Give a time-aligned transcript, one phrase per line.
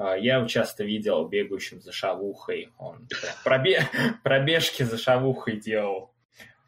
[0.00, 2.72] А, я его часто видел бегающим за шавухой.
[2.78, 3.06] Он
[3.44, 3.86] пробе...
[4.24, 6.14] пробежки за шавухой делал.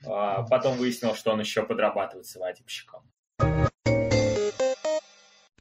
[0.06, 3.10] А, потом выяснил, что он еще подрабатывает свадебщиком.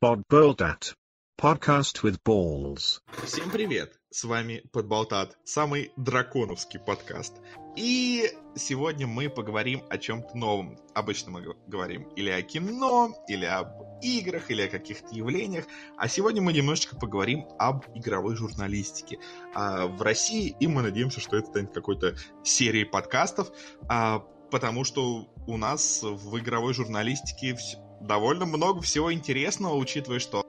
[0.04, 0.96] Podboltat.
[1.39, 2.99] Podcast with balls.
[3.23, 4.01] Всем привет!
[4.13, 7.35] С вами Подболтат, самый драконовский подкаст.
[7.77, 10.77] И сегодня мы поговорим о чем-то новом.
[10.94, 13.69] Обычно мы говорим или о кино, или об
[14.01, 15.63] играх, или о каких-то явлениях.
[15.95, 19.20] А сегодня мы немножечко поговорим об игровой журналистике
[19.55, 20.58] а, в России.
[20.59, 23.53] И мы надеемся, что это станет какой-то серией подкастов,
[23.88, 27.58] а, потому что у нас в игровой журналистике
[28.02, 30.45] довольно много всего интересного, учитывая, что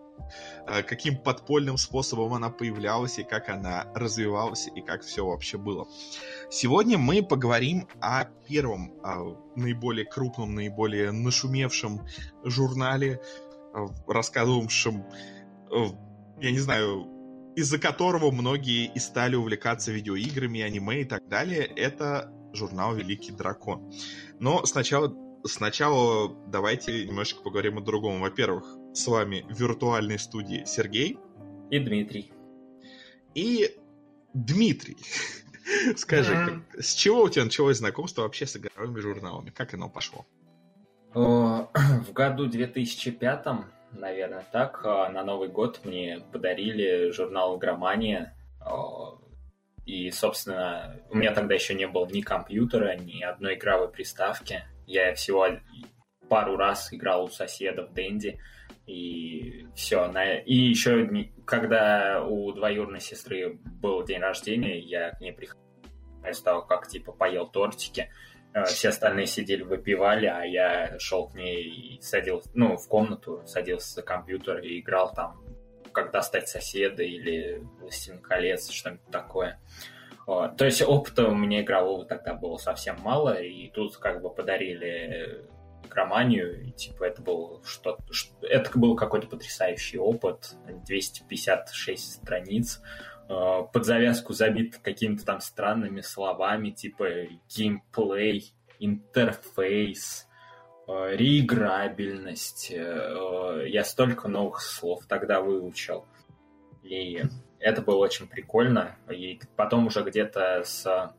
[0.86, 5.86] каким подпольным способом она появлялась и как она развивалась и как все вообще было.
[6.50, 12.06] Сегодня мы поговорим о первом, о наиболее крупном, наиболее нашумевшем
[12.44, 13.20] журнале,
[13.74, 15.04] э, рассказывавшем,
[15.70, 15.84] э,
[16.40, 17.08] я не знаю,
[17.56, 21.64] из-за которого многие и стали увлекаться видеоиграми, аниме и так далее.
[21.64, 23.92] Это журнал «Великий дракон».
[24.38, 25.14] Но сначала
[25.44, 28.20] сначала давайте немножечко поговорим о другом.
[28.20, 31.18] Во-первых, с вами в виртуальной студии Сергей.
[31.70, 32.32] И Дмитрий.
[33.34, 33.76] И
[34.34, 34.98] Дмитрий.
[35.96, 39.50] Скажи, как, с чего у тебя началось знакомство вообще с игровыми журналами?
[39.50, 40.26] Как оно пошло?
[41.14, 43.46] В году 2005,
[43.92, 48.36] наверное, так, а, на Новый год мне подарили журнал «Игромания».
[49.84, 54.62] И, собственно, у меня тогда еще не было ни компьютера, ни одной игровой приставки.
[54.86, 55.48] Я всего
[56.28, 58.38] пару раз играл у соседа в Дэнди,
[58.86, 60.10] и все.
[60.44, 61.08] И еще,
[61.44, 65.62] когда у двоюродной сестры был день рождения, я к ней приходил
[66.22, 68.10] после того, как, типа, поел тортики.
[68.54, 73.42] Э, все остальные сидели, выпивали, а я шел к ней и садился, ну, в комнату,
[73.46, 75.42] садился за компьютер и играл там,
[75.92, 79.60] как достать соседа или «Властелин колец», что-нибудь такое.
[80.26, 80.56] Вот.
[80.56, 85.44] То есть опыта у меня игрового тогда было совсем мало, и тут как бы подарили
[85.92, 87.98] игроманию, и типа это был что
[88.42, 92.80] это был какой-то потрясающий опыт, 256 страниц,
[93.28, 97.06] э, под завязку забит какими-то там странными словами, типа
[97.48, 100.28] геймплей, интерфейс,
[100.88, 102.72] э, реиграбельность.
[102.72, 106.06] Э, я столько новых слов тогда выучил.
[106.82, 107.22] И
[107.60, 108.96] это было очень прикольно.
[109.10, 111.14] И потом уже где-то с...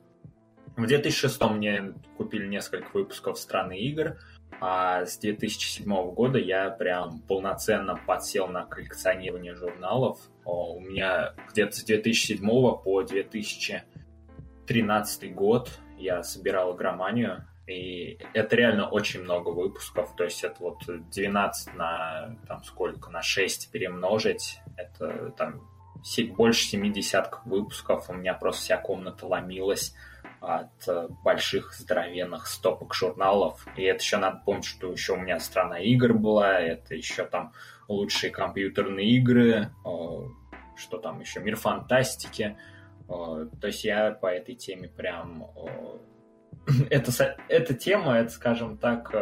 [0.76, 4.18] В 2006 мне купили несколько выпусков страны игр,
[4.62, 10.20] а с 2007 года я прям полноценно подсел на коллекционирование журналов.
[10.46, 19.22] У меня где-то с 2007 по 2013 год я собирал игроманию, и это реально очень
[19.22, 25.62] много выпусков, то есть это вот 12 на там сколько, на 6 перемножить, это там
[26.36, 29.96] больше 70 выпусков, у меня просто вся комната ломилась
[30.44, 33.66] от э, больших здоровенных стопок журналов.
[33.78, 37.54] И это еще надо помнить, что еще у меня страна игр была, это еще там
[37.88, 39.90] лучшие компьютерные игры, э,
[40.76, 42.58] что там еще, мир фантастики.
[43.08, 45.48] Э, то есть я по этой теме прям...
[46.90, 47.12] Это,
[47.50, 49.14] эта тема, это, скажем так,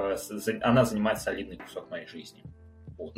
[0.61, 2.43] она занимает солидный кусок моей жизни.
[2.99, 3.17] Вот.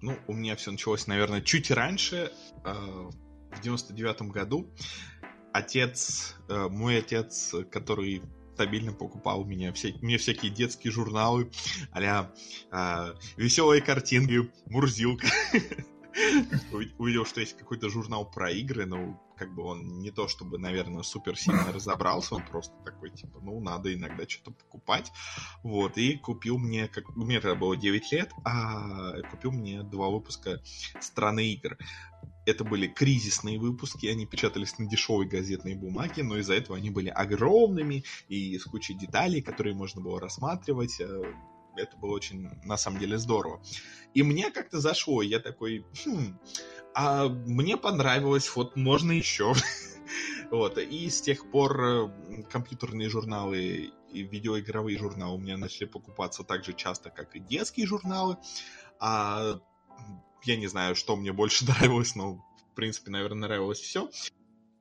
[0.00, 2.32] Ну, у меня все началось, наверное, чуть раньше,
[2.64, 4.70] в 99 году
[5.58, 8.22] отец, э, мой отец, который
[8.54, 11.50] стабильно покупал меня все, мне всякие детские журналы,
[11.92, 12.32] а-ля
[12.72, 15.28] э, веселые картинки, Мурзилка.
[16.98, 21.02] Увидел, что есть какой-то журнал про игры, но как бы он не то чтобы, наверное,
[21.02, 25.12] супер сильно разобрался, он просто такой, типа, ну, надо иногда что-то покупать.
[25.62, 30.60] Вот, и купил мне, как, мне тогда было 9 лет, а купил мне два выпуска
[31.00, 31.78] «Страны игр».
[32.48, 37.10] Это были кризисные выпуски, они печатались на дешевой газетной бумаге, но из-за этого они были
[37.10, 40.98] огромными и с кучей деталей, которые можно было рассматривать.
[40.98, 41.22] Э,
[41.76, 43.62] это было очень, на самом деле, здорово.
[44.14, 46.38] И мне как-то зашло, я такой, хм,
[46.94, 49.52] а мне понравилось, вот можно еще.
[50.50, 52.08] Вот, и с тех пор э,
[52.50, 57.86] компьютерные журналы и видеоигровые журналы у меня начали покупаться так же часто, как и детские
[57.86, 58.38] журналы.
[58.98, 59.60] А
[60.44, 62.44] я не знаю, что мне больше нравилось, но,
[62.78, 64.08] принципе, наверное, нравилось все.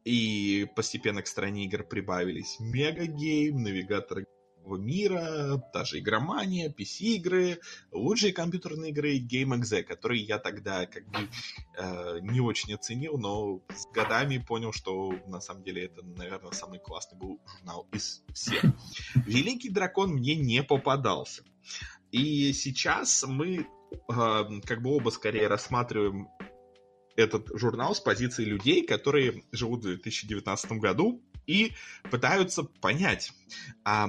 [0.05, 4.23] И постепенно к стране игр прибавились Мегагейм, Навигатор
[4.65, 7.59] мира, та же игромания, PC-игры,
[7.91, 11.29] лучшие компьютерные игры GameXZ, которые я тогда как бы
[11.77, 16.79] э, не очень оценил, но с годами понял, что на самом деле это, наверное, самый
[16.79, 18.61] классный был журнал из всех.
[19.25, 21.43] Великий дракон мне не попадался.
[22.11, 23.65] И сейчас мы
[24.07, 26.27] как бы оба скорее рассматриваем
[27.17, 31.73] этот журнал с позиции людей, которые живут в 2019 году и
[32.09, 33.33] пытаются понять,
[33.83, 34.07] а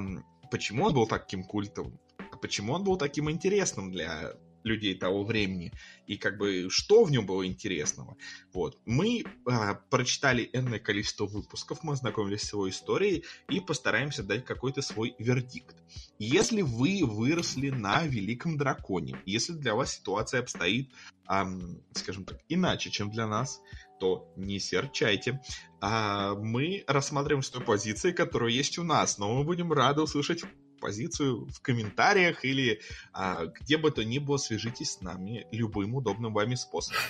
[0.50, 1.99] почему он был таким культовым,
[2.31, 4.34] а почему он был таким интересным для
[4.64, 5.72] людей того времени,
[6.06, 8.16] и как бы что в нем было интересного.
[8.52, 8.78] Вот.
[8.87, 14.82] Мы а, прочитали энное количество выпусков, мы ознакомились с его историей и постараемся дать какой-то
[14.82, 15.76] свой вердикт.
[16.19, 20.93] Если вы выросли на Великом Драконе, если для вас ситуация обстоит,
[21.28, 23.60] эм, скажем так, иначе, чем для нас,
[23.99, 25.40] то не серчайте.
[25.81, 30.43] А, мы рассматриваем с той позиции, которая есть у нас, но мы будем рады услышать
[30.79, 32.81] позицию в комментариях или
[33.13, 37.01] а, где бы то ни было, свяжитесь с нами любым удобным вами способом.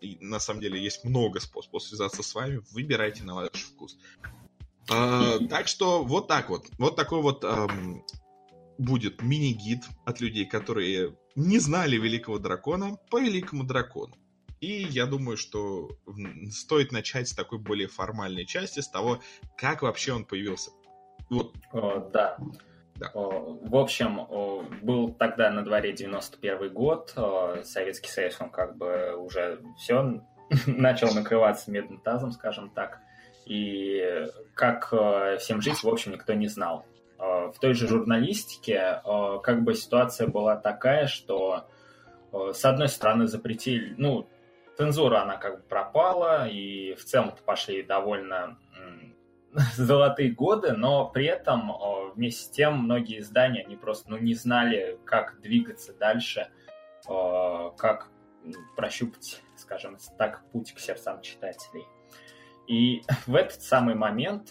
[0.00, 3.98] И, на самом деле есть много способов связаться с вами, выбирайте на ваш вкус.
[4.88, 8.04] А, так что вот так вот, вот такой вот эм,
[8.78, 14.16] будет мини-гид от людей, которые не знали Великого Дракона по Великому Дракону.
[14.60, 15.88] И я думаю, что
[16.50, 19.22] стоит начать с такой более формальной части, с того,
[19.56, 20.70] как вообще он появился.
[21.30, 21.52] Вот.
[21.72, 22.36] О, да.
[22.96, 23.10] да.
[23.14, 24.26] В общем,
[24.82, 27.14] был тогда на дворе 91 год,
[27.64, 30.22] Советский Союз, он как бы уже все
[30.66, 33.00] начал накрываться медным тазом, скажем так.
[33.46, 34.92] И как
[35.38, 36.84] всем жить, в общем, никто не знал.
[37.18, 39.00] В той же журналистике
[39.42, 41.66] как бы ситуация была такая, что
[42.32, 44.28] с одной стороны запретили, ну,
[44.76, 48.56] цензура, она как бы пропала, и в целом-то пошли довольно
[49.76, 51.72] золотые годы, но при этом
[52.14, 56.48] вместе с тем многие издания, они просто ну, не знали, как двигаться дальше,
[57.06, 58.08] как
[58.76, 61.84] прощупать, скажем так, путь к сердцам читателей.
[62.66, 64.50] И в этот самый момент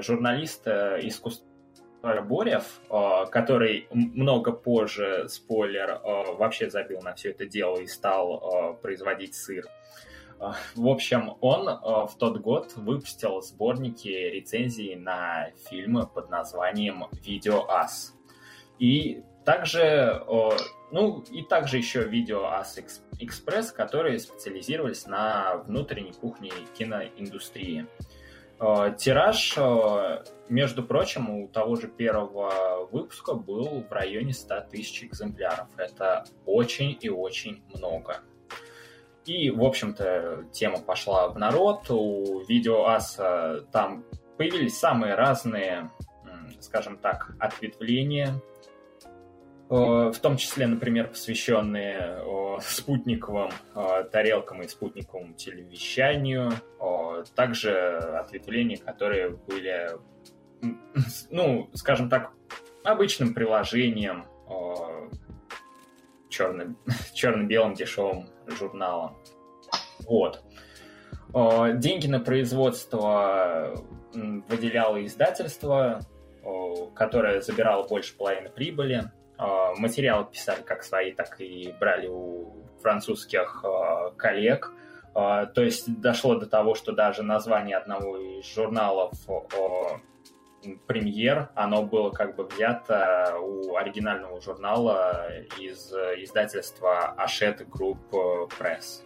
[0.00, 1.46] журналист искусства
[2.02, 2.80] Борев,
[3.30, 9.64] который много позже, спойлер, вообще забил на все это дело и стал производить сыр.
[10.76, 18.14] В общем, он в тот год выпустил сборники рецензий на фильмы под названием «Видео Ас».
[18.78, 20.22] И также,
[20.92, 22.78] ну, и также еще «Видео Ас
[23.18, 27.86] Экспресс», которые специализировались на внутренней кухне киноиндустрии.
[28.60, 35.04] Э, тираж, э, между прочим, у того же первого выпуска был в районе 100 тысяч
[35.04, 35.68] экземпляров.
[35.76, 38.20] Это очень и очень много.
[39.28, 41.90] И, в общем-то, тема пошла в народ.
[41.90, 44.04] У видео Аса там
[44.36, 45.90] появились самые разные,
[46.60, 48.40] скажем так, ответвления
[49.70, 52.22] Э, в том числе, например, посвященные
[52.62, 56.52] спутниковым э, тарелкам и спутниковому телевещанию,
[57.34, 59.90] также ответвления, которые были,
[61.30, 62.32] ну, скажем так,
[62.84, 64.24] обычным приложением
[66.38, 66.78] черным,
[67.14, 69.16] черно-белым дешевым журналом.
[70.06, 70.42] Вот.
[71.74, 73.74] Деньги на производство
[74.12, 76.00] выделяло издательство,
[76.94, 79.10] которое забирало больше половины прибыли.
[79.36, 83.64] А, материалы писали как свои, так и брали у французских
[84.16, 84.72] коллег.
[85.12, 89.12] То есть дошло до того, что даже название одного из журналов
[90.86, 99.02] премьер, оно было как бы взято у оригинального журнала из издательства Hachette Group Press.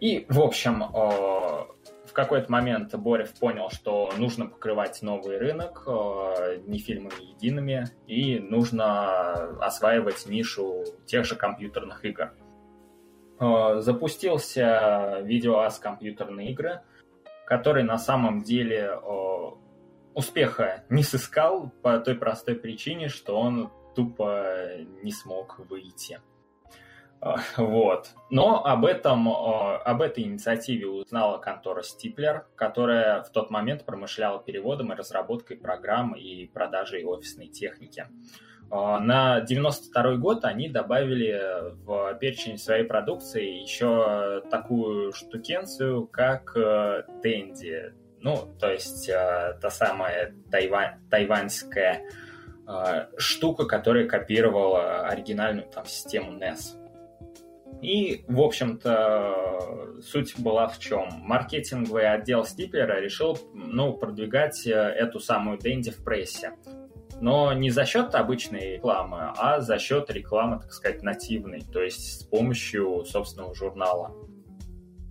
[0.00, 0.84] И, в общем,
[2.18, 9.56] какой-то момент Борев понял, что нужно покрывать новый рынок э, не фильмами едиными, и нужно
[9.64, 12.32] осваивать нишу тех же компьютерных игр.
[13.38, 16.80] Э, запустился видеоас компьютерные игры,
[17.46, 19.50] который на самом деле э,
[20.18, 24.68] успеха не сыскал по той простой причине, что он тупо
[25.04, 26.20] не смог выйти.
[27.20, 28.10] А, вот.
[28.28, 34.92] Но об этом, об этой инициативе узнала контора Стиплер, которая в тот момент промышляла переводом
[34.92, 38.08] и разработкой программ и продажей офисной техники.
[38.72, 46.54] А, на 92 год они добавили в перечень своей продукции еще такую штукенцию, как
[47.22, 47.92] Дэнди.
[48.20, 52.02] Ну, то есть э, та самая тайвань, тайваньская
[52.66, 56.76] э, штука, которая копировала оригинальную там систему NES.
[57.80, 61.08] И, в общем-то, суть была в чем?
[61.20, 66.52] Маркетинговый отдел Стиплера решил ну, продвигать э, эту самую Дэнди в прессе.
[67.20, 72.20] Но не за счет обычной рекламы, а за счет рекламы, так сказать, нативной, то есть
[72.20, 74.12] с помощью собственного журнала.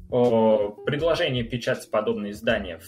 [0.10, 2.80] Предложение печатать подобные издания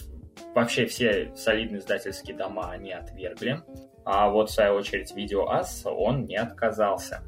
[0.54, 3.62] вообще все солидные издательские дома они отвергли,
[4.04, 7.22] а вот в свою очередь Видео Ас он не отказался.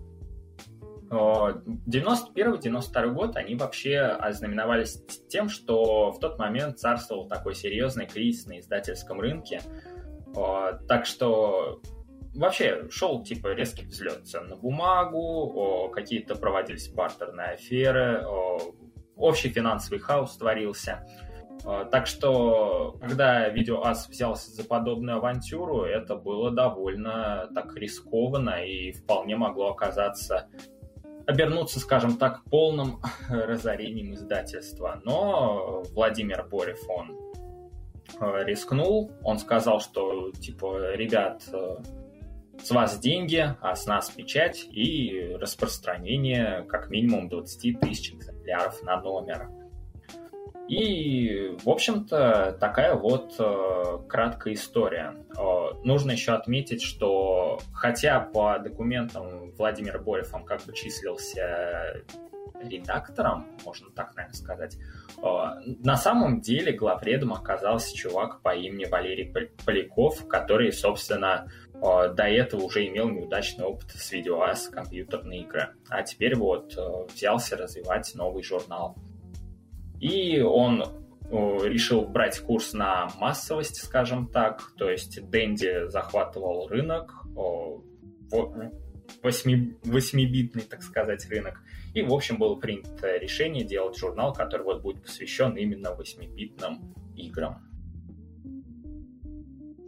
[1.11, 8.61] 91-92 год они вообще ознаменовались тем, что в тот момент царствовал такой серьезный кризис на
[8.61, 9.61] издательском рынке.
[10.89, 11.83] Так что
[12.35, 18.25] вообще шел типа резкий взлет цен на бумагу, какие-то проводились бартерные аферы,
[19.23, 21.07] общий финансовый хаос творился.
[21.93, 29.37] Так что, когда Видеоас взялся за подобную авантюру, это было довольно так рискованно и вполне
[29.37, 30.49] могло оказаться
[31.26, 33.00] обернуться, скажем так, полным
[33.31, 35.00] разорением издательства.
[35.05, 37.17] Но Владимир Борев, он
[38.21, 41.76] э, рискнул, он сказал, что, типа, ребят, э,
[42.62, 48.12] с вас деньги, а с нас печать и распространение как минимум 20 тысяч
[48.43, 49.49] экземпляров на номер.
[50.69, 55.17] И, в общем-то, такая вот э, краткая история.
[55.37, 62.05] Э, нужно еще отметить, что хотя по документам Владимир Борев он как бы числился
[62.63, 64.79] редактором, можно так, наверное, сказать,
[65.19, 65.23] э,
[65.83, 69.35] на самом деле главредом оказался чувак по имени Валерий
[69.67, 71.51] Поляков, который, собственно,
[71.83, 75.75] до этого уже имел неудачный опыт с видеоас компьютерные игры.
[75.89, 78.97] А теперь вот э, взялся развивать новый журнал.
[80.01, 80.85] И он
[81.31, 87.15] решил брать курс на массовость, скажем так, то есть Дэнди захватывал рынок,
[89.23, 91.62] восьми, восьмибитный, так сказать, рынок.
[91.95, 97.67] И, в общем, было принято решение делать журнал, который вот будет посвящен именно восьмибитным играм.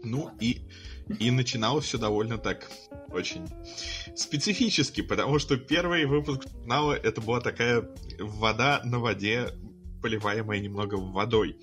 [0.03, 0.67] Ну и,
[1.19, 2.71] и начиналось все довольно так
[3.09, 3.47] очень
[4.17, 9.51] специфически, потому что первый выпуск журнала это была такая вода на воде
[10.03, 11.57] поливаемая немного водой.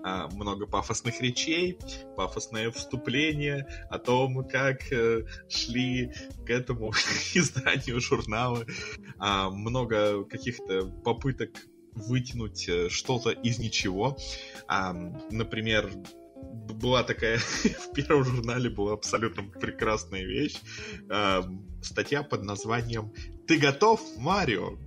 [0.00, 1.78] А, много пафосных речей,
[2.16, 6.12] пафосное вступление о том, как э, шли
[6.46, 6.92] к этому
[7.34, 8.64] изданию журнала,
[9.18, 11.50] а, много каких-то попыток
[11.94, 14.16] вытянуть э, что-то из ничего.
[14.68, 14.92] А,
[15.30, 15.90] например,
[16.74, 17.38] была такая
[17.88, 20.56] в первом журнале была абсолютно прекрасная вещь.
[21.82, 23.12] Статья под названием
[23.46, 24.78] «Ты готов, Марио?»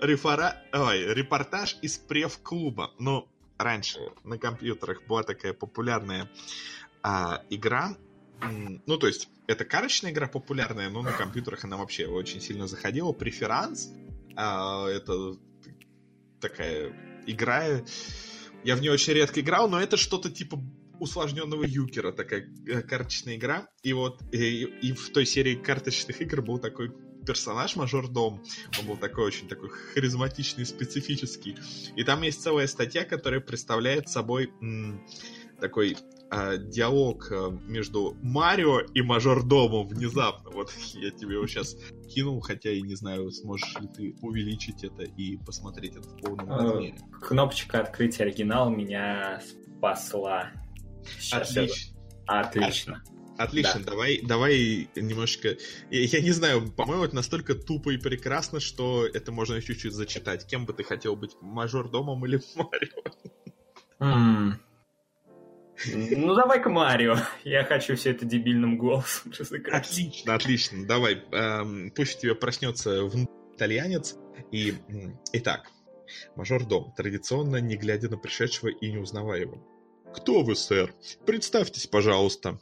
[0.00, 0.62] Рефора...
[0.72, 2.92] Ой, репортаж из прев-клуба.
[2.98, 6.28] Ну, раньше на компьютерах была такая популярная
[7.02, 7.96] а, игра.
[8.86, 13.12] Ну, то есть, это карточная игра популярная, но на компьютерах она вообще очень сильно заходила.
[13.12, 13.90] Преферанс.
[14.36, 15.36] А, это
[16.40, 16.92] такая
[17.26, 17.82] игра.
[18.64, 20.60] Я в нее очень редко играл, но это что-то типа
[21.00, 23.68] усложненного юкера, такая э, карточная игра.
[23.82, 26.92] И вот и, и в той серии карточных игр был такой
[27.26, 28.42] персонаж мажордом.
[28.80, 31.56] Он был такой очень такой харизматичный, специфический.
[31.94, 35.04] И там есть целая статья, которая представляет собой м,
[35.60, 35.96] такой
[36.30, 40.50] э, диалог э, между Марио и мажордомом внезапно.
[40.50, 41.76] Вот я тебе его сейчас
[42.08, 46.50] кинул, хотя и не знаю, сможешь ли ты увеличить это и посмотреть это в полном
[46.50, 46.98] э, размере.
[47.20, 49.42] Кнопочка открыть оригинал меня
[49.78, 50.50] спасла.
[51.18, 51.98] Сейчас Отлично.
[52.26, 53.02] Отлично.
[53.38, 53.92] Отлично, да.
[53.92, 55.56] давай, давай немножко...
[55.90, 60.44] Я, я не знаю, по-моему, это настолько тупо и прекрасно, что это можно чуть-чуть зачитать.
[60.46, 63.02] Кем бы ты хотел быть, мажор-домом или Марио?
[64.00, 64.54] Mm.
[65.94, 67.16] Ну, давай-ка Марио.
[67.44, 69.86] Я хочу все это дебильным голосом разыграть.
[69.86, 70.86] Отлично, отлично.
[70.86, 73.08] Давай, эм, пусть у тебя проснется
[73.54, 74.16] итальянец.
[74.50, 74.74] И,
[75.32, 75.70] итак,
[76.34, 79.64] мажор-дом, традиционно не глядя на пришедшего и не узнавая его.
[80.14, 80.94] «Кто вы, сэр?
[81.26, 82.58] Представьтесь, пожалуйста».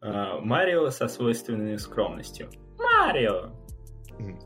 [0.00, 2.50] А, Марио со свойственной скромностью.
[2.78, 3.52] Марио!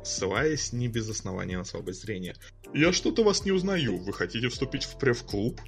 [0.02, 2.34] Ссылаясь не без основания на слабое зрение.
[2.72, 3.98] «Я что-то вас не узнаю.
[3.98, 5.60] Вы хотите вступить в прев-клуб?»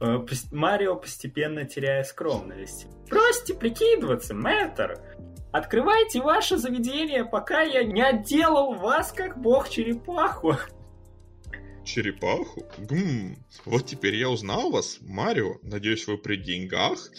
[0.00, 2.86] а, Марио постепенно теряя скромность.
[3.08, 4.98] «Бросьте прикидываться, мэтр!
[5.52, 10.79] Открывайте ваше заведение, пока я не отделал вас как бог-черепаху!» Черепаху?
[12.78, 15.56] Гм, вот теперь я узнал вас, Марио.
[15.62, 17.10] Надеюсь, вы при деньгах?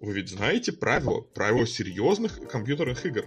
[0.00, 3.24] Вы ведь знаете правила, правила серьезных компьютерных игр.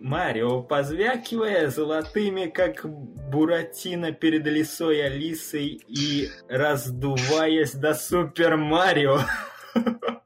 [0.00, 9.20] Марио, позвякивая золотыми, как Буратино перед лисой Алисой и раздуваясь до Супер Марио.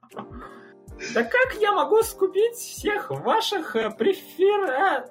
[1.12, 5.08] Да как я могу скупить всех ваших э, префера...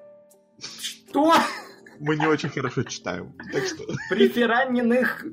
[0.60, 1.34] Что?
[2.00, 3.34] Мы не очень хорошо читаем.
[3.52, 3.84] Так что...
[4.10, 5.26] Префераненных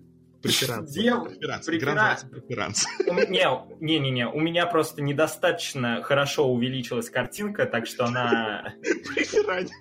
[0.43, 0.91] Преферанс.
[0.91, 1.25] Дев...
[1.25, 1.67] Преферанс.
[1.67, 2.25] Преферанс.
[2.25, 2.87] Преферанс.
[3.29, 8.75] Не, не, не, у меня просто недостаточно хорошо увеличилась картинка, так что она...
[9.15, 9.73] Префераненных.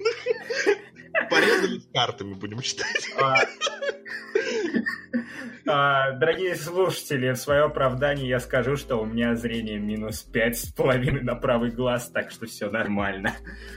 [1.29, 3.09] Порезали картами, будем читать.
[5.67, 10.57] А, А, дорогие слушатели, в свое оправдание я скажу, что у меня зрение минус пять
[10.59, 13.33] с половиной на правый глаз, так что все нормально.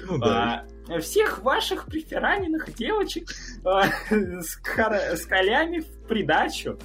[0.06, 0.66] Ну да.
[0.88, 3.28] А, всех ваших префераненных девочек
[3.64, 6.78] а, с, кар- с колями в придачу.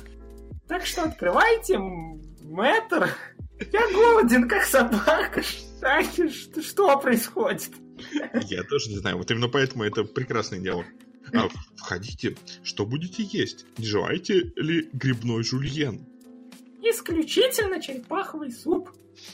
[0.67, 3.09] Так что открывайте, мэтр.
[3.71, 5.41] Я голоден, как собака.
[5.41, 7.69] Что, что происходит?
[8.47, 9.17] Я тоже не знаю.
[9.17, 10.85] Вот именно поэтому это прекрасный диалог.
[11.33, 12.37] А, входите.
[12.63, 13.65] Что будете есть?
[13.77, 16.05] Не желаете ли грибной жульен?
[16.81, 18.89] Исключительно черепаховый суп.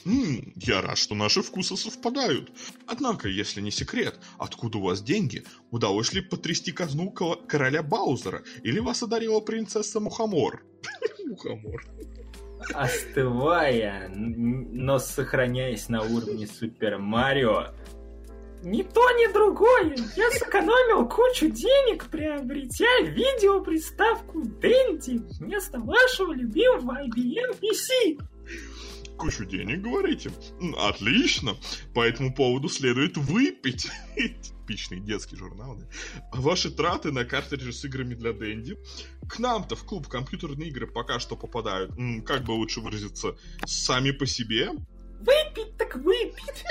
[0.06, 2.52] М, я рад, что наши вкусы совпадают.
[2.88, 5.44] Однако, если не секрет, откуда у вас деньги?
[5.72, 8.44] Удалось ли потрясти казну короля Баузера?
[8.64, 10.64] Или вас одарила принцесса Мухомор?
[11.26, 11.86] Мухомор.
[12.74, 17.68] Остывая, но сохраняясь на уровне Супер Марио,
[18.66, 19.96] Ни то, ни другое.
[20.16, 28.20] Я сэкономил кучу денег, приобретя видеоприставку Dendy вместо вашего любимого IBM PC.
[29.18, 30.32] Кучу денег, говорите?
[30.80, 31.56] Отлично.
[31.94, 33.88] По этому поводу следует выпить.
[34.16, 35.86] Типичный детский журнал, да?
[36.32, 38.80] А ваши траты на картриджи с играми для Дэнди
[39.30, 41.92] к нам-то в клуб компьютерные игры пока что попадают,
[42.26, 44.72] как бы лучше выразиться, сами по себе.
[45.20, 46.66] Выпить так выпить.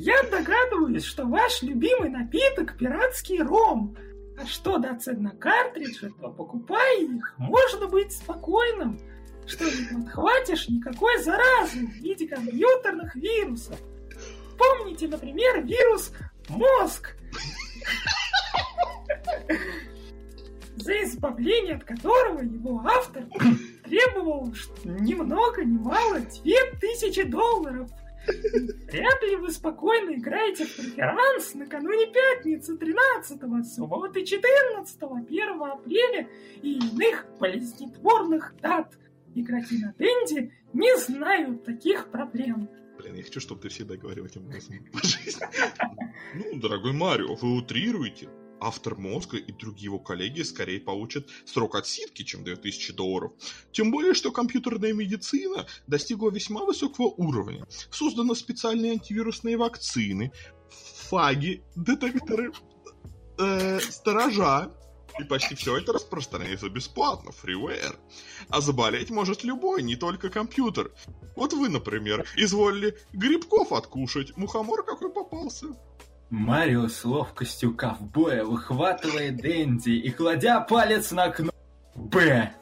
[0.00, 3.96] Я догадываюсь, что ваш любимый напиток– пиратский ром.
[4.40, 9.00] А что до цен на картриджи, то покупая их, можно быть спокойным,
[9.44, 13.76] что не подхватишь никакой заразы в виде компьютерных вирусов.
[14.56, 16.12] Помните, например, вирус
[16.48, 17.16] мозг,
[20.76, 23.24] за избавление от которого его автор
[23.84, 27.90] требовал ш- ни много ни мало 2000 долларов.
[28.90, 36.28] Вряд ли вы спокойно играете в преферанс накануне пятницы 13 субботы 14 1 апреля
[36.62, 38.96] и иных болезнетворных дат.
[39.34, 42.68] Игроки на Денди не знают таких проблем.
[42.98, 44.74] Блин, я хочу, чтобы ты всегда говорил этим голосом.
[46.34, 48.28] Ну, дорогой Марио, вы утрируете.
[48.60, 53.32] Автор мозга и другие его коллеги скорее получат срок отсидки, чем 2000 долларов.
[53.72, 57.66] Тем более, что компьютерная медицина достигла весьма высокого уровня.
[57.90, 60.32] Созданы специальные антивирусные вакцины,
[61.08, 62.52] фаги, детекторы,
[63.38, 64.74] э, сторожа.
[65.18, 67.96] И почти все это распространяется бесплатно, freeware.
[68.50, 70.92] А заболеть может любой, не только компьютер.
[71.34, 75.66] Вот вы, например, изволили грибков откушать, мухомор какой попался.
[76.30, 81.56] Марио с ловкостью ковбоя выхватывает Дэнди и, кладя палец на кнопку
[81.94, 82.52] Б,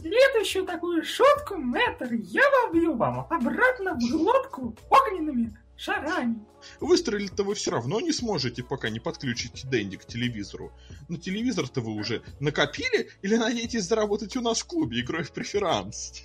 [0.00, 6.46] Следующую такую шутку, мэтр, я вобью вам обратно в глотку огненными шарами.
[6.80, 10.72] Выстрелить-то вы все равно не сможете, пока не подключите Дэнди к телевизору.
[11.08, 16.22] Но телевизор-то вы уже накопили или надеетесь заработать у нас в клубе игрой в преферанс?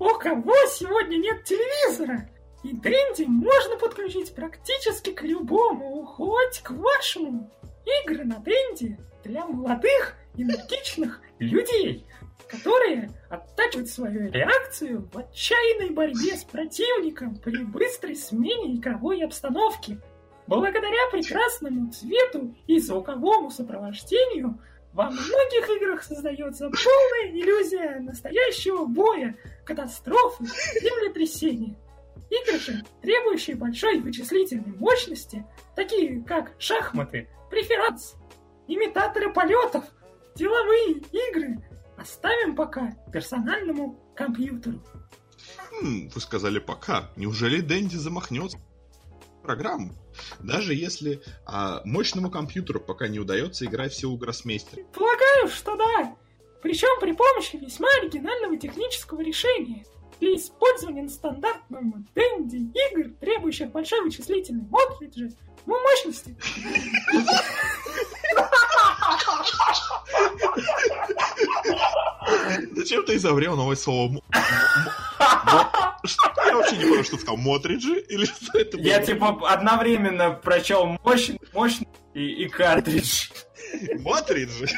[0.00, 2.28] У кого сегодня нет телевизора?
[2.62, 7.50] И Дэнди можно подключить практически к любому, хоть к вашему.
[8.04, 12.06] Игры на Дэнди для молодых, энергичных людей,
[12.48, 19.98] которые оттачивают свою реакцию в отчаянной борьбе с противником при быстрой смене игровой обстановки.
[20.46, 24.60] Благодаря прекрасному цвету и звуковому сопровождению
[24.92, 30.44] во многих играх создается полная иллюзия настоящего боя, катастрофы,
[30.80, 31.76] землетрясения.
[32.30, 38.14] Игры требующие большой вычислительной мощности, такие как шахматы, преферанс,
[38.66, 39.84] имитаторы полетов,
[40.34, 41.64] деловые игры,
[41.96, 44.82] оставим пока персональному компьютеру.
[45.70, 47.10] Хм, вы сказали пока.
[47.16, 48.58] Неужели Дэнди замахнется
[49.42, 49.94] программу?
[50.40, 54.84] Даже если а, мощному компьютеру пока не удается играть в силу гроссмейстера.
[54.92, 56.16] Полагаю, что да.
[56.62, 59.84] Причем при помощи весьма оригинального технического решения.
[60.20, 66.36] Для использования на стандартном игр, требующих большой вычислительной мощности, ну, мощности,
[72.72, 74.22] Зачем ты изобрел новое слово?
[75.20, 77.36] Я вообще не понял, что ты сказал.
[77.36, 78.00] Мотриджи?
[78.08, 78.86] Или что это было?
[78.86, 83.30] Я типа одновременно прочел мощный, мощный и, и картридж.
[84.00, 84.68] Мотриджи?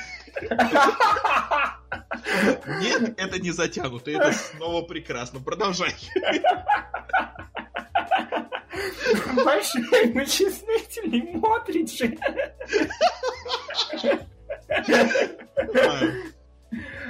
[2.81, 4.11] Нет, это не затянуто.
[4.11, 5.41] Это снова прекрасно.
[5.41, 5.95] Продолжай.
[9.45, 12.19] большой вычислительный мотриджи.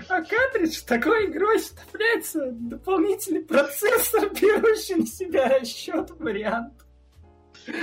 [0.08, 6.86] А картридж такой игрой вставляется дополнительный процессор, берущий на себя расчет вариант.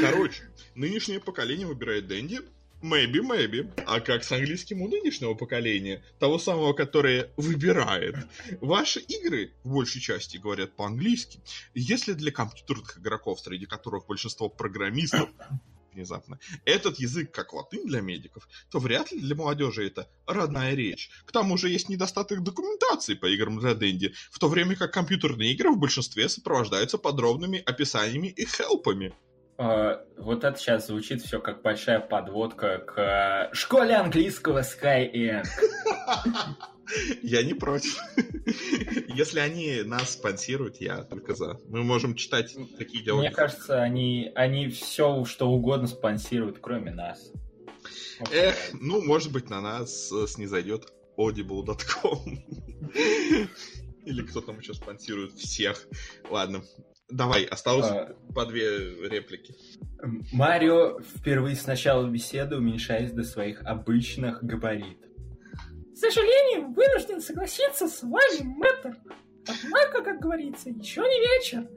[0.02, 0.44] Короче,
[0.74, 2.40] нынешнее поколение выбирает Дэнди.
[2.86, 3.68] Maybe, maybe.
[3.88, 8.16] А как с английским у нынешнего поколения, того самого, которое выбирает?
[8.62, 11.40] Ваши игры в большей части говорят по-английски.
[11.74, 15.30] Если для компьютерных игроков, среди которых большинство программистов,
[15.94, 16.38] внезапно.
[16.64, 21.10] Этот язык как латынь для медиков, то вряд ли для молодежи это родная речь.
[21.26, 25.54] К тому же есть недостаток документации по играм для Дэнди, в то время как компьютерные
[25.54, 29.16] игры в большинстве сопровождаются подробными описаниями и хелпами.
[29.58, 35.46] А, вот это сейчас звучит все как большая подводка к э, школе английского Skyeng.
[37.24, 37.98] Я не против.
[39.08, 41.60] Если они нас спонсируют, я только за.
[41.68, 43.28] Мы можем читать такие диалоги.
[43.28, 47.32] Мне кажется, они, они все, что угодно спонсируют, кроме нас.
[48.32, 52.40] Эх, ну, может быть, на нас э, снизойдет audible.com.
[54.06, 55.88] Или кто там еще спонсирует всех.
[56.30, 56.64] Ладно,
[57.10, 58.16] давай, осталось а...
[58.34, 59.56] по две реплики.
[60.32, 65.10] Марио впервые с начала беседы уменьшаясь до своих обычных габаритов.
[65.94, 68.98] К сожалению, вынужден согласиться с вами, мэтр.
[69.48, 71.70] Однако, как говорится, еще не вечер.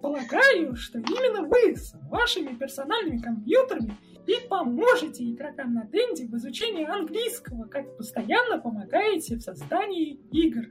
[0.00, 6.86] Полагаю, что именно вы с вашими персональными компьютерами и поможете игрокам на Денде в изучении
[6.86, 10.66] английского, как постоянно помогаете в создании игр.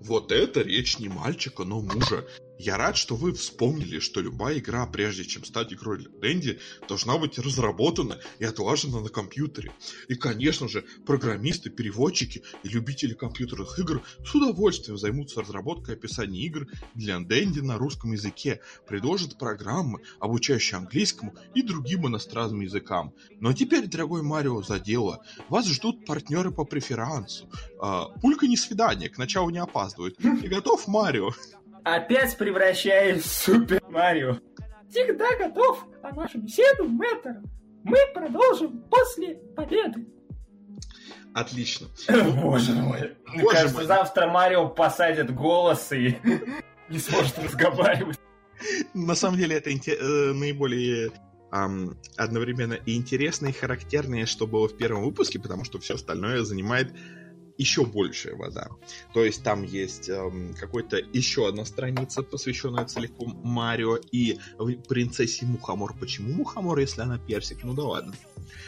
[0.00, 2.24] Вот это речь не мальчика, но мужа.
[2.58, 7.18] Я рад, что вы вспомнили, что любая игра, прежде чем стать игрой для Дэнди, должна
[7.18, 9.72] быть разработана и отлажена на компьютере.
[10.08, 16.68] И, конечно же, программисты, переводчики и любители компьютерных игр с удовольствием займутся разработкой описаний игр
[16.94, 23.14] для Дэнди на русском языке, предложат программы, обучающие английскому и другим иностранным языкам.
[23.40, 25.24] Но теперь, дорогой Марио, за дело.
[25.48, 27.48] Вас ждут партнеры по преферансу.
[27.80, 30.18] А, пулька не свидание, к началу не опаздывает.
[30.42, 31.32] И готов Марио?
[31.84, 34.38] Опять превращаюсь в Супер Марио.
[34.88, 37.42] Всегда готов, а нашу беседу, мэтр,
[37.82, 40.06] мы продолжим после победы.
[41.34, 41.88] Отлично.
[42.40, 43.16] Боже мой.
[43.26, 46.16] Мне кажется, завтра Марио посадит голос и
[46.88, 48.18] не сможет разговаривать.
[48.94, 51.10] На самом деле это э, наиболее
[52.16, 56.92] одновременно и интересно, и характерное, что было в первом выпуске, потому что все остальное занимает
[57.56, 58.68] еще большая вода.
[59.12, 64.38] То есть там есть эм, какой-то еще одна страница, посвященная целиком Марио и
[64.88, 65.94] принцессе Мухомор.
[65.98, 67.62] Почему Мухомор, если она персик?
[67.62, 68.14] Ну да ладно.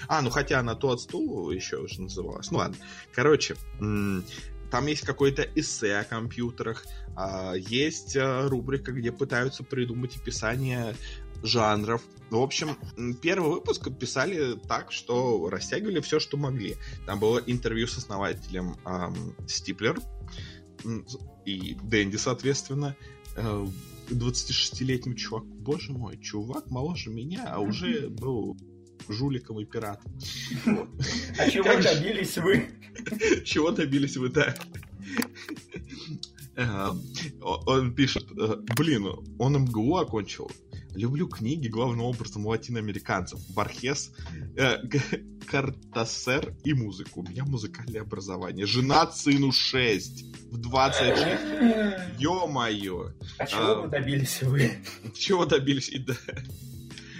[0.09, 2.51] А, ну хотя она то от стула еще уже называлась.
[2.51, 2.77] Ну ладно.
[3.13, 3.57] Короче,
[4.71, 6.85] там есть какое-то эссе о компьютерах,
[7.17, 10.95] а, есть э, рубрика, где пытаются придумать описание
[11.43, 12.03] жанров.
[12.31, 12.77] В общем,
[13.23, 16.77] первый выпуск писали так, что растягивали все, что могли.
[17.07, 20.01] Там было интервью с основателем эм, Стиплер
[21.45, 22.97] и Дэнди, соответственно.
[24.09, 25.45] 26-летним чувак.
[25.45, 28.57] Боже мой, чувак моложе меня, а уже был
[29.09, 30.13] жуликом и пиратом.
[31.39, 32.69] А чего добились вы?
[33.45, 34.55] Чего добились вы, да?
[37.43, 40.51] Он пишет, э, блин, он МГУ окончил,
[40.97, 43.39] Люблю книги, главным образом латиноамериканцев.
[43.51, 44.13] Бархес,
[44.57, 44.79] э,
[45.47, 47.21] Картасер и музыку.
[47.21, 48.67] У меня музыкальное образование.
[48.67, 52.19] Жена сыну 6 в 26.
[52.19, 53.13] Ё-моё.
[53.39, 54.73] А чего а, вы добились вы?
[55.15, 55.91] Чего добились?
[55.91, 56.15] И да.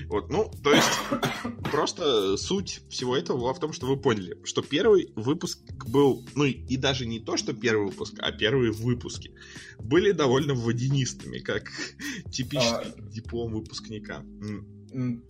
[0.09, 0.89] Вот, ну, то есть,
[1.71, 6.45] просто суть всего этого была в том, что вы поняли, что первый выпуск был, ну,
[6.45, 9.33] и даже не то, что первый выпуск, а первые выпуски
[9.79, 11.65] были довольно водянистыми, как
[12.31, 13.03] типичный а...
[13.11, 14.25] диплом выпускника.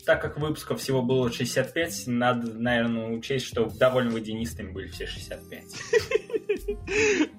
[0.04, 5.64] Так как выпусков всего было 65, надо, наверное, учесть, что довольно водянистыми были все 65.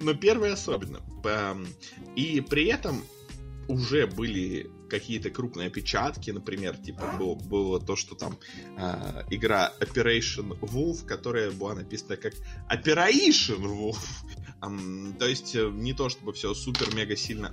[0.00, 1.00] Но первый особенно.
[2.16, 3.02] И при этом
[3.68, 8.38] уже были какие-то крупные опечатки, например, типа было, было то, что там
[8.76, 12.34] э, игра Operation Wolf, которая была написана как
[12.70, 13.98] Operation Wolf.
[14.60, 17.52] Um, то есть э, не то, чтобы все супер-мега сильно...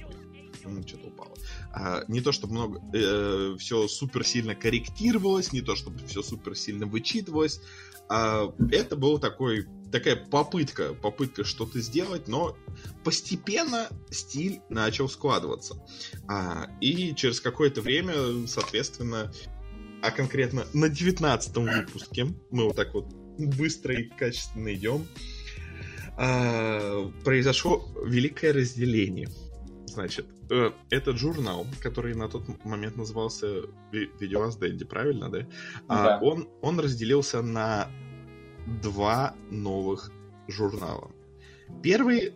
[0.88, 1.32] Что-то упало.
[1.71, 6.56] А, не то, чтобы много, э, все супер сильно корректировалось, не то, чтобы все супер
[6.56, 7.62] сильно вычитывалось.
[8.10, 12.58] А, это был такой такая попытка, попытка что-то сделать, но
[13.05, 15.81] постепенно стиль начал складываться.
[16.27, 19.31] А, и через какое-то время, соответственно,
[20.01, 23.05] а конкретно на 19 выпуске, мы вот так вот
[23.38, 25.08] быстро и качественно идем,
[26.17, 29.29] а, произошло великое разделение.
[29.86, 33.62] Значит, э, этот журнал, который на тот момент назывался
[33.93, 35.47] Видеоас Дэнди, правильно, да?
[35.88, 36.17] А, да.
[36.17, 37.89] А, он, он разделился на
[38.65, 40.12] два новых
[40.47, 41.12] журнала.
[41.82, 42.34] Первый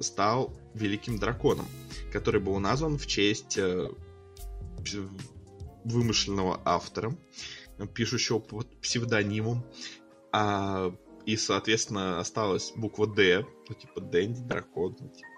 [0.00, 1.66] стал Великим Драконом,
[2.12, 3.90] который был назван в честь э,
[5.84, 7.16] вымышленного автора,
[7.94, 9.64] пишущего под псевдонимом.
[10.32, 10.94] А,
[11.26, 15.28] и, соответственно, осталась буква D, ну, типа Дэнди, дракон, ну, типа.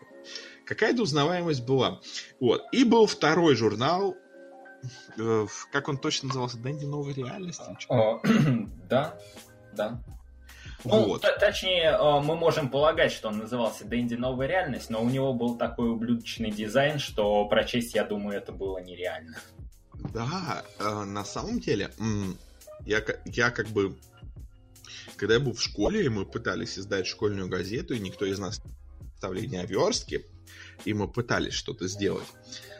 [0.67, 2.01] Какая-то узнаваемость была.
[2.41, 2.63] Вот.
[2.73, 4.17] И был второй журнал,
[5.19, 7.77] э, как он точно назывался, Дэнди Новой Реальности?
[7.89, 8.21] О,
[8.89, 9.19] да,
[9.75, 10.03] да.
[10.85, 11.23] Ну, Вот.
[11.39, 15.57] точнее, э, мы можем полагать, что он назывался Дэнди Новая Реальность, но у него был
[15.57, 19.37] такой ублюдочный дизайн, что прочесть, я думаю, это было нереально.
[20.13, 21.91] Да, э, на самом деле,
[22.85, 23.97] я, я как бы,
[25.17, 28.61] когда я был в школе, и мы пытались издать школьную газету, и никто из нас
[29.23, 30.25] о верстке,
[30.85, 32.27] и мы пытались что-то сделать.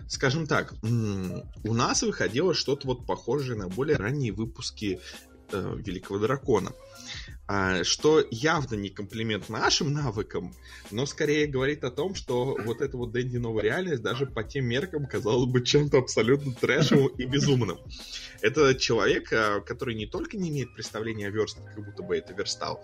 [0.09, 5.01] Скажем так, у нас выходило что-то вот похожее на более ранние выпуски
[5.53, 6.73] э, Великого Дракона.
[7.55, 10.55] А, Что явно не комплимент нашим навыкам,
[10.91, 14.65] но скорее говорит о том, что вот эта вот Дэнди Новая Реальность даже по тем
[14.65, 17.79] меркам казалось бы чем-то абсолютно трэшевым и безумным.
[18.41, 22.33] Это человек, а, который не только не имеет представления о верстке, как будто бы это
[22.33, 22.83] верстал,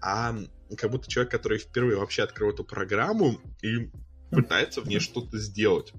[0.00, 0.36] а
[0.76, 3.88] как будто человек, который впервые вообще открыл эту программу и
[4.32, 5.92] пытается в ней что-то сделать.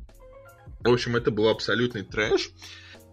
[0.82, 2.52] В общем, это был абсолютный трэш.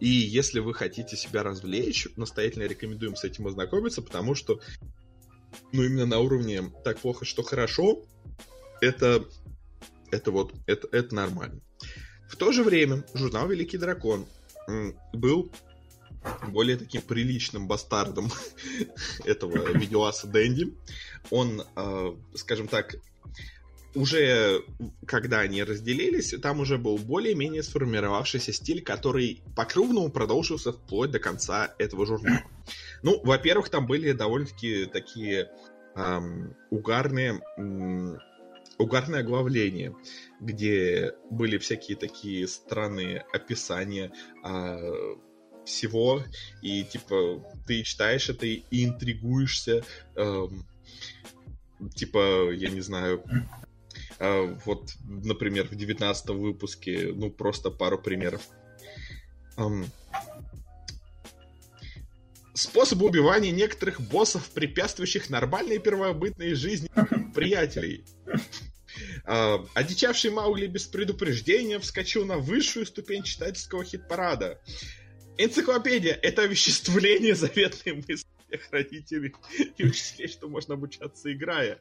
[0.00, 4.60] И если вы хотите себя развлечь, настоятельно рекомендуем с этим ознакомиться, потому что,
[5.72, 8.02] ну, именно на уровне так плохо, что хорошо,
[8.80, 9.24] это,
[10.10, 11.60] это вот, это, это нормально.
[12.28, 14.26] В то же время журнал «Великий дракон»
[15.12, 15.50] был
[16.48, 18.30] более таким приличным бастардом
[19.24, 20.74] этого видеоаса Дэнди.
[21.30, 22.96] Он, э, скажем так,
[23.96, 24.62] уже
[25.06, 31.74] когда они разделились, там уже был более-менее сформировавшийся стиль, который по-крупному продолжился вплоть до конца
[31.78, 32.42] этого журнала.
[33.02, 35.50] Ну, во-первых, там были довольно-таки такие
[35.94, 38.18] ам, угарные, м,
[38.78, 39.94] угарные оглавления,
[40.40, 44.78] где были всякие такие странные описания а,
[45.64, 46.22] всего,
[46.62, 49.84] и типа ты читаешь это и интригуешься,
[50.16, 50.66] эм,
[51.94, 53.22] типа, я не знаю,
[54.18, 58.42] вот, например, в 19 выпуске, ну, просто пару примеров.
[62.54, 66.88] Способы убивания некоторых боссов, препятствующих нормальной первобытной жизни
[67.34, 68.04] приятелей.
[69.24, 74.58] А, Одичавший Маугли без предупреждения вскочил на высшую ступень читательского хит-парада.
[75.36, 78.24] Энциклопедия— это овеществление заветной мысли
[78.70, 79.34] родителей
[79.76, 81.78] и учителей, что можно обучаться играя.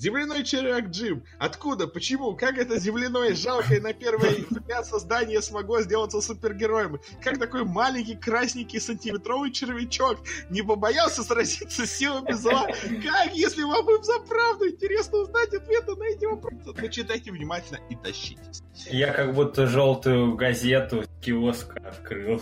[0.00, 1.22] Земляной червяк Джим.
[1.38, 1.86] Откуда?
[1.86, 2.34] Почему?
[2.34, 6.98] Как это земляное жалкое на первый взгляд создание смогло сделаться супергероем?
[7.22, 12.66] Как такой маленький красненький сантиметровый червячок не побоялся сразиться с силами зла?
[13.02, 16.72] Как, если вам им за правду интересно узнать ответы на эти вопросы?
[16.72, 18.62] То читайте внимательно и тащитесь.
[18.90, 22.40] Я как будто желтую газету киоска открыл.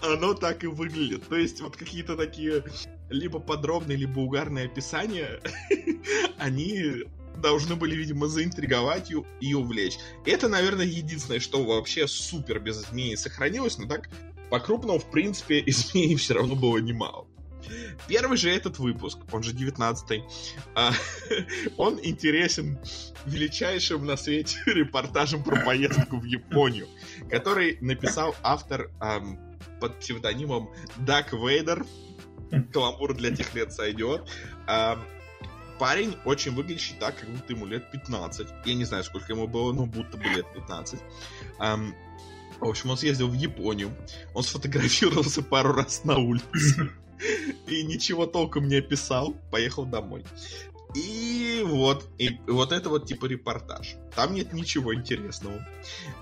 [0.00, 1.28] Оно так и выглядит.
[1.28, 2.64] То есть вот какие-то такие
[3.12, 5.40] либо подробные, либо угарные описания,
[6.38, 7.04] они
[7.36, 9.98] должны были, видимо, заинтриговать и, и увлечь.
[10.26, 14.08] Это, наверное, единственное, что вообще супер без изменений сохранилось, но так
[14.50, 17.26] по-крупному, в принципе, изменений все равно было немало.
[18.08, 20.24] Первый же этот выпуск, он же 19-й,
[20.74, 20.92] а,
[21.76, 22.78] он интересен
[23.24, 26.88] величайшим на свете репортажем про поездку в Японию,
[27.30, 28.90] который написал автор
[29.80, 31.84] под псевдонимом Дак Вейдер.
[32.72, 34.28] Каламбур для тех лет сойдет.
[34.66, 35.04] Ам,
[35.78, 38.46] парень очень выглядящий так, как будто ему лет 15.
[38.64, 41.00] Я не знаю, сколько ему было, но будто бы лет 15.
[41.58, 41.94] Ам,
[42.60, 43.90] в общем, он съездил в Японию.
[44.34, 46.92] Он сфотографировался пару раз на улице.
[47.66, 49.34] И ничего толком не описал.
[49.50, 50.24] Поехал домой.
[50.94, 53.96] И вот, и вот это вот типа репортаж.
[54.14, 55.66] Там нет ничего интересного.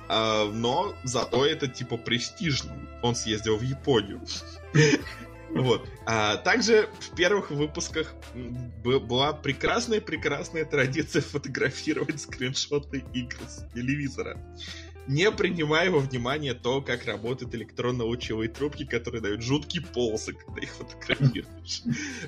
[0.08, 2.76] А, но зато это типа престижно.
[3.02, 4.22] Он съездил в Японию.
[5.54, 5.88] Вот.
[6.06, 8.14] А также в первых выпусках
[8.84, 14.38] была прекрасная-прекрасная традиция фотографировать скриншоты игр с телевизора.
[15.06, 20.70] Не принимая во внимание то, как работают электронно-лучевые трубки, которые дают жуткие полосы, когда их
[20.70, 21.82] фотографируешь.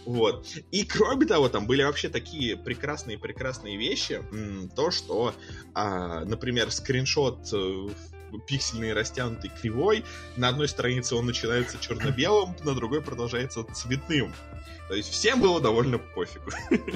[0.05, 0.49] Вот.
[0.73, 4.21] И кроме того, там были вообще такие прекрасные-прекрасные вещи.
[4.75, 5.35] То, что,
[5.75, 7.89] а, например, скриншот э,
[8.39, 10.05] пиксельный растянутый кривой.
[10.37, 14.33] На одной странице он начинается черно-белым, на другой продолжается цветным.
[14.89, 16.51] То есть всем было довольно пофигу.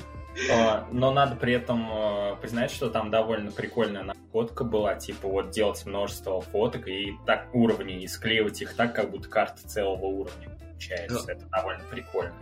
[0.52, 5.48] А, Но надо при этом э, признать, что там довольно прикольная находка была, типа вот
[5.48, 10.50] делать множество фоток и так уровней, и склеивать их так, как будто карта целого уровня
[10.60, 11.24] получается.
[11.26, 11.32] Да.
[11.32, 12.34] Это довольно прикольно.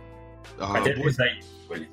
[0.59, 1.89] А, Хотя бо- и заимствовали.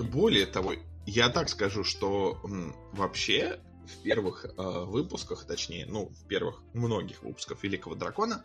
[0.00, 0.72] Более того,
[1.06, 3.60] я так скажу, что м, вообще
[3.90, 8.44] в первых э, выпусках, точнее, ну, в первых многих выпусках Великого Дракона,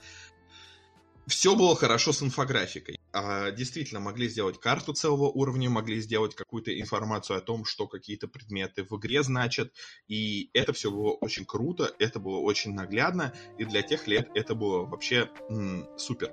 [1.28, 3.00] все было хорошо с инфографикой.
[3.12, 8.28] а, действительно могли сделать карту целого уровня, могли сделать какую-то информацию о том, что какие-то
[8.28, 9.74] предметы в игре значат,
[10.10, 14.54] и это все было очень круто, это было очень наглядно, и для тех лет это
[14.54, 16.32] было вообще м- супер.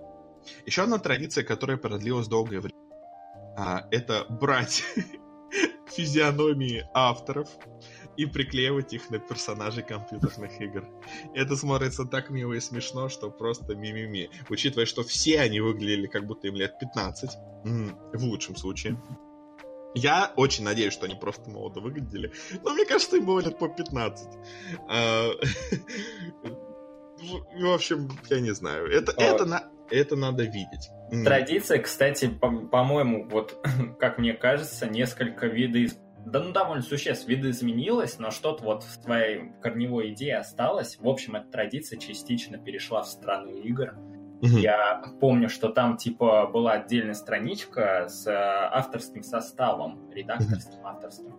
[0.67, 2.75] Еще одна традиция, которая продлилась долгое время,
[3.57, 4.83] а, это брать
[5.87, 7.49] физиономии авторов
[8.17, 10.85] и приклеивать их на персонажей компьютерных игр.
[11.35, 14.31] Это смотрится так мило и смешно, что просто мимими.
[14.49, 17.31] Учитывая, что все они выглядели как будто им лет 15,
[17.65, 19.01] в лучшем случае.
[19.95, 22.33] Я очень надеюсь, что они просто молодо выглядели.
[22.63, 24.29] Но мне кажется, им было лет по 15.
[24.89, 25.31] А,
[27.23, 28.87] в общем, я не знаю.
[28.87, 30.91] Это, это, на, это надо видеть.
[31.25, 33.59] Традиция, кстати, по-моему, вот,
[33.99, 35.93] как мне кажется, несколько видов
[36.27, 40.99] да, ну, довольно существенно видоизменилось, но что-то вот в твоей корневой идее осталось.
[40.99, 43.95] В общем, эта традиция частично перешла в страну игр.
[44.41, 44.59] Угу.
[44.59, 50.89] Я помню, что там, типа, была отдельная страничка с э, авторским составом, редакторским угу.
[50.89, 51.35] авторским.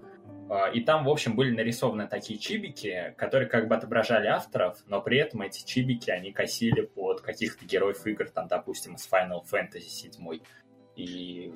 [0.50, 5.02] А, и там, в общем, были нарисованы такие чибики, которые как бы отображали авторов, но
[5.02, 9.88] при этом эти чибики, они косили под каких-то героев игр, там, допустим, из Final Fantasy
[9.88, 10.40] 7.
[10.96, 11.54] И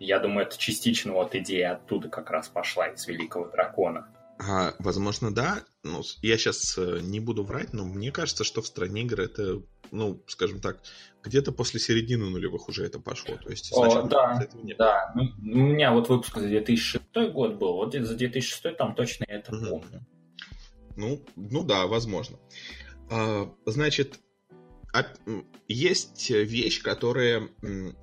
[0.00, 4.08] я думаю, это частично вот идея оттуда как раз пошла, из Великого Дракона.
[4.38, 5.62] А, возможно, да.
[5.84, 9.62] Ну, я сейчас э, не буду врать, но мне кажется, что в стране игр это,
[9.90, 10.80] ну, скажем так,
[11.22, 13.36] где-то после середины нулевых уже это пошло.
[13.36, 15.12] То есть, О, да, да.
[15.14, 19.36] Ну, у меня вот выпуск за 2006 год был, вот за 2006 там точно я
[19.36, 19.66] это угу.
[19.66, 20.06] помню.
[20.96, 22.38] Ну, ну да, возможно.
[23.10, 24.18] А, значит,
[25.68, 27.48] есть вещь, которая,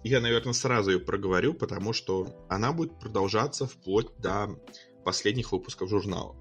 [0.04, 4.50] я, наверное, сразу ее проговорю, потому что она будет продолжаться вплоть до
[5.04, 6.36] последних выпусков журнала.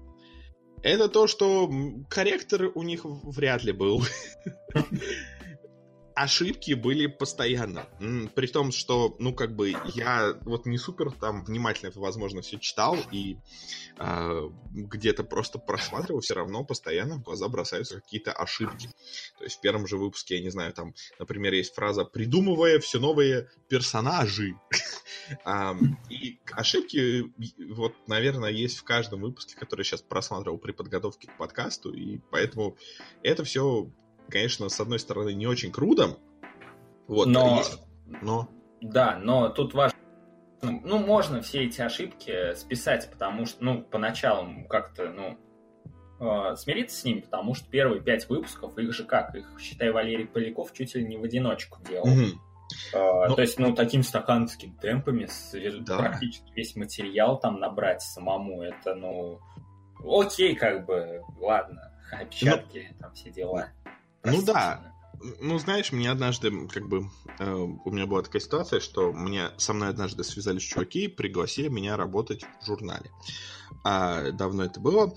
[0.83, 1.69] Это то, что
[2.09, 4.03] корректор у них вряд ли был.
[6.17, 7.85] ошибки были постоянно.
[8.33, 12.97] При том, что, ну, как бы, я вот не супер там внимательно возможно, все читал
[13.11, 13.37] и
[13.97, 18.89] э, где-то просто просматривал, все равно постоянно в глаза бросаются какие-то ошибки.
[19.37, 22.99] То есть в первом же выпуске, я не знаю, там, например, есть фраза «придумывая все
[22.99, 24.55] новые персонажи».
[26.09, 27.31] И ошибки,
[27.73, 32.77] вот, наверное, есть в каждом выпуске, который сейчас просматривал при подготовке к подкасту, и поэтому
[33.23, 33.91] это все
[34.29, 36.17] конечно, с одной стороны, не очень круто.
[37.07, 37.57] Вот, но...
[37.57, 37.79] Есть...
[38.21, 38.49] но...
[38.81, 39.97] Да, но тут важно
[40.61, 45.37] ну, можно все эти ошибки списать, потому что, ну, поначалу как-то, ну,
[46.19, 50.25] э, смириться с ними, потому что первые пять выпусков, их же как, их, считай, Валерий
[50.25, 52.07] Поляков чуть ли не в одиночку делал.
[52.07, 52.21] Угу.
[52.93, 53.35] Э, Но...
[53.35, 55.27] То есть, ну, таким стаканскими темпами
[55.81, 55.97] да.
[55.97, 59.39] практически весь материал там набрать самому, это, ну,
[60.03, 62.99] окей, как бы, ладно, опечатки, Но...
[62.99, 63.69] там все дела.
[64.31, 64.93] Ну да.
[65.39, 69.73] Ну, знаешь, мне однажды, как бы, э, у меня была такая ситуация, что мне со
[69.73, 73.11] мной однажды связались чуваки и пригласили меня работать в журнале.
[73.83, 75.15] А давно это было.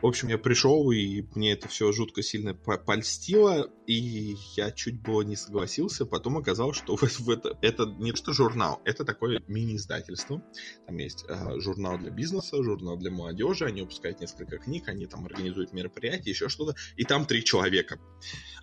[0.00, 5.22] В общем, я пришел, и мне это все жутко сильно польстило, и я чуть было
[5.22, 6.06] не согласился.
[6.06, 10.42] Потом оказалось, что в, это, это не что журнал, это такое мини-издательство.
[10.86, 15.24] Там есть э, журнал для бизнеса, журнал для молодежи, они выпускают несколько книг, они там
[15.26, 17.98] организуют мероприятия, еще что-то, и там три человека.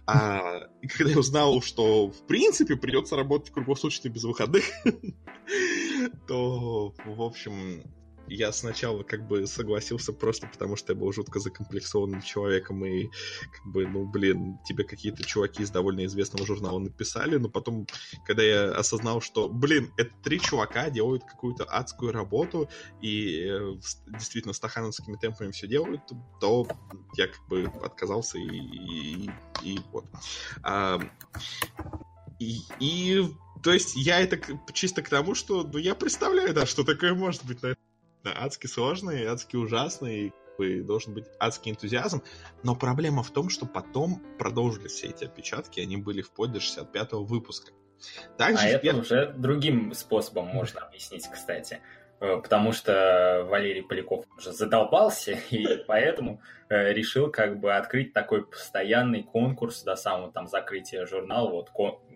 [0.05, 0.48] А,
[0.81, 4.65] и когда я узнал, что в принципе придется работать круглосуточно без выходных,
[6.27, 7.83] то, в общем,
[8.29, 13.09] я сначала как бы согласился просто потому, что я был жутко закомплексованным человеком, и
[13.51, 17.87] как бы, ну, блин, тебе какие-то чуваки из довольно известного журнала написали, но потом,
[18.25, 22.69] когда я осознал, что, блин, это три чувака делают какую-то адскую работу,
[23.01, 23.75] и э,
[24.07, 26.01] действительно стахановскими темпами все делают,
[26.39, 26.67] то
[27.15, 29.29] я как бы отказался, и, и,
[29.63, 30.05] и вот.
[30.63, 30.99] А,
[32.39, 33.25] и, и
[33.61, 34.39] то есть я это
[34.73, 37.75] чисто к тому, что ну, я представляю, да, что такое может быть на
[38.23, 42.21] адски сложный, адски ужасный, и должен быть адский энтузиазм.
[42.63, 47.23] Но проблема в том, что потом продолжились все эти отпечатки, они были вплоть до 65-го
[47.23, 47.71] выпуска.
[48.37, 51.81] Также а это уже другим способом можно объяснить, кстати.
[52.21, 58.45] Э, потому что Валерий Поляков уже задолбался, и поэтому э, решил как бы открыть такой
[58.45, 61.69] постоянный конкурс до самого там закрытия журнала, вот,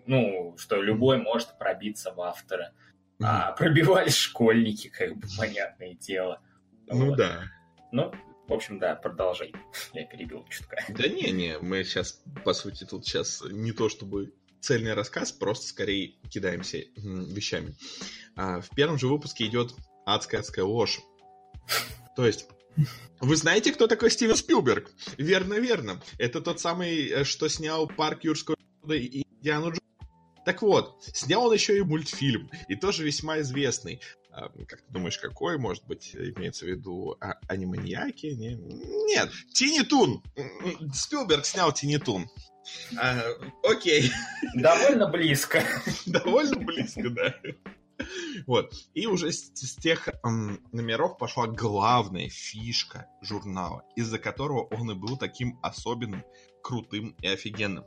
[0.06, 2.72] ну, что любой может пробиться в авторы
[3.22, 6.40] а пробивались школьники, как бы, понятное дело.
[6.86, 7.16] Ну вот.
[7.16, 7.44] да.
[7.92, 8.12] Ну,
[8.48, 9.52] в общем, да, продолжай.
[9.92, 10.76] Я перебил чутка.
[10.88, 16.14] Да не-не, мы сейчас, по сути, тут сейчас не то чтобы цельный рассказ, просто скорее
[16.30, 17.74] кидаемся вещами.
[18.36, 19.74] А, в первом же выпуске идет
[20.06, 21.00] адская-адская ложь.
[22.16, 22.46] То есть,
[23.20, 24.90] вы знаете, кто такой Стивен Спилберг?
[25.16, 26.00] Верно, верно.
[26.18, 28.56] Это тот самый, э, что снял «Парк юрского
[28.88, 29.80] и Индиану Джонса.
[30.44, 34.00] Так вот, снял он еще и мультфильм, и тоже весьма известный.
[34.30, 38.26] А, как ты думаешь, какой, может быть, имеется в виду а, аниманьяки?
[38.26, 38.54] Не?
[38.54, 40.22] Нет, Тини Тун.
[40.92, 42.28] Спилберг снял Тини Тун.
[42.98, 43.22] А,
[43.62, 44.10] окей.
[44.54, 45.62] Довольно близко.
[46.06, 47.34] Довольно близко, да.
[48.46, 48.74] Вот.
[48.94, 54.94] И уже с, с тех эм, номеров пошла главная фишка журнала, из-за которого он и
[54.94, 56.24] был таким особенным,
[56.62, 57.84] крутым и офигенным.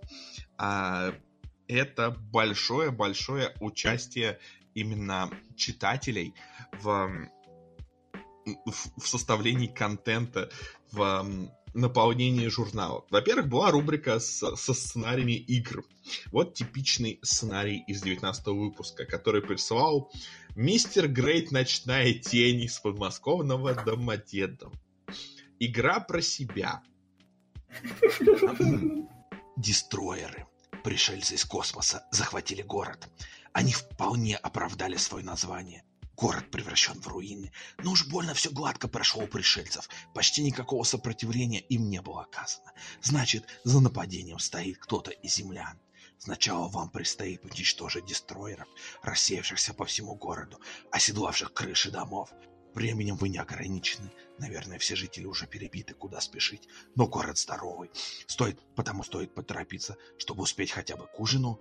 [0.58, 1.14] А,
[1.68, 4.40] это большое-большое участие
[4.74, 6.34] именно читателей
[6.82, 7.30] в,
[8.46, 10.50] в, в составлении контента,
[10.92, 13.06] в наполнении журнала.
[13.10, 15.84] Во-первых, была рубрика с, со сценариями игр.
[16.32, 20.12] Вот типичный сценарий из 19 выпуска, который присылал
[20.56, 24.72] Мистер Грейт «Ночная тень» из подмосковного Домодеда.
[25.60, 26.82] Игра про себя.
[29.58, 30.48] Дестроеры,
[30.78, 33.10] пришельцы из космоса, захватили город.
[33.54, 35.84] Они вполне оправдали свое название.
[36.16, 37.52] Город превращен в руины,
[37.84, 39.88] но уж больно все гладко прошло у пришельцев.
[40.16, 42.72] Почти никакого сопротивления им не было оказано.
[43.04, 45.80] Значит, за нападением стоит кто-то из землян.
[46.18, 48.68] Сначала вам предстоит уничтожить дестройеров,
[49.04, 50.60] рассеявшихся по всему городу,
[50.92, 52.32] оседлавших крыши домов.
[52.74, 54.12] Временем вы не ограничены.
[54.40, 56.68] Наверное, все жители уже перебиты, куда спешить.
[56.96, 57.90] Но город здоровый.
[58.28, 61.60] Стоит, потому стоит поторопиться, чтобы успеть хотя бы к ужину.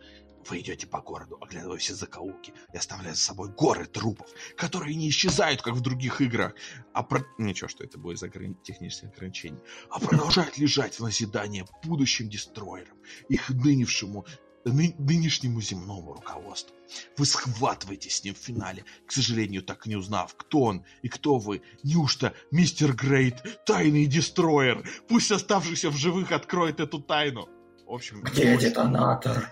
[0.48, 5.08] Вы идете по городу, оглядывая все закоулки и оставляя за собой горы трупов, которые не
[5.08, 6.54] исчезают, как в других играх,
[6.92, 7.24] а про...
[7.36, 8.54] Ничего, что это будет за ограни...
[8.62, 9.60] технические ограничения.
[9.90, 12.96] А продолжают лежать в назидание будущим дестроерам,
[13.28, 14.24] их нынешнему
[14.72, 14.94] ны...
[14.98, 16.74] нынешнему земному руководству.
[17.16, 21.08] Вы схватываетесь с ним в финале, к сожалению, так и не узнав, кто он и
[21.08, 21.62] кто вы.
[21.82, 24.88] Неужто мистер Грейт, тайный дестроер?
[25.08, 27.48] Пусть оставшийся в живых откроет эту тайну.
[27.86, 28.22] В общем...
[28.22, 29.48] Где детонатор?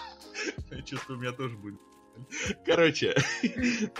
[0.70, 1.80] Я чувствую, у меня тоже будет.
[2.64, 3.14] Короче,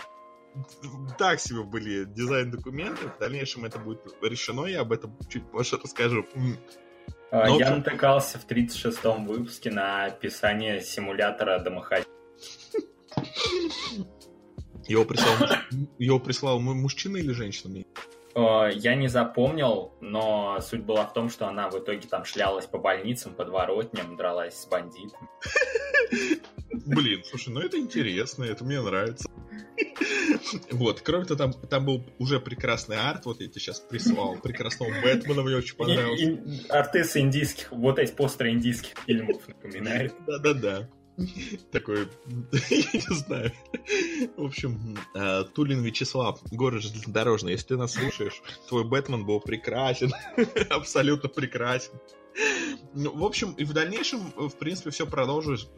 [1.19, 3.09] так себе были дизайн-документы.
[3.09, 6.27] В дальнейшем это будет решено, я об этом чуть позже расскажу.
[7.31, 7.59] А, Но...
[7.59, 12.13] Я натыкался в 36-м выпуске на описание симулятора домохозяйства.
[14.87, 15.35] Его прислал,
[15.99, 17.85] его прислал мужчина или женщина?
[18.37, 22.67] Э, я не запомнил, но суть была в том, что она в итоге там шлялась
[22.67, 25.29] по больницам, подворотням, дралась с бандитами.
[26.71, 29.29] Блин, слушай, ну это интересно, это мне нравится.
[30.71, 34.91] Вот, кроме того, там, там был уже прекрасный арт, вот я тебе сейчас прислал, прекрасного
[35.03, 36.67] Бэтмена, мне очень понравился.
[36.69, 40.15] арты с индийских, вот эти постеры индийских фильмов напоминают.
[40.27, 40.89] Да-да-да.
[41.73, 42.09] Такой,
[42.71, 43.53] я не знаю.
[44.37, 47.53] В общем, э, Тулин Вячеслав, город железнодорожный.
[47.53, 50.13] Если ты нас слушаешь, твой Бэтмен был прекрасен.
[50.71, 51.93] Абсолютно прекрасен.
[52.93, 55.69] Ну, в общем, и в дальнейшем, в принципе, все продолжилось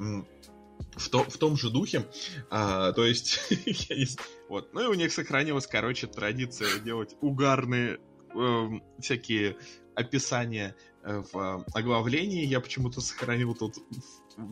[0.97, 2.07] в, то, в том же духе.
[2.51, 3.41] А, то есть,
[4.49, 4.73] вот.
[4.73, 7.99] Ну и у них сохранилась, короче, традиция делать угарные
[8.35, 8.69] э,
[9.01, 9.57] всякие
[9.95, 12.45] описания э, в оглавлении.
[12.45, 13.77] Я почему-то сохранил тут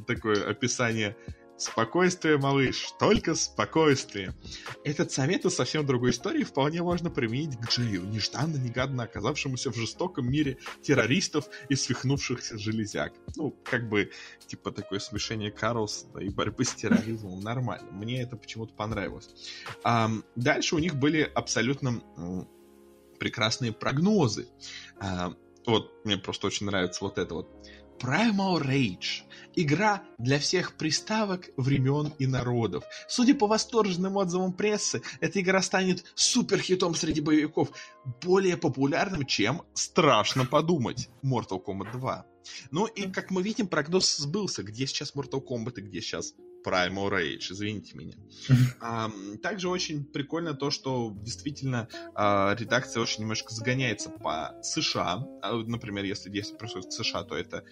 [0.07, 1.17] такое описание
[1.59, 4.35] Спокойствие, малыш, только спокойствие.
[4.85, 10.31] Этот совет из совсем другой истории вполне можно применить к Джею, нежданно-негаданно оказавшемуся в жестоком
[10.31, 13.15] мире террористов и свихнувшихся железяк.
[13.37, 14.11] Ну, как бы,
[14.47, 17.91] типа, такое смешение Карлсона и борьбы с терроризмом нормально.
[17.91, 19.31] Мне это почему-то понравилось.
[19.83, 22.03] А, дальше у них были абсолютно
[23.19, 24.49] прекрасные прогнозы.
[25.01, 25.35] А,
[25.65, 27.49] вот, мне просто очень нравится вот это вот.
[27.99, 29.23] Primal Rage.
[29.55, 32.85] Игра для всех приставок, времен и народов.
[33.09, 37.71] Судя по восторженным отзывам прессы, эта игра станет суперхитом среди боевиков,
[38.23, 42.27] более популярным, чем, страшно подумать, Mortal Kombat 2.
[42.71, 44.63] Ну и, как мы видим, прогноз сбылся.
[44.63, 46.35] Где сейчас Mortal Kombat и где сейчас
[46.67, 48.15] Primal Rage, извините меня.
[48.81, 49.11] А,
[49.43, 55.27] также очень прикольно то, что действительно а, редакция очень немножко загоняется по США.
[55.43, 57.65] А, например, если есть происходит в США, то это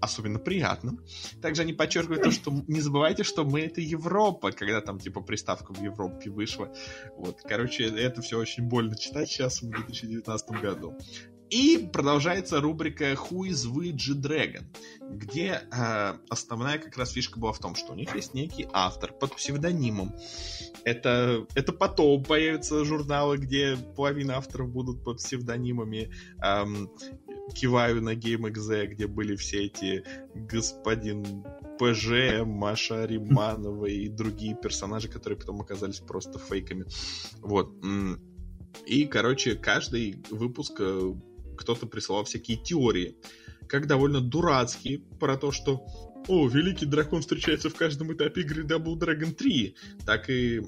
[0.00, 0.98] особенно приятно.
[1.40, 5.72] Также они подчеркивают то, что не забывайте, что мы это Европа, когда там типа приставка
[5.72, 6.72] в Европе вышла.
[7.16, 10.96] Вот, короче, это все очень больно читать сейчас в 2019 году.
[11.50, 14.64] И продолжается рубрика Who is Ouija Dragon,
[15.10, 19.12] где э, основная как раз фишка была в том, что у них есть некий автор
[19.12, 20.14] под псевдонимом.
[20.84, 26.12] Это, это потом появятся журналы, где половина авторов будут под псевдонимами.
[26.42, 26.88] Эм,
[27.54, 31.44] киваю на GameXZ, где были все эти господин
[31.78, 36.84] ПЖ, Маша Риманова и другие персонажи, которые потом оказались просто фейками.
[37.40, 37.74] Вот.
[38.86, 41.12] И, короче, каждый выпуск э,
[41.60, 43.16] кто-то присылал всякие теории,
[43.68, 45.84] как довольно дурацкие, про то, что
[46.26, 50.62] о, великий дракон встречается в каждом этапе игры Double Dragon 3, так и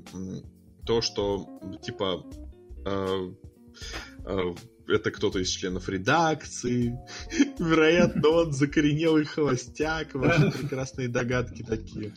[0.87, 1.49] то, что,
[1.83, 2.27] типа,
[2.85, 3.33] э,
[4.27, 4.55] э,
[4.89, 6.99] это кто-то из членов редакции,
[7.59, 12.15] вероятно, он закоренелый холостяк, ваши прекрасные догадки такие.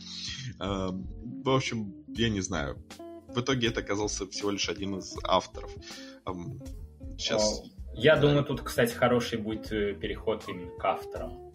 [0.60, 2.82] Э, в общем, я не знаю.
[3.28, 5.70] В итоге это оказался всего лишь один из авторов.
[6.26, 6.60] Эм,
[7.18, 7.62] Сейчас...
[7.96, 11.46] Я думаю, тут, кстати, хороший будет э, переход именно к авторам.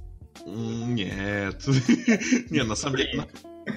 [0.46, 1.66] Нет.
[2.50, 3.28] Не, на самом деле...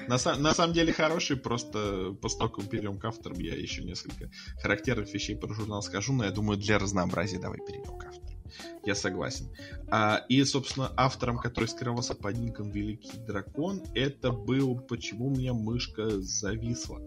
[0.07, 5.13] На, на самом деле хороший, просто как мы перейдем к авторам, я еще несколько характерных
[5.13, 8.34] вещей про журнал скажу, но я думаю, для разнообразия давай перейдем к авторам.
[8.83, 9.49] Я согласен.
[9.89, 15.53] А, и, собственно, автором, который скрывался под ником Великий Дракон, это был «Почему у меня
[15.53, 17.01] мышка зависла».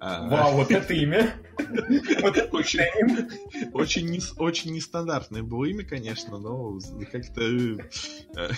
[0.00, 1.34] А, Вау, вот это имя!
[2.22, 3.28] Вот это Очень-
[3.72, 6.78] очень, не, очень нестандартное было имя, конечно, но
[7.10, 7.42] как-то...
[7.42, 8.50] э,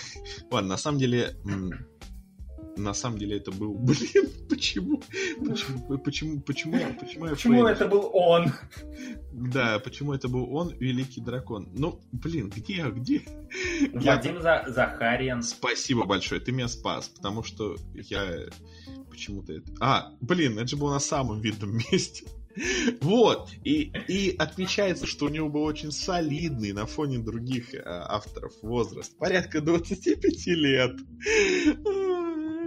[0.51, 1.35] Ладно, на самом деле...
[2.77, 3.73] На самом деле это был...
[3.79, 5.01] Блин, почему?
[5.39, 5.97] Почему?
[5.97, 6.39] Почему?
[6.41, 6.79] Почему?
[7.29, 8.53] Почему, я это был он?
[9.31, 11.69] Да, почему это был он, Великий Дракон?
[11.73, 13.21] Ну, блин, где, где?
[13.93, 15.43] Я- За- Захарьян.
[15.43, 18.45] Спасибо большое, ты меня спас, потому что я
[19.09, 19.71] почему-то это...
[19.79, 22.25] А, блин, это же было на самом видном месте.
[23.01, 28.51] Вот, и, и отмечается, что у него был очень солидный на фоне других э, авторов
[28.63, 30.95] возраст, порядка 25 лет.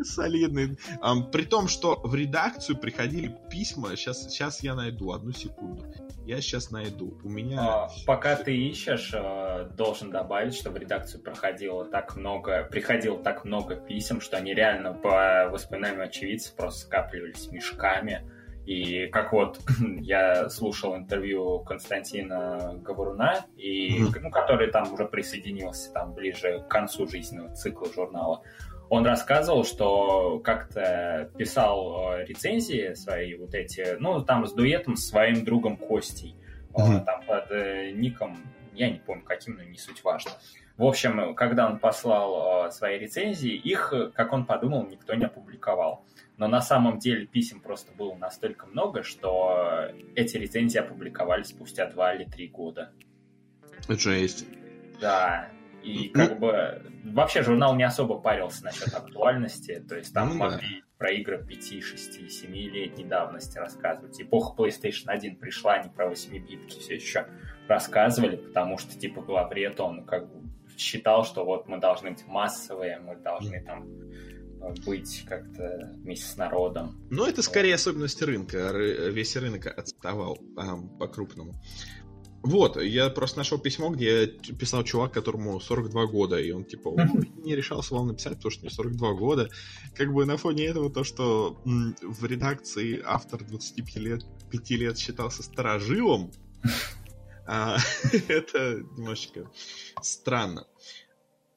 [0.05, 0.79] Солидный.
[1.01, 5.85] Ам, при том, что в редакцию приходили письма, сейчас, сейчас я найду, одну секунду.
[6.27, 7.19] Я сейчас найду.
[7.25, 7.61] У меня...
[7.61, 13.45] А, Пока ты ищешь, э, должен добавить, что в редакцию проходило так много, приходило так
[13.45, 18.31] много писем, что они реально по воспоминаниям очевидцев просто скапливались мешками.
[18.67, 19.59] И как вот
[20.01, 27.09] я слушал интервью Константина Говоруна, и, ну, который там уже присоединился там ближе к концу
[27.09, 28.43] жизненного цикла журнала,
[28.91, 35.09] он рассказывал, что как-то писал э, рецензии свои вот эти, ну, там с дуэтом с
[35.09, 36.35] своим другом Костей.
[36.77, 37.05] Мгм.
[37.05, 38.37] Там под э, ником,
[38.75, 40.33] я не помню каким, но не суть важно.
[40.77, 46.05] В общем, когда он послал свои рецензии, их, как он подумал, никто не опубликовал.
[46.37, 52.15] Но на самом деле писем просто было настолько много, что эти рецензии опубликовали спустя два
[52.15, 52.93] или три года.
[53.89, 54.47] Жесть.
[55.01, 55.49] Да.
[55.83, 59.83] И Ну- как бы вообще журнал не особо парился насчет актуальности.
[59.89, 60.51] То есть там Ну да.
[60.51, 64.21] могли про игры 5, 6, 7-летней давности рассказывать.
[64.21, 67.27] Эпоха PlayStation 1 пришла, они про 8-битки все еще
[67.69, 72.99] рассказывали, потому что типа главред он как бы считал, что вот мы должны быть массовые,
[73.01, 73.87] мы должны там
[74.63, 76.99] э, быть как-то вместе с народом.
[77.11, 78.59] Ну, это скорее особенность рынка.
[78.73, 80.39] Ры- Весь рынок отставал
[80.99, 81.55] по-крупному.
[82.43, 87.31] Вот, я просто нашел письмо, где писал чувак, которому 42 года, и он типа «Ой,
[87.45, 89.51] не решался вам написать, потому что мне 42 года.
[89.95, 95.43] Как бы на фоне этого то, что в редакции автор 25 лет, 5 лет считался
[95.43, 96.31] старожилом,
[97.47, 97.77] а,
[98.29, 99.51] это немножечко
[100.01, 100.67] странно.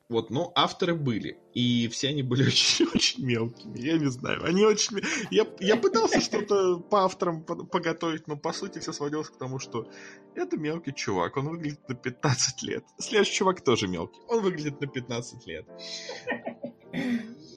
[0.10, 1.40] Вот, но авторы были.
[1.54, 3.80] И все они были очень, очень мелкими.
[3.80, 4.44] Я не знаю.
[4.44, 5.00] Они очень...
[5.32, 9.60] Я, я пытался что-то по авторам по- поготовить, но по сути все сводилось к тому,
[9.60, 9.90] что
[10.36, 11.38] это мелкий чувак.
[11.38, 12.84] Он выглядит на 15 лет.
[13.00, 14.20] Следующий чувак тоже мелкий.
[14.28, 15.66] Он выглядит на 15 лет.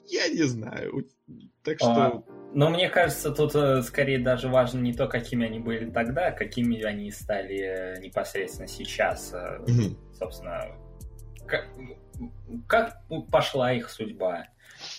[0.07, 1.05] Я не знаю.
[1.63, 1.91] Так что...
[1.91, 2.23] А,
[2.53, 6.31] Но мне кажется, тут э, скорее даже важно не то, какими они были тогда, а
[6.31, 9.33] какими они стали э, непосредственно сейчас.
[9.67, 9.97] Мгм.
[10.17, 10.77] Собственно,
[11.45, 11.67] как,
[12.67, 13.01] как
[13.31, 14.45] пошла их судьба.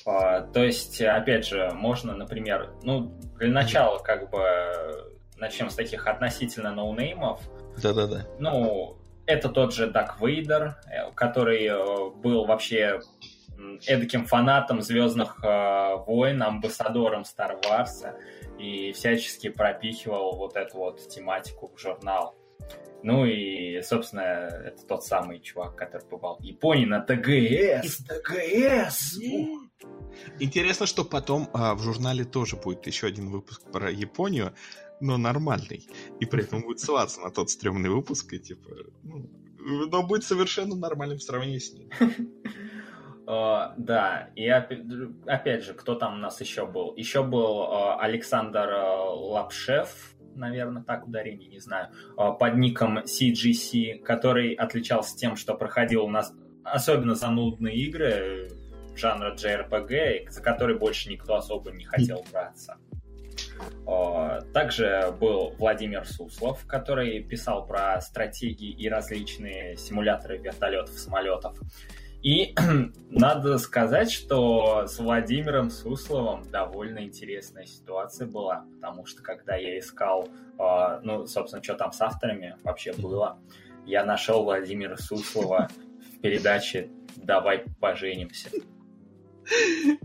[0.05, 4.41] А, То есть, опять же, можно, например, ну, для начала, как бы,
[5.37, 7.41] начнем с таких относительно ноунеймов.
[7.81, 8.27] Да-да-да.
[8.39, 13.01] Ну, это тот же Дак Вейдер, э, который э, был вообще
[13.87, 18.15] эдаким фанатом Звездных э, войн, амбассадором Star Wars,
[18.59, 22.35] и всячески пропихивал вот эту вот тематику в журнал.
[23.03, 28.05] Ну и, собственно, это тот самый чувак, который побывал в Японии на ТГС.
[28.05, 29.19] ТГС!
[30.41, 34.53] Интересно, что потом а, в журнале тоже будет еще один выпуск про Японию,
[35.01, 35.87] но нормальный.
[36.19, 38.69] И при этом будет ссылаться на тот стрёмный выпуск, и типа...
[39.05, 39.29] ну,
[39.59, 41.91] но будет совершенно нормальным в сравнении с ним.
[43.29, 46.95] Да, и опя- опять же, кто там у нас еще был?
[46.97, 53.99] Еще был э, Александр э, Лапшев, наверное, так ударение, не знаю, э, под ником CGC,
[53.99, 56.33] который отличался тем, что проходил у нас
[56.65, 58.49] особенно занудные игры э,
[58.97, 62.77] жанра JRPG, за которые больше никто особо не хотел браться.
[63.87, 71.59] Э, Также был Владимир Суслов, который писал про стратегии и различные симуляторы вертолетов, самолетов.
[72.23, 72.55] И
[73.11, 80.29] надо сказать, что с Владимиром Сусловым довольно интересная ситуация была, потому что когда я искал,
[80.59, 83.39] э, ну, собственно, что там с авторами вообще было,
[83.87, 85.69] я нашел Владимира Суслова
[86.17, 88.51] в передаче «Давай поженимся».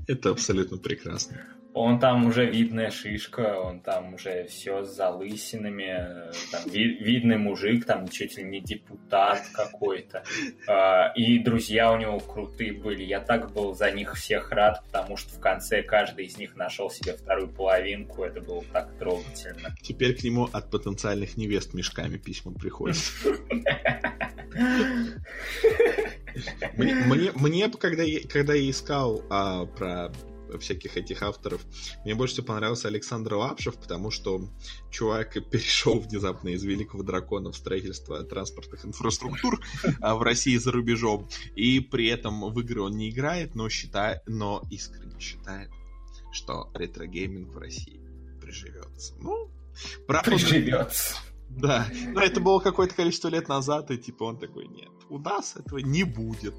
[0.07, 1.52] Это абсолютно прекрасно.
[1.73, 7.85] Он там уже видная шишка, он там уже все с залысинами, там, ви- видный мужик,
[7.85, 10.23] там чуть ли не депутат какой-то.
[10.67, 13.03] А, и друзья у него крутые были.
[13.03, 16.91] Я так был за них всех рад, потому что в конце каждый из них нашел
[16.91, 18.23] себе вторую половинку.
[18.23, 19.75] Это было так трогательно.
[19.81, 22.97] Теперь к нему от потенциальных невест мешками письма приходят.
[26.77, 30.11] Мне, мне, мне когда, я, когда я искал а, про
[30.57, 31.61] всяких этих авторов.
[32.03, 34.49] Мне больше всего понравился Александр Лапшев, потому что
[34.91, 39.59] чувак перешел внезапно из Великого Дракона в строительство транспортных инфраструктур
[40.01, 41.27] а в России за рубежом.
[41.55, 45.69] И при этом в игры он не играет, но считает, но искренне считает,
[46.31, 48.01] что ретро-гейминг в России
[48.41, 49.15] приживется.
[49.19, 49.51] Ну,
[50.07, 50.31] правда...
[50.31, 51.17] Приживется.
[51.57, 55.55] Да, но это было какое-то количество лет назад, и типа он такой, нет, у нас
[55.55, 56.55] этого не будет.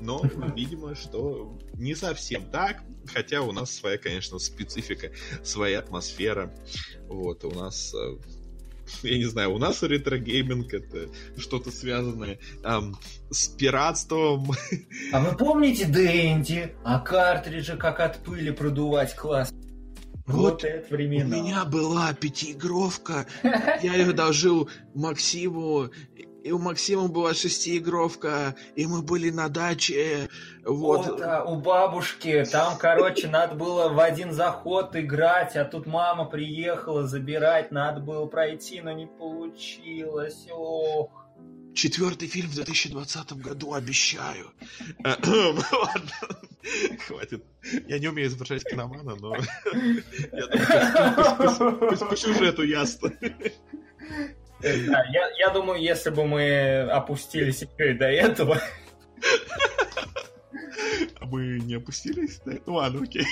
[0.00, 0.22] Но,
[0.56, 5.10] видимо, что не совсем так, хотя у нас своя, конечно, специфика,
[5.42, 6.54] своя атмосфера.
[7.08, 8.16] Вот, у нас э,
[9.02, 12.96] я не знаю, у нас ретро-гейминг это что-то связанное эм,
[13.30, 14.52] с пиратством.
[15.12, 16.74] А вы помните Дэнди?
[16.84, 19.52] А картриджи как от пыли продувать класс?
[20.26, 20.90] Вот, вот.
[20.90, 25.88] У меня была пятиигровка, я ее должил Максиму,
[26.42, 30.28] и у Максима была шестиигровка, и мы были на даче,
[30.64, 31.06] вот.
[31.06, 36.24] вот а, у бабушки, там, короче, надо было в один заход играть, а тут мама
[36.24, 41.25] приехала забирать, надо было пройти, но не получилось, ох.
[41.76, 44.50] Четвертый фильм в 2020 году, обещаю.
[45.04, 45.60] Ладно,
[47.06, 47.44] хватит.
[47.86, 49.36] Я не умею изображать киномана, но...
[50.32, 53.12] Я думаю, по сюжету ясно.
[53.20, 58.58] Да, я, я думаю, если бы мы опустились еще и до этого...
[61.20, 62.40] А мы не опустились?
[62.46, 62.52] Да?
[62.64, 63.26] Ну ладно, окей.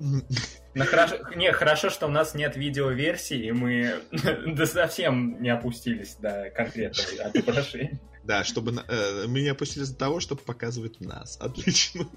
[0.74, 4.00] Ну, хорошо, не, хорошо, что у нас нет видеоверсии, и мы
[4.46, 8.00] да совсем не опустились до конкретного отображения.
[8.24, 11.38] Да, чтобы э, мы не опустились до того, чтобы показывать нас.
[11.40, 12.06] Отлично.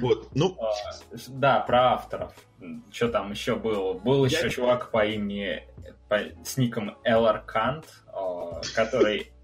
[0.00, 0.56] Вот, ну...
[0.58, 0.72] А,
[1.26, 2.32] да, про авторов.
[2.90, 3.92] Что там еще было?
[3.92, 5.62] Был еще чувак по имени
[6.42, 7.84] с ником Элар Кант,
[8.74, 9.37] который А,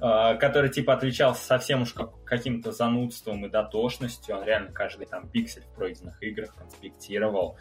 [0.00, 4.36] который типа отличался совсем уж каким-то занудством и дотошностью.
[4.36, 7.56] Он реально каждый там пиксель в пройденных играх конспектировал.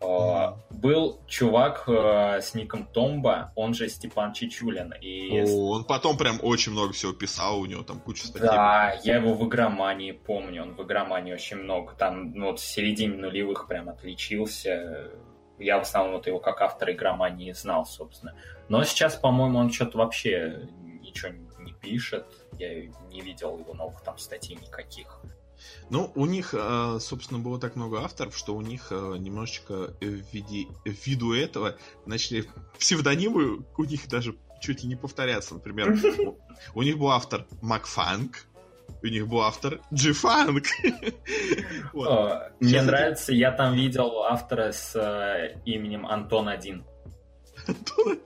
[0.00, 4.92] А, был чувак с ником Томба, он же Степан Чичулин.
[5.00, 5.42] И...
[5.42, 8.48] Он потом прям очень много всего писал, у него там куча статей.
[8.48, 11.94] Да, я его в игромании помню, он в игромании очень много.
[11.94, 15.10] Там ну, вот в середине нулевых прям отличился.
[15.58, 18.34] Я в основном вот его как автор игромании знал, собственно.
[18.68, 20.68] Но сейчас, по-моему, он что-то вообще
[21.00, 22.26] ничего не пишет.
[22.58, 25.20] Я не видел его новых там статей никаких.
[25.88, 30.04] Ну, у них, э, собственно, было так много авторов, что у них э, немножечко в
[30.04, 32.44] виде, ввиду этого начали
[32.78, 35.54] псевдонимы у них даже чуть ли не повторяться.
[35.54, 35.96] Например,
[36.74, 38.46] у них был автор Макфанк,
[39.02, 40.66] у них был автор G-Funk.
[42.60, 46.84] Мне нравится, я там видел автора с э, именем Антон 1.
[47.66, 48.20] 1.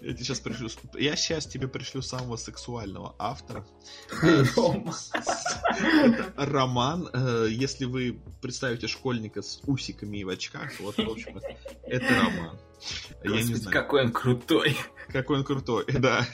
[0.00, 0.68] Я тебе сейчас пришлю...
[0.94, 3.66] Я сейчас тебе пришлю самого сексуального автора.
[6.36, 7.08] Роман.
[7.12, 11.40] Э, если вы представите школьника с усиками и в очках, вот, в общем,
[11.84, 12.58] это Роман.
[13.24, 13.72] Я не знаю.
[13.72, 14.76] какой он крутой.
[15.08, 16.26] Какой он крутой, да.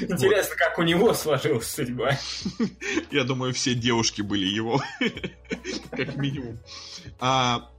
[0.00, 2.18] Интересно, как у него сложилась судьба.
[3.10, 4.80] Я думаю, все девушки были его.
[5.90, 6.58] Как минимум.
[7.18, 7.70] А,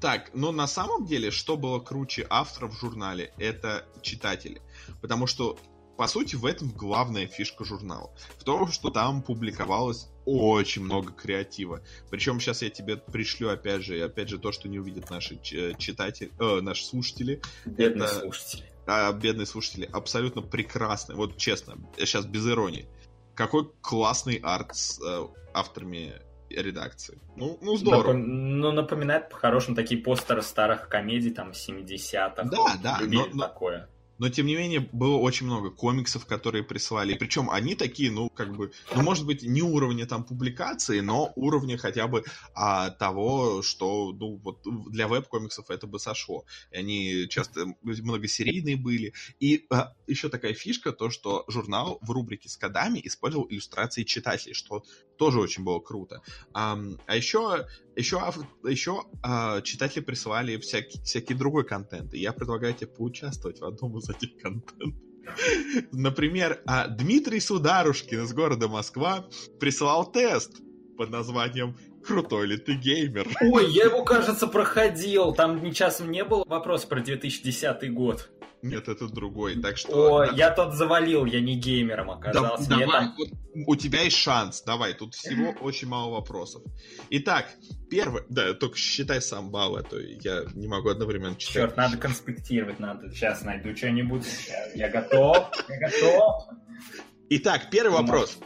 [0.00, 4.60] так, но на самом деле, что было круче авторов в журнале, это читатели.
[5.00, 5.58] Потому что,
[5.96, 8.10] по сути, в этом главная фишка журнала.
[8.38, 11.82] В том, что там публиковалось очень много креатива.
[12.10, 16.30] Причем сейчас я тебе пришлю, опять же, опять же, то, что не увидят наши читатели,
[16.38, 17.40] э, наши слушатели.
[17.64, 18.64] Бедные это, слушатели.
[18.86, 19.88] А, бедные слушатели.
[19.92, 21.16] Абсолютно прекрасные.
[21.16, 22.86] Вот честно, сейчас без иронии.
[23.34, 26.14] Какой классный арт с э, авторами
[26.50, 27.18] редакции.
[27.36, 28.12] Ну, ну здорово.
[28.12, 28.58] Напом...
[28.60, 32.44] Ну, напоминает по-хорошему такие постеры старых комедий, там, 70-х.
[32.44, 32.98] Да, да.
[33.02, 33.46] но, но...
[33.46, 33.88] такое.
[34.18, 37.14] Но тем не менее было очень много комиксов, которые прислали.
[37.14, 41.76] Причем они такие, ну, как бы, ну, может быть, не уровня там публикации, но уровня
[41.76, 44.60] хотя бы а, того, что, ну, вот
[44.90, 46.44] для веб-комиксов это бы сошло.
[46.70, 49.12] И они часто многосерийные были.
[49.40, 54.54] И а, еще такая фишка, то, что журнал в рубрике с кодами использовал иллюстрации читателей,
[54.54, 54.84] что
[55.16, 56.22] тоже очень было круто.
[56.52, 57.66] А, а еще,
[57.96, 58.20] еще,
[58.64, 63.98] еще а, читатели присылали всякий, всякий другой контент, и я предлагаю тебе поучаствовать в одном
[63.98, 65.02] из этих контентов.
[65.92, 69.26] Например, а, Дмитрий Сударушкин из города Москва
[69.58, 70.52] присылал тест
[70.96, 73.28] под названием «Крутой ли ты геймер?».
[73.40, 75.32] Ой, я его, кажется, проходил.
[75.34, 78.30] Там часом не было вопрос про 2010 год.
[78.68, 79.60] Нет, это другой.
[79.60, 80.16] Так что.
[80.16, 80.32] О, да.
[80.32, 82.68] я тот завалил, я не геймером оказался.
[82.68, 83.14] Да, давай, там...
[83.16, 83.28] вот,
[83.66, 84.62] у тебя есть шанс.
[84.62, 86.62] Давай, тут всего очень мало вопросов.
[87.10, 87.48] Итак,
[87.90, 88.22] первый.
[88.28, 91.54] Да, только считай сам балл, а то я не могу одновременно читать.
[91.54, 93.10] Черт, надо конспектировать, надо.
[93.10, 94.24] Сейчас найду что-нибудь.
[94.74, 95.50] Я готов.
[95.68, 96.48] Я готов.
[97.28, 98.38] Итак, первый вопрос.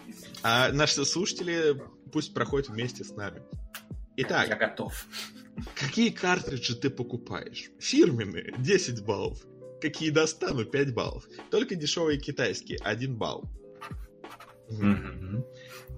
[0.43, 1.81] А наши слушатели
[2.13, 3.43] пусть проходят вместе с нами.
[4.17, 4.49] Итак.
[4.49, 5.07] Я готов.
[5.75, 7.71] Какие картриджи ты покупаешь?
[7.79, 9.39] Фирменные 10 баллов.
[9.81, 11.25] Какие достану 5 баллов.
[11.51, 13.51] Только дешевые китайские 1 балл.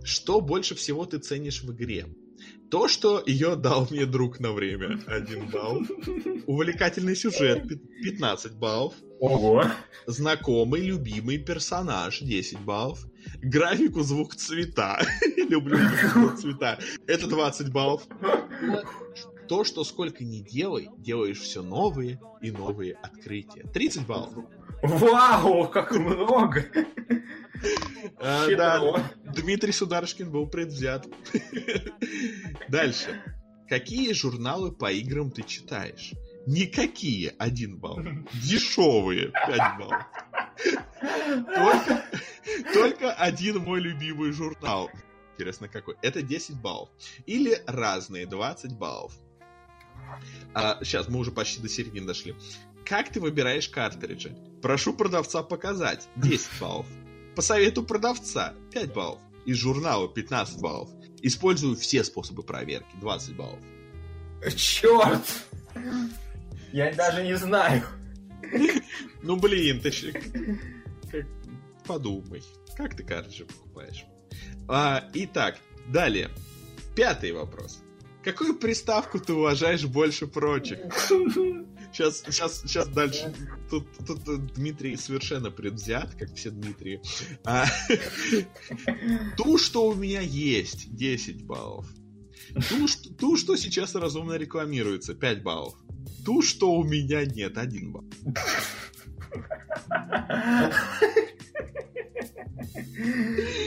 [0.04, 2.06] Что больше всего ты ценишь в игре?
[2.70, 5.82] То, что ее дал мне друг на время, 1 балл.
[6.46, 7.68] Увлекательный сюжет,
[8.02, 8.94] 15 баллов.
[9.20, 9.64] Ого.
[10.06, 13.04] Знакомый, любимый персонаж, 10 баллов.
[13.42, 15.00] Графику, звук, цвета.
[15.36, 15.78] Люблю
[16.12, 16.78] звук, цвета.
[17.06, 18.02] Это 20 баллов.
[19.53, 23.64] То, что сколько ни делай, делаешь все новые и новые открытия.
[23.64, 24.32] 30 баллов.
[24.82, 26.64] Вау, как много!
[28.18, 31.07] А, да, Дмитрий Сударышкин был предвзят.
[32.70, 33.22] Дальше.
[33.68, 36.12] Какие журналы по играм ты читаешь?
[36.46, 38.00] Никакие, один балл.
[38.42, 40.03] Дешевые, пять баллов.
[41.55, 42.05] Только,
[42.72, 44.88] только один мой любимый журнал.
[45.34, 45.96] Интересно, какой?
[46.00, 46.88] Это 10 баллов.
[47.26, 49.12] Или разные, 20 баллов.
[50.54, 52.34] А, сейчас, мы уже почти до середины дошли.
[52.84, 54.36] Как ты выбираешь картриджи?
[54.60, 56.08] Прошу продавца показать.
[56.16, 56.86] 10 баллов.
[57.34, 59.20] По совету продавца 5 баллов.
[59.46, 60.90] Из журнала 15 баллов.
[61.22, 63.60] Использую все способы проверки 20 баллов.
[64.56, 65.24] Черт!
[66.72, 67.82] Я даже не знаю.
[69.22, 71.26] Ну блин, ты.
[71.86, 72.42] Подумай.
[72.76, 74.04] Как ты картриджи покупаешь?
[74.68, 75.58] А, итак,
[75.88, 76.30] далее.
[76.94, 77.81] Пятый вопрос.
[78.24, 80.78] Какую приставку ты уважаешь больше прочих?
[81.92, 83.34] Сейчас, сейчас, сейчас дальше.
[83.68, 87.02] Тут, тут, тут Дмитрий совершенно предвзят, как все Дмитрии.
[87.44, 87.66] А,
[89.36, 91.86] ту, что у меня есть, 10 баллов.
[92.68, 95.74] Ту, что, ту, что сейчас разумно рекламируется, 5 баллов.
[96.24, 98.04] Ту, что у меня нет, 1 балл.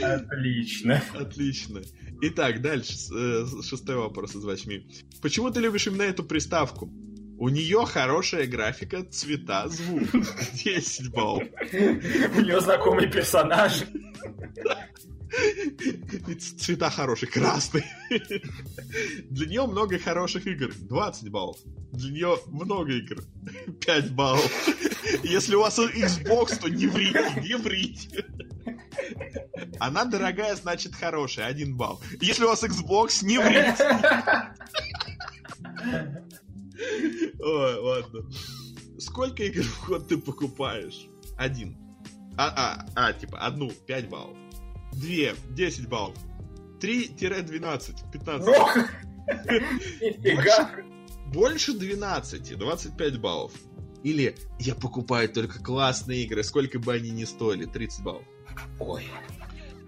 [0.01, 1.01] Отлично.
[1.13, 1.81] Отлично.
[2.21, 2.93] Итак, дальше.
[3.13, 4.87] Э, шестой вопрос из восьми.
[5.21, 6.91] Почему ты любишь именно эту приставку?
[7.37, 10.07] У нее хорошая графика, цвета, звук.
[10.63, 11.43] 10 баллов.
[11.73, 13.83] У нее знакомый персонаж.
[16.57, 17.83] Цвета хорошие, красный.
[19.29, 20.73] Для нее много хороших игр.
[20.73, 21.57] 20 баллов.
[21.91, 23.23] Для нее много игр.
[23.85, 24.51] 5 баллов.
[25.23, 28.25] Если у вас Xbox, то не врите, не врите.
[29.79, 31.47] Она дорогая, значит хорошая.
[31.47, 32.01] Один балл.
[32.21, 33.85] Если у вас Xbox, не врите.
[37.39, 38.29] Ой, ладно.
[38.99, 41.07] Сколько игр в год ты покупаешь?
[41.37, 41.77] Один.
[42.37, 44.37] А, а, а, типа, одну, 5 баллов.
[44.95, 46.17] Две, 10 баллов.
[46.79, 48.47] 3-12, 15.
[50.17, 50.71] Нифига.
[51.27, 53.51] Больше 12, 25 баллов.
[54.03, 58.23] Или я покупаю только классные игры, сколько бы они ни стоили, 30 баллов.
[58.79, 59.07] Ой.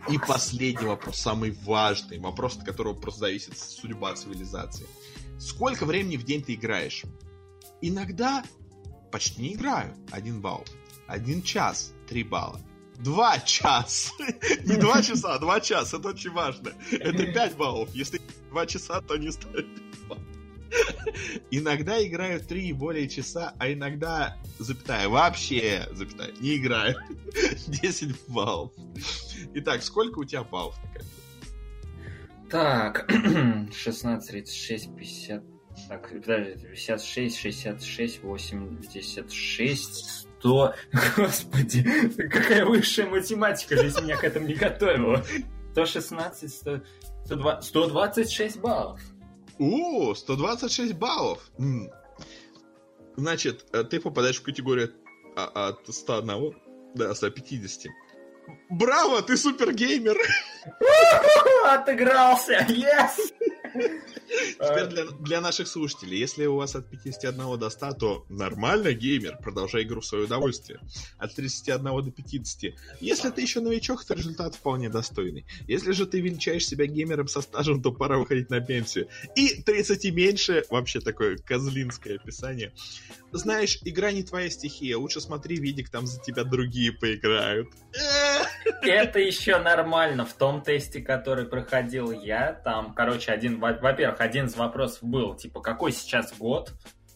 [0.09, 4.87] И последний вопрос, самый важный, вопрос, от которого просто зависит судьба цивилизации.
[5.37, 7.03] Сколько времени в день ты играешь?
[7.81, 8.43] Иногда
[9.11, 10.65] почти не играю, один балл.
[11.07, 12.59] Один час, три балла.
[12.99, 14.11] Два часа.
[14.65, 15.97] Не два часа, а два часа.
[15.97, 16.73] Это очень важно.
[16.91, 17.89] Это пять баллов.
[17.93, 19.67] Если два часа, то не стоит
[21.51, 26.97] Иногда играю три и более часа, а иногда, запятая, вообще, запятая, не играю.
[27.67, 28.71] 10 баллов.
[29.53, 30.75] Итак, сколько у тебя баллов
[32.49, 33.09] Так,
[33.73, 35.43] 16, 36, 50...
[35.87, 40.73] Так, подожди, 56, 66, 86, 100...
[41.17, 41.83] Господи,
[42.29, 45.23] какая высшая математика здесь меня к этому не готовила.
[45.73, 46.81] 116, 100,
[47.25, 48.99] 120, 126 баллов.
[49.59, 51.51] О, 126 баллов.
[53.15, 54.93] Значит, э, ты попадаешь в категорию
[55.35, 56.55] а, от 101
[56.93, 57.91] до 150.
[58.69, 60.17] Браво, ты супергеймер!
[61.65, 62.65] Отыгрался!
[62.69, 63.33] Yes!
[64.59, 69.37] Теперь для, для наших слушателей, если у вас от 51 до 100, то нормально геймер,
[69.37, 70.79] продолжай игру в свое удовольствие.
[71.17, 72.73] От 31 до 50.
[72.99, 75.45] Если ты еще новичок, то результат вполне достойный.
[75.67, 79.07] Если же ты величаешь себя геймером со стажем, то пора выходить на пенсию.
[79.35, 82.73] И 30 и меньше, вообще такое козлинское описание.
[83.31, 87.69] Знаешь, игра не твоя стихия, лучше смотри видик, там за тебя другие поиграют.
[88.81, 90.25] Это еще нормально.
[90.25, 95.61] В том тесте, который проходил я, там, короче, один, во-первых, один из вопросов был, типа,
[95.61, 96.73] какой сейчас год?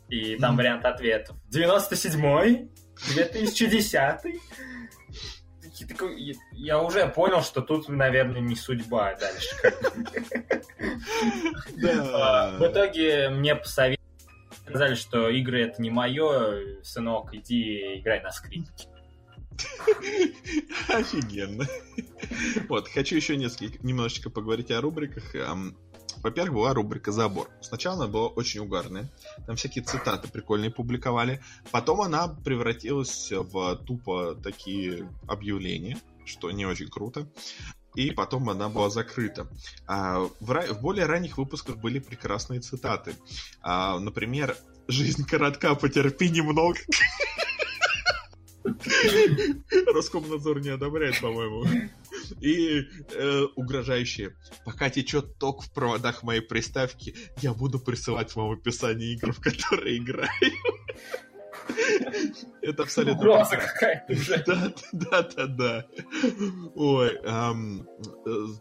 [0.09, 1.37] И там вариант ответов.
[1.53, 2.69] 97-й?
[3.15, 4.39] 2010-й?
[6.51, 9.55] Я уже понял, что тут, наверное, не судьба дальше.
[11.77, 12.57] Да.
[12.59, 13.99] В итоге мне посоветовали,
[14.67, 18.87] сказали, что игры это не мое, сынок, иди играй на скрипке.
[20.89, 21.65] Офигенно.
[22.67, 25.35] Вот, хочу еще несколько, немножечко поговорить о рубриках.
[26.21, 27.49] Во-первых, была рубрика «Забор».
[27.61, 29.11] Сначала она была очень угарная.
[29.47, 31.41] Там всякие цитаты прикольные публиковали.
[31.71, 37.27] Потом она превратилась в тупо такие объявления, что не очень круто.
[37.95, 39.47] И потом она была закрыта.
[39.85, 43.15] А в, в более ранних выпусках были прекрасные цитаты.
[43.61, 44.55] А, например,
[44.87, 46.79] «Жизнь коротка, потерпи немного».
[49.93, 51.65] Роскомнадзор не одобряет, по-моему.
[52.41, 54.35] И э, угрожающие.
[54.65, 59.97] Пока течет ток в проводах моей приставки, я буду присылать вам описание игр, в которые
[59.97, 60.29] играю.
[62.61, 63.19] Это абсолютно...
[63.19, 64.43] Угроза какая-то уже.
[64.47, 65.85] Да, да, да, да.
[66.75, 67.53] Ой, э,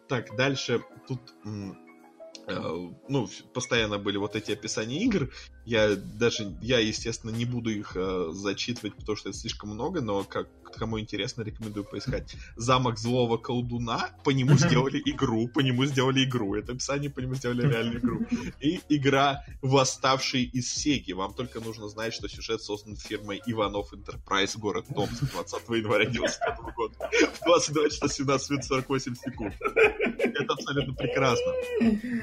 [0.09, 1.21] так, дальше тут
[2.51, 5.31] Э, ну, постоянно были вот эти описания игр.
[5.65, 10.25] Я даже, я, естественно, не буду их э, зачитывать, потому что это слишком много, но
[10.25, 10.49] как
[10.79, 12.37] кому интересно, рекомендую поискать.
[12.57, 16.55] Замок злого колдуна, по нему сделали игру, по нему сделали игру.
[16.55, 18.21] Это описание, по нему сделали реальную игру.
[18.61, 21.13] И игра «Восставший из Сеги».
[21.13, 26.59] Вам только нужно знать, что сюжет создан фирмой Иванов Enterprise, город Томск, 20 января 95
[26.75, 26.95] года.
[27.41, 29.55] В 22 часа 17 минут 48 секунд.
[29.61, 31.53] Это абсолютно прекрасно.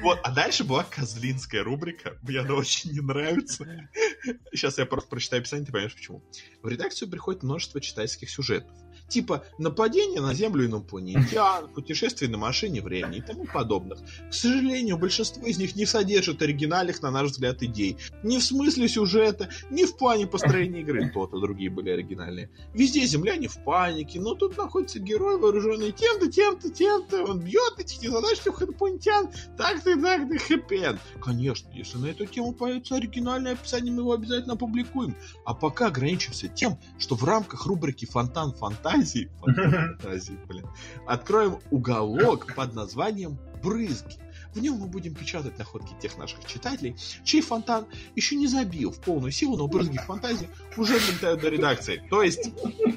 [0.02, 2.16] Вот, а дальше была козлинская рубрика.
[2.22, 3.37] Мне она очень не нравится.
[3.46, 6.22] Сейчас я просто прочитаю описание, ты поймешь почему.
[6.62, 8.76] В редакцию приходит множество читательских сюжетов.
[9.08, 13.98] Типа нападение на Землю инопланетян, путешествие на машине времени и тому подобных.
[14.30, 17.96] К сожалению, большинство из них не содержит оригинальных, на наш взгляд, идей.
[18.22, 21.10] Ни в смысле сюжета, ни в плане построения игры.
[21.14, 22.50] То-то другие были оригинальные.
[22.74, 27.24] Везде земляне в панике, но тут находится герой, вооруженный тем-то, тем-то, тем-то.
[27.24, 29.28] Он бьет этих незадачливых инопланетян.
[29.56, 35.16] Так-то, так-то, хэппи Конечно, если на эту тему появится оригинальное описание, мы его обязательно опубликуем.
[35.44, 40.66] А пока ограничимся тем, что в рамках рубрики «Фонтан фонтан» фантазии, фантазии, блин,
[41.06, 44.16] откроем уголок под названием «Брызги».
[44.58, 47.86] В нем мы будем печатать находки тех наших читателей, чей фонтан
[48.16, 52.02] еще не забил в полную силу, но брызги фантазии уже долетают до редакции.
[52.10, 52.50] То есть,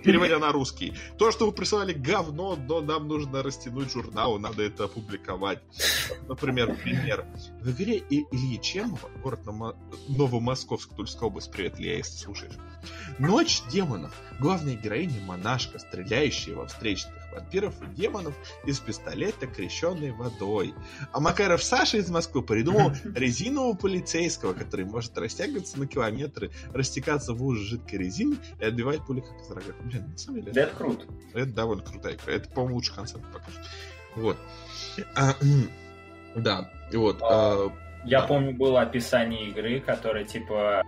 [0.04, 4.86] переводя на русский, то, что вы присылали говно, но нам нужно растянуть журнал, надо это
[4.86, 5.60] опубликовать.
[6.28, 7.28] Например, пример.
[7.62, 9.42] В игре Ильи Чемова, город
[10.08, 12.58] Новомосковск, Тульская область, привет, Илья, если слушаешь.
[13.20, 14.16] Ночь демонов.
[14.40, 20.74] Главная героиня монашка, стреляющая во встречных вампиров и демонов из пистолета, крещенной водой.
[21.12, 27.42] А Макаров Саша из Москвы придумал резинового полицейского, который может растягиваться на километры, растекаться в
[27.42, 29.76] луже жидкой резины и отбивать пули как из рога.
[29.84, 30.54] Блин, на самом деле...
[30.54, 31.06] Да это круто.
[31.34, 32.34] Это довольно крутая игра.
[32.34, 33.62] Это, по-моему, лучший концепт пока что.
[34.16, 34.38] Вот.
[35.16, 35.36] А,
[36.36, 37.22] да, вот.
[37.22, 37.72] А, а,
[38.06, 38.28] я да.
[38.28, 40.84] помню, было описание игры, которое, типа,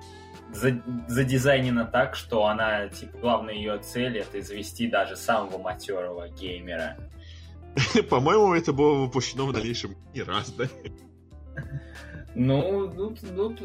[0.52, 6.98] задизайнена так, что она, типа, главная ее цель это завести даже самого матерого геймера.
[8.10, 10.66] По-моему, это было воплощено в дальнейшем не раз, да?
[12.36, 13.56] Ну, ну, ну,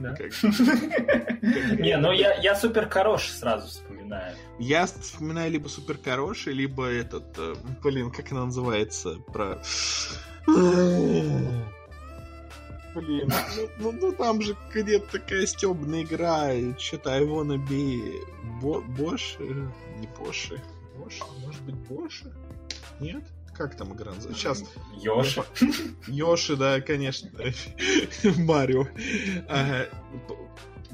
[0.00, 0.16] да.
[1.78, 4.34] Не, ну я, я супер хороший сразу вспоминаю.
[4.58, 9.62] Я вспоминаю либо супер хороший, либо этот, э, блин, как она называется, про...
[12.94, 18.20] Блин, ну, ну, ну там же где-то такая стебная игра, что-то I wanna be
[18.60, 20.60] Бо Бош, не Боши,
[20.96, 22.32] Бош, может быть Боши?
[22.98, 23.24] Нет?
[23.54, 24.40] Как там игра называется?
[24.40, 24.64] Сейчас.
[25.02, 25.44] Йоши.
[26.06, 27.30] Йоши, да, конечно.
[28.38, 28.86] Марио.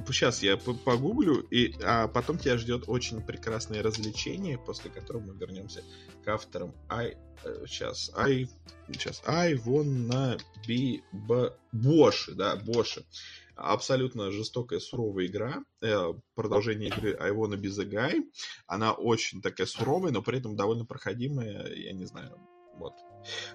[0.09, 5.83] Сейчас я погуглю, и, а потом тебя ждет очень прекрасное развлечение, после которого мы вернемся
[6.25, 6.75] к авторам.
[6.89, 7.17] I,
[7.67, 8.49] сейчас, I,
[8.93, 11.03] сейчас, I wanna be
[11.73, 13.05] Боши, да, Боши.
[13.57, 15.65] абсолютно жестокая, суровая игра.
[15.83, 18.23] Э, продолжение игры The Guy.
[18.67, 21.67] Она очень такая суровая, но при этом довольно проходимая.
[21.75, 22.39] Я не знаю,
[22.79, 22.95] вот.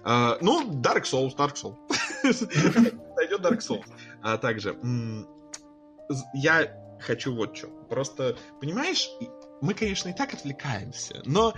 [0.02, 1.76] А, ну, Dark Souls, Dark Souls.
[3.14, 3.84] Пойдет Dark Souls.
[4.22, 4.74] А также,
[6.34, 7.68] я хочу вот что.
[7.88, 9.08] Просто, понимаешь,
[9.60, 11.54] мы, конечно, и так отвлекаемся, но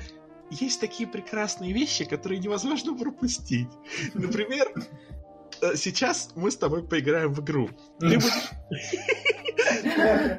[0.50, 3.68] есть такие прекрасные вещи, которые невозможно пропустить.
[4.14, 4.68] Например,
[5.60, 7.70] э, сейчас мы с тобой поиграем в игру.
[7.98, 8.50] Ты будешь...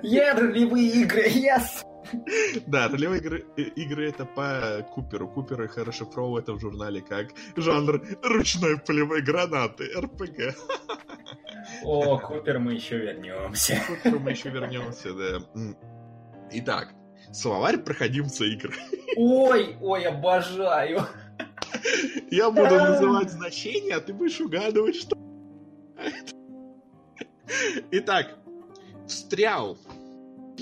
[0.04, 1.84] Я ролевые игры, yes!
[2.68, 5.28] Да, ролевые игры, э, игры это по Куперу.
[5.28, 10.56] Купер их расшифровывал это в журнале как жанр ручной полевой гранаты, РПГ.
[11.84, 13.82] О, Купер мы еще вернемся.
[13.88, 15.40] Купер мы еще вернемся, да.
[16.52, 16.94] Итак,
[17.34, 18.74] словарь проходимца игр.
[19.18, 21.02] Ой, ой, обожаю.
[22.32, 25.18] Я буду называть значения, а ты будешь угадывать, что...
[27.92, 28.38] Итак,
[29.08, 29.78] встрял.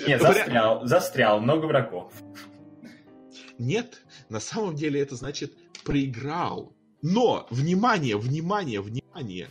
[0.08, 2.14] Нет, застрял, застрял, много врагов.
[3.58, 5.54] Нет, на самом деле это значит
[5.84, 6.76] проиграл.
[7.02, 9.50] Но, внимание, внимание, внимание.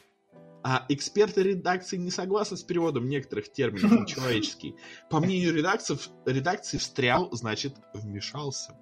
[0.64, 4.76] А эксперты редакции не согласны с переводом некоторых терминов на человеческий.
[5.10, 8.76] По мнению редакции, редакции встрял значит вмешался.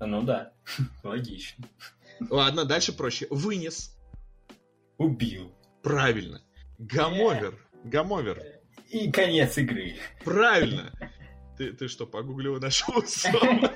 [0.00, 0.52] Ну да,
[1.02, 1.66] логично.
[2.30, 3.26] Ладно, дальше проще.
[3.30, 3.96] Вынес.
[4.96, 5.54] Убил.
[5.82, 6.40] Правильно.
[6.78, 7.58] Гамовер.
[7.84, 8.42] Гамовер.
[8.90, 9.96] И конец игры.
[10.24, 10.92] Правильно.
[11.56, 13.72] Ты, ты что, погуглил и нашел слово?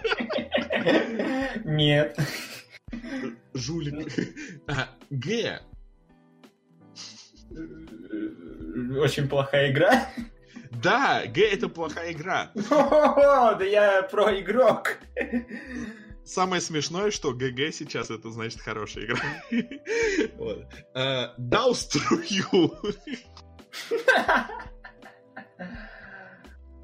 [1.64, 2.18] Нет.
[3.54, 4.12] Жулик.
[4.68, 5.60] А, Г.
[8.98, 10.08] Очень плохая игра.
[10.82, 12.50] Да, Г это плохая игра.
[12.70, 14.98] О, да я про игрок.
[16.24, 19.18] Самое смешное, что ГГ сейчас это значит хорошая игра.
[20.36, 20.66] Вот.
[20.94, 22.74] А, дал струю.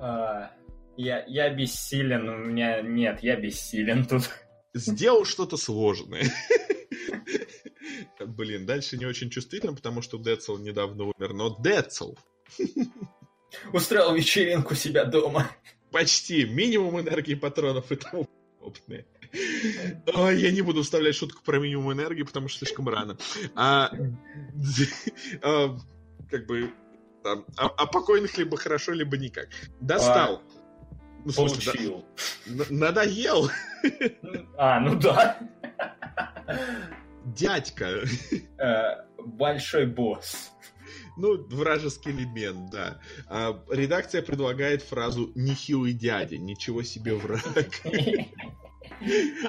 [0.01, 0.51] А,
[0.97, 4.31] я, я бессилен, у меня нет, я бессилен тут.
[4.75, 6.25] Сделал что-то сложное.
[8.21, 12.15] Блин, дальше не очень чувствительно, потому что Децл недавно умер, но Децл.
[13.73, 15.51] Устроил вечеринку себя дома.
[15.91, 16.45] Почти.
[16.45, 18.29] Минимум энергии патронов и тому
[18.59, 19.07] подобное.
[20.15, 23.17] Ой, я не буду вставлять шутку про минимум энергии, потому что слишком рано.
[23.55, 23.91] А,
[25.43, 25.77] а,
[26.31, 26.73] как бы
[27.23, 29.49] там, а, а покойных либо хорошо, либо никак.
[29.81, 30.37] Достал.
[30.37, 30.43] А,
[31.25, 32.05] ну, слушай, получил.
[32.47, 33.51] Да, надоел.
[34.57, 35.39] А, ну да.
[37.35, 38.05] Дядька.
[38.59, 40.53] Э, большой босс.
[41.17, 43.01] Ну, вражеский элемент, да.
[43.27, 47.43] А, редакция предлагает фразу «нехилый дядя», «ничего себе враг».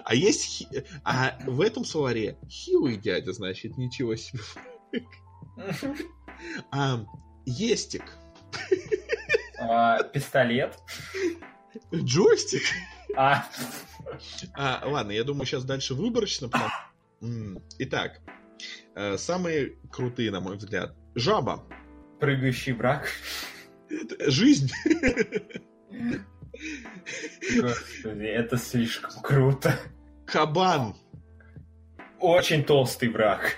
[0.04, 0.68] А есть...
[1.04, 4.42] А в этом словаре «хилый дядя» значит «ничего себе
[5.58, 5.86] враг».
[6.72, 7.06] А,
[7.46, 8.04] Естик.
[9.60, 10.78] А, пистолет.
[11.94, 12.64] Джойстик.
[13.16, 13.46] А.
[14.56, 14.84] а.
[14.88, 16.48] Ладно, я думаю, сейчас дальше выборочно.
[16.48, 16.70] Потому...
[17.80, 18.22] Итак,
[18.96, 20.96] э, самые крутые, на мой взгляд.
[21.16, 21.66] Жаба.
[22.20, 23.08] Прыгающий враг.
[24.28, 24.72] Жизнь.
[27.62, 29.80] Господи, это слишком круто.
[30.26, 30.96] Кабан.
[32.20, 33.56] Очень толстый враг.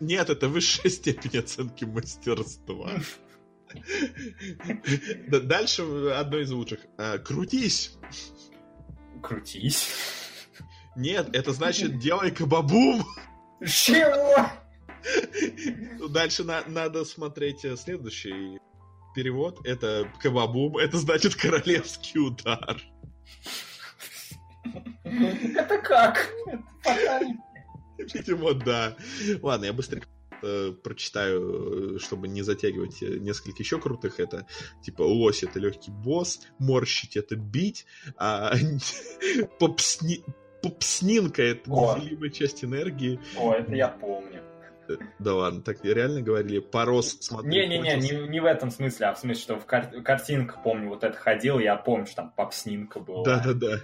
[0.00, 2.90] Нет, это высшая степень оценки мастерства.
[5.28, 6.80] Дальше одно из лучших.
[6.98, 7.96] А, крутись.
[9.22, 9.88] Крутись.
[10.96, 13.04] Нет, это значит делай кабабум.
[13.64, 14.48] Чего?
[16.08, 18.58] Дальше на, надо смотреть э, следующий
[19.14, 19.60] перевод.
[19.64, 20.76] Это кабабум.
[20.78, 22.80] Это значит королевский удар.
[25.04, 26.30] Это как?
[27.98, 28.96] Видимо, да.
[29.42, 30.06] Ладно, я быстренько
[30.42, 34.20] э, прочитаю, чтобы не затягивать э, несколько еще крутых.
[34.20, 34.46] Это
[34.82, 37.86] типа лось это легкий босс, морщить это бить,
[38.16, 38.54] а
[39.58, 40.24] попсни...
[40.68, 43.20] попснинка это неделимая часть энергии.
[43.36, 44.42] О, это я помню.
[45.18, 46.58] Да ладно, так реально говорили?
[46.58, 47.50] Порос, смотри.
[47.50, 51.04] Не-не-не, не, не в этом смысле, а в смысле, что в кар- картинках, помню, вот
[51.04, 53.24] это ходил, я помню, что там попснинка была.
[53.24, 53.80] Да-да-да.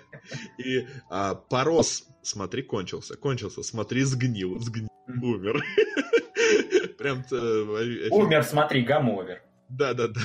[0.59, 3.17] И а, порос, смотри, кончился.
[3.17, 5.63] Кончился, смотри, сгнил, сгнил, умер.
[6.99, 7.25] Прям...
[7.31, 9.43] Э, умер, смотри, гамовер.
[9.71, 10.21] Да-да-да.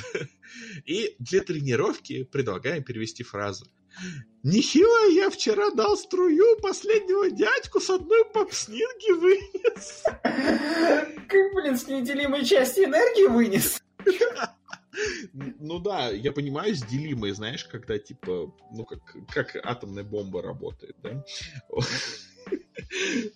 [0.84, 3.66] И для тренировки предлагаем перевести фразу.
[4.42, 10.02] Нехило я вчера дал струю последнего дядьку с одной попснинки вынес.
[10.22, 13.82] Как, блин, с неделимой части энергии вынес?
[15.32, 20.96] Ну да, я понимаю, с делимой, знаешь, когда типа, ну как, как атомная бомба работает,
[21.02, 21.22] да?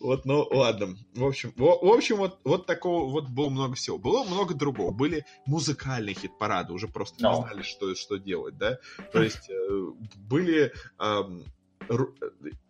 [0.01, 0.97] Вот, ну ладно.
[1.15, 3.99] В общем, в, в общем, вот, вот такого вот было много всего.
[3.99, 4.91] Было много другого.
[4.93, 7.43] Были музыкальные хит-парады, уже просто не No.
[7.43, 8.79] знали, что, что делать, да.
[9.13, 11.23] То есть э, были э,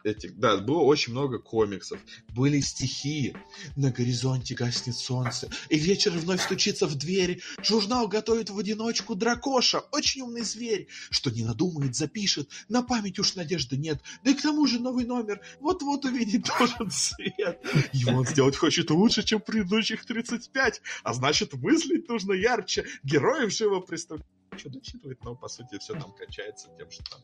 [0.05, 2.01] этих, да, было очень много комиксов,
[2.35, 3.35] были стихи.
[3.77, 7.43] На горизонте гаснет солнце, и вечер вновь стучится в двери.
[7.63, 13.35] Журнал готовит в одиночку дракоша, очень умный зверь, что не надумает, запишет, на память уж
[13.35, 14.01] надежды нет.
[14.25, 17.61] Да и к тому же новый номер вот-вот увидит должен свет.
[17.93, 23.81] Его он сделать хочет лучше, чем предыдущих 35, а значит мыслить нужно ярче, героев живо
[23.81, 24.27] представлять.
[24.57, 27.21] Что дочитывать, но по сути все там кончается тем, что там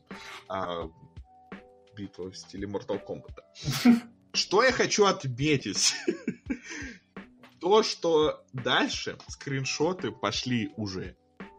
[0.48, 0.90] а,
[1.96, 4.00] битва в стиле Mortal Kombat.
[4.32, 5.94] Что я хочу отметить?
[7.60, 11.16] То, что дальше скриншоты пошли уже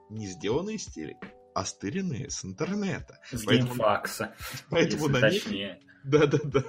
[0.09, 3.19] не сделанные из телека, а стыренные с интернета.
[3.31, 4.35] С Поэтому- геймфакса.
[4.69, 5.81] Поэтому на них точнее.
[6.03, 6.63] да-да-да.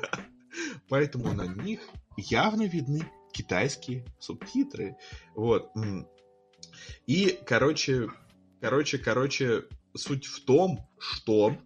[0.89, 1.81] Поэтому на них
[2.17, 4.97] явно видны китайские субтитры.
[5.35, 5.71] Вот.
[7.07, 8.09] И, короче,
[8.61, 9.65] короче, короче,
[9.95, 11.57] суть в том, что...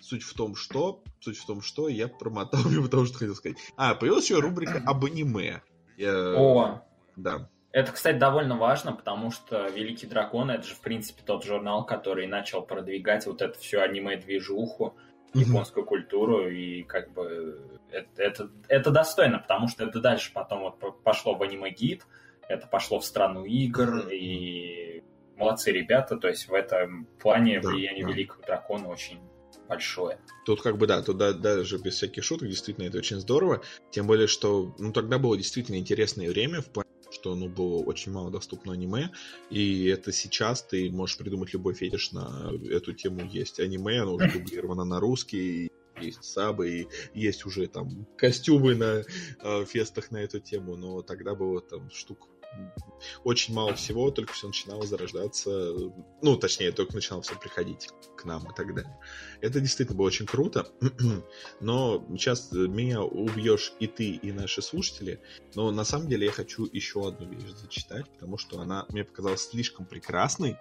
[0.00, 1.02] Суть в том, что...
[1.20, 3.58] Суть в том, что я промотал мимо того, что хотел сказать.
[3.76, 5.62] А, появилась еще рубрика об аниме.
[5.96, 6.82] Я- О,
[7.16, 7.48] Да.
[7.72, 12.26] это, кстати, довольно важно, потому что Великий Дракон это же, в принципе, тот журнал, который
[12.26, 14.96] начал продвигать вот эту всю аниме-движуху,
[15.34, 17.60] японскую культуру, и как бы
[17.92, 22.04] это, это, это достойно, потому что это дальше потом вот по- пошло в аниме-гид,
[22.48, 25.04] это пошло в страну игр, и
[25.36, 28.10] молодцы ребята, то есть в этом плане Да, влияние да.
[28.10, 29.20] Великого Дракона очень
[29.70, 30.18] большое.
[30.44, 33.62] Тут как бы да, тут да- даже без всяких шуток, действительно, это очень здорово.
[33.90, 38.12] Тем более, что ну, тогда было действительно интересное время, в плане, что ну, было очень
[38.12, 39.10] мало доступно аниме,
[39.48, 43.24] и это сейчас ты можешь придумать любой фетиш на эту тему.
[43.24, 49.04] Есть аниме, оно уже дублировано на русский, есть сабы, и есть уже там костюмы на
[49.42, 52.28] э, фестах на эту тему, но тогда было там штук
[53.24, 55.50] очень мало всего, только все начинало зарождаться,
[56.22, 58.98] ну, точнее, только начинало все приходить к нам и так далее.
[59.40, 60.66] Это действительно было очень круто,
[61.60, 65.20] но сейчас меня убьешь и ты, и наши слушатели,
[65.54, 69.48] но на самом деле я хочу еще одну вещь зачитать, потому что она мне показалась
[69.48, 70.56] слишком прекрасной.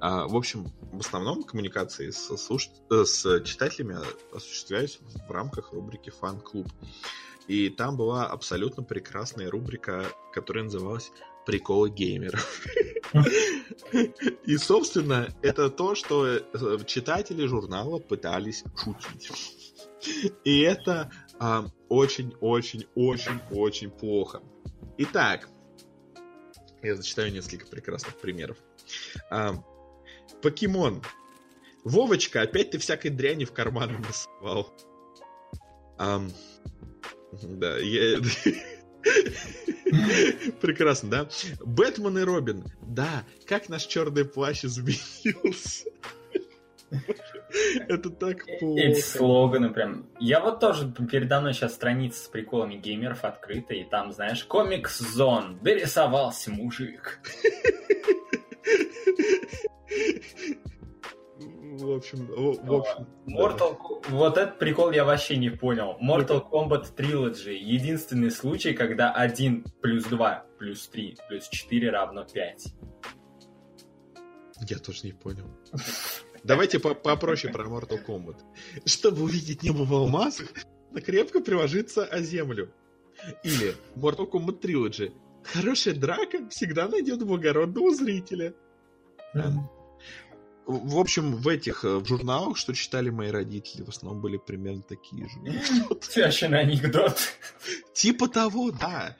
[0.00, 3.98] А, В общем, в основном коммуникации с, слуш- э, с читателями
[4.34, 4.98] осуществляюсь
[5.28, 6.68] в рамках рубрики «Фан-клуб».
[7.48, 11.12] И там была абсолютно прекрасная рубрика, которая называлась
[11.44, 12.64] «Приколы геймеров».
[14.44, 16.40] И, собственно, это то, что э,
[16.86, 19.30] читатели журнала пытались шутить.
[20.44, 24.42] И это а, очень-очень-очень-очень плохо.
[24.98, 25.48] Итак,
[26.82, 28.58] я зачитаю несколько прекрасных примеров.
[29.30, 29.54] А,
[30.42, 31.02] Покемон.
[31.84, 34.74] Вовочка, опять ты всякой дряни в карманы насывал.
[37.42, 38.18] Да, я...
[40.60, 41.28] Прекрасно, да?
[41.64, 42.64] Бэтмен и Робин.
[42.82, 45.88] Да, как наш черный плащ изменился.
[47.88, 49.00] Это так Эти плохо.
[49.00, 50.06] слоганы прям.
[50.20, 54.98] Я вот тоже передо мной сейчас страница с приколами геймеров открыта, и там, знаешь, комикс
[54.98, 57.20] зон, дорисовался мужик.
[61.86, 63.06] В общем, в в общем.
[63.26, 63.32] да.
[63.34, 65.96] Mortal Ko- Вот этот прикол я вообще не понял.
[66.02, 67.54] Mortal Kombat Trilogy.
[67.54, 72.66] Единственный случай, когда 1 плюс 2 плюс 3 плюс 4 равно 5.
[74.68, 75.46] Я тоже не понял.
[76.44, 78.36] Давайте по- попроще про Mortal Kombat.
[78.84, 80.48] Чтобы увидеть небо в алмазах,
[81.04, 82.72] крепко приложиться о землю.
[83.44, 85.12] Или Mortal Kombat Trilogy.
[85.44, 88.54] Хорошая драка всегда найдет благородного зрителя.
[89.34, 89.75] В
[90.66, 94.82] в общем, в этих э, в журналах, что читали мои родители, в основном были примерно
[94.82, 95.38] такие же.
[96.00, 97.16] Тящий анекдот.
[97.94, 99.16] Типа того, да.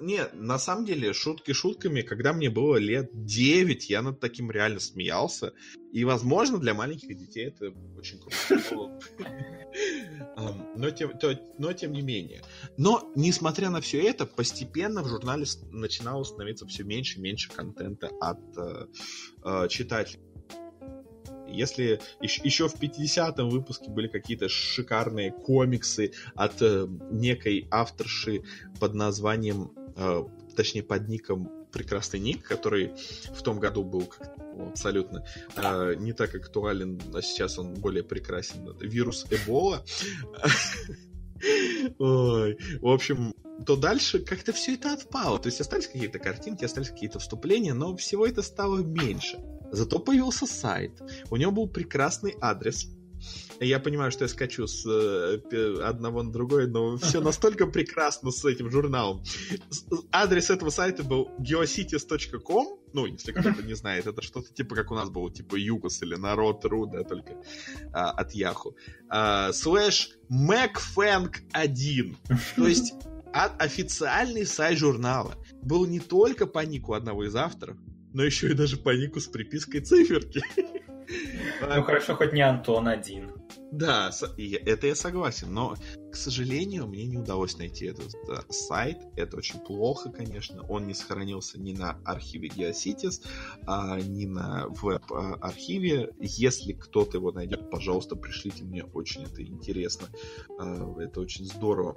[0.00, 4.80] Не, на самом деле, шутки шутками, когда мне было лет 9, я над таким реально
[4.80, 5.52] смеялся.
[5.92, 8.36] И, возможно, для маленьких детей это очень круто.
[8.74, 8.98] Но,
[10.36, 12.42] ам, но, тем, то- но тем не менее.
[12.78, 18.10] Но, несмотря на все это, постепенно в журнале начинало становиться все меньше и меньше контента
[18.20, 18.86] от э,
[19.44, 20.22] э, читателей.
[21.48, 28.42] Если еще, в 50-м выпуске были какие-то шикарные комиксы от э, некой авторши
[28.80, 30.24] под названием, э,
[30.56, 32.92] точнее под ником прекрасный ник, который
[33.32, 34.10] в том году был
[34.56, 35.24] ну, абсолютно
[35.56, 38.68] э, не так актуален, а сейчас он более прекрасен.
[38.68, 39.84] Это вирус Эбола.
[41.98, 43.34] Ой, в общем,
[43.64, 45.38] то дальше как-то все это отпало.
[45.38, 49.38] То есть остались какие-то картинки, остались какие-то вступления, но всего это стало меньше.
[49.72, 51.00] Зато появился сайт.
[51.30, 52.88] У него был прекрасный адрес
[53.60, 58.44] Я понимаю, что я скачу с э, одного на другой, но все настолько прекрасно с
[58.44, 59.22] этим журналом.
[60.12, 64.94] Адрес этого сайта был geocities.com, ну, если кто-то не знает, это что-то типа как у
[64.94, 67.42] нас было, типа Югос или Народ.ру, да, только
[67.92, 68.76] а, от Яху.
[69.08, 72.16] А, слэш MacFang1.
[72.56, 72.94] То есть
[73.32, 77.76] от официальный сайт журнала был не только по нику одного из авторов,
[78.12, 80.42] но еще и даже по нику с припиской циферки.
[81.60, 83.32] Ну хорошо, хоть не Антон один.
[83.72, 85.76] Да, это я согласен, но,
[86.10, 88.14] к сожалению, мне не удалось найти этот
[88.48, 88.98] сайт.
[89.16, 90.62] Это очень плохо, конечно.
[90.68, 93.26] Он не сохранился ни на архиве Geocities,
[93.66, 96.10] а, ни на веб-архиве.
[96.20, 98.84] Если кто-то его найдет, пожалуйста, пришлите мне.
[98.84, 100.08] Очень это интересно.
[100.58, 101.96] А, это очень здорово.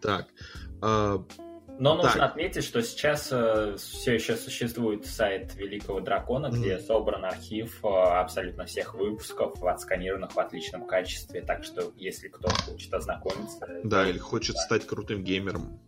[0.00, 0.28] Так.
[1.78, 2.30] Но нужно так.
[2.30, 6.58] отметить, что сейчас э, все еще существует сайт Великого Дракона, mm-hmm.
[6.58, 11.40] где собран архив э, абсолютно всех выпусков, отсканированных в отличном качестве.
[11.42, 13.68] Так что, если кто хочет ознакомиться...
[13.84, 14.62] Да, или хочет да.
[14.62, 15.80] стать крутым геймером.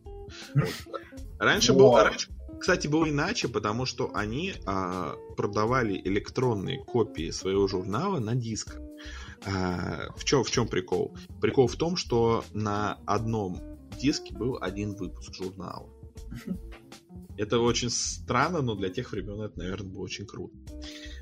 [1.39, 2.05] Раньше было...
[2.05, 2.29] Раньше,
[2.61, 8.81] кстати, было иначе, потому что они а, продавали электронные копии своего журнала на дисках.
[9.47, 11.17] А, в, чем, в чем прикол?
[11.41, 13.70] Прикол в том, что на одном
[14.01, 15.89] диске был один выпуск журнала.
[17.37, 20.55] Это очень странно, но для тех времен это, наверное, было очень круто.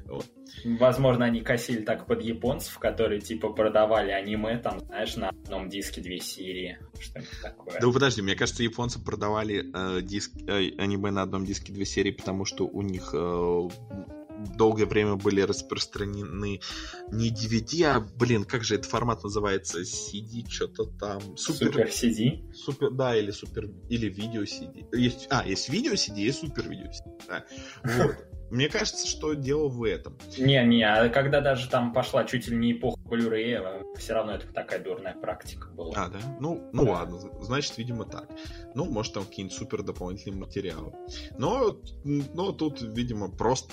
[0.06, 0.26] Вот.
[0.64, 6.00] Возможно, они косили так под японцев, которые типа продавали аниме, там, знаешь, на одном диске
[6.00, 7.80] две серии, что-нибудь такое.
[7.80, 12.10] Да подожди, мне кажется, японцы продавали э, диск, э, аниме на одном диске две серии,
[12.10, 13.68] потому что у них э,
[14.56, 16.60] долгое время были распространены
[17.10, 19.80] не DVD, а, блин, как же этот формат называется?
[19.80, 21.36] CD, что-то там.
[21.36, 22.52] Супер, супер CD?
[22.52, 24.86] Супер, да, или супер, или видео CD.
[24.92, 27.20] Есть, а, есть видео CD, есть супер видео CD.
[27.26, 27.44] Да.
[27.84, 28.16] Вот.
[28.50, 30.16] Мне кажется, что дело в этом.
[30.36, 34.80] Не-не, а когда даже там пошла чуть ли не эпоха Блюрея, все равно это такая
[34.80, 35.92] дурная практика была.
[35.96, 36.18] А, да?
[36.40, 36.92] Ну, ну да.
[36.92, 38.28] ладно, значит, видимо, так.
[38.74, 40.92] Ну, может, там какие-нибудь супер дополнительные материалы.
[41.36, 43.72] Но, но тут, видимо, просто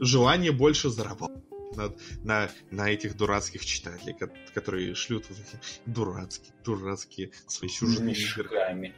[0.00, 1.44] желание больше заработать
[1.76, 1.92] на,
[2.22, 4.16] на, на этих дурацких читателей,
[4.54, 8.04] которые шлют вот эти дурацкие, дурацкие свои сюжеты.
[8.04, 8.94] Мешками.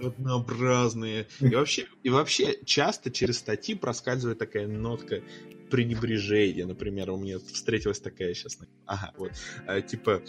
[0.00, 1.26] Однообразные.
[1.40, 5.22] И вообще, и вообще часто через статьи проскальзывает такая нотка
[5.70, 6.66] пренебрежения.
[6.66, 8.58] Например, у меня встретилась такая сейчас.
[8.86, 9.32] Ага, вот.
[9.66, 10.22] А, типа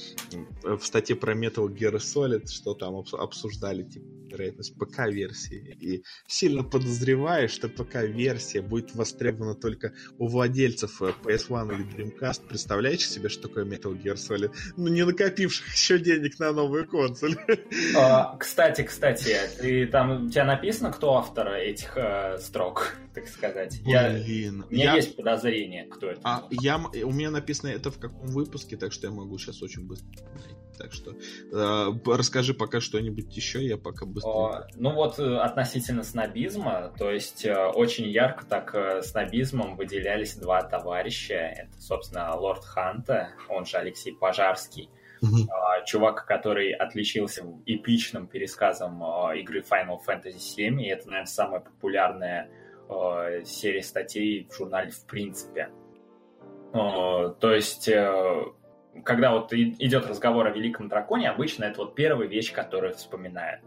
[0.64, 5.77] в статье про Metal Gear Solid, что там обсуждали, типа, вероятность ПК-версии.
[5.80, 12.47] И сильно подозреваю, что ПК-версия будет востребована только у владельцев э, PS1 или Dreamcast.
[12.47, 14.52] Представляете себе, что такое Metal Gear Solid?
[14.77, 17.38] Ну, не накопивших еще денег на новую консоль.
[17.95, 23.81] А, кстати, кстати, ты, там, у тебя написано, кто автор этих э, строк, так сказать?
[23.84, 23.93] Блин.
[23.93, 24.95] Я, у меня я...
[24.95, 26.22] есть подозрение, кто это.
[26.23, 29.88] А, я, у меня написано это в каком выпуске, так что я могу сейчас очень
[29.88, 30.56] быстро найти.
[30.77, 34.24] Так что э, расскажи пока что-нибудь еще, я пока быстро.
[34.26, 40.35] О, ну вот э, относительно снобизма, то есть э, очень ярко так э, снобизмом выделялись
[40.35, 41.35] два товарища.
[41.35, 44.89] Это, собственно, Лорд Ханта, он же Алексей Пожарский.
[45.22, 45.85] Uh-huh.
[45.85, 49.03] Чувак, который отличился эпичным пересказом
[49.35, 52.49] игры Final Fantasy VII, и это, наверное, самая популярная
[53.45, 55.69] серия статей в журнале в принципе.
[56.73, 57.89] То есть
[59.03, 63.64] когда вот идет разговор о Великом Драконе, обычно это вот первая вещь, которую вспоминают.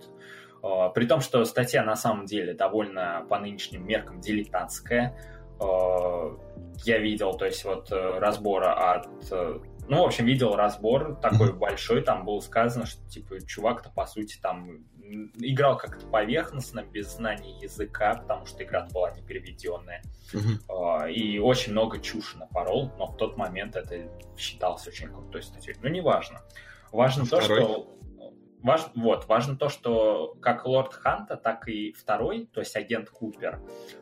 [0.62, 5.16] А, при том, что статья на самом деле довольно по нынешним меркам дилетантская.
[5.60, 6.36] А,
[6.84, 9.08] я видел, то есть вот э, разбора от...
[9.32, 9.58] Э,
[9.88, 14.38] ну, в общем, видел разбор такой большой, там было сказано, что, типа, чувак-то, по сути,
[14.40, 14.84] там
[15.38, 20.02] играл как-то поверхностно, без знаний языка, потому что игра была не переведенная.
[20.32, 21.10] Uh-huh.
[21.10, 25.74] И очень много чуши напорол, но в тот момент это считалось очень крутой статьей.
[25.82, 26.42] Ну, неважно.
[26.92, 27.97] Важно то, что
[28.62, 33.60] Важ, вот, важно то, что как Лорд Ханта, так и второй, то есть агент Купер,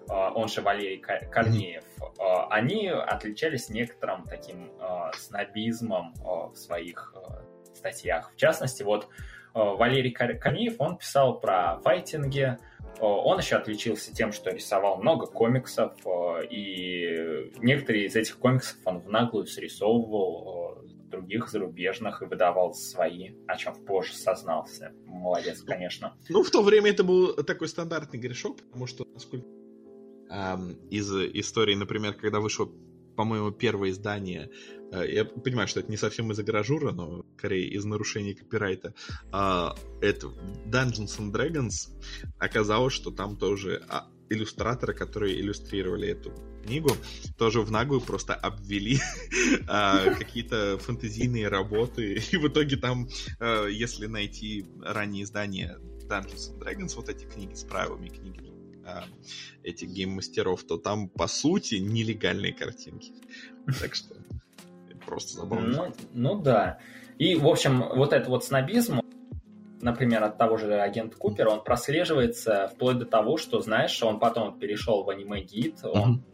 [0.08, 2.46] а, он же Валерий Корнеев, mm-hmm.
[2.50, 4.70] они отличались некоторым таким
[5.14, 7.14] снобизмом в своих
[7.74, 8.32] статьях.
[8.32, 9.08] В частности, вот
[9.52, 12.56] Валерий Корнеев, он писал про файтинги,
[12.98, 15.92] он еще отличился тем, что рисовал много комиксов,
[16.50, 20.65] и некоторые из этих комиксов он в наглую срисовывал
[21.16, 24.92] других зарубежных и выдавал свои, о чем позже сознался.
[25.06, 26.16] Молодец, конечно.
[26.28, 29.46] Ну, в то время это был такой стандартный грешок, потому что, насколько
[30.30, 32.70] эм, из истории, например, когда вышло
[33.16, 34.50] по-моему, первое издание.
[34.92, 38.94] Э, я понимаю, что это не совсем из-за гаражура, но скорее из нарушений копирайта.
[39.32, 40.28] А, это
[40.66, 41.90] Dungeons and Dragons.
[42.38, 46.32] Оказалось, что там тоже а, иллюстраторы, которые иллюстрировали эту
[46.64, 46.90] книгу,
[47.38, 48.98] тоже в наглую просто обвели
[49.68, 52.22] а, какие-то фэнтезийные работы.
[52.32, 53.08] И в итоге там,
[53.38, 55.78] а, если найти ранние издания
[56.08, 58.52] Dungeons and Dragons, вот эти книги с правилами, книги
[58.84, 59.04] а,
[59.62, 63.12] этих гейм-мастеров, то там, по сути, нелегальные картинки.
[63.80, 64.14] Так что
[65.04, 65.68] просто забавно.
[65.68, 66.78] Ну, ну да.
[67.18, 69.00] И, в общем, вот этот вот снобизм,
[69.80, 74.58] например, от того же агента Купера, он прослеживается вплоть до того, что, знаешь, он потом
[74.58, 76.24] перешел в аниме-гид, он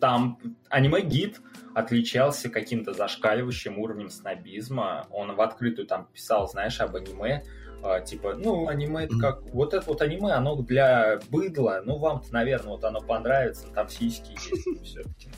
[0.00, 0.38] там
[0.68, 1.40] аниме-гид
[1.74, 5.06] отличался каким-то зашкаливающим уровнем снобизма.
[5.10, 7.44] Он в открытую там писал, знаешь, об аниме,
[7.84, 9.42] а, типа, ну, аниме это как...
[9.52, 14.32] Вот это вот аниме, оно для быдла, ну, вам-то, наверное, вот оно понравится, там сиськи
[14.32, 15.30] есть все-таки.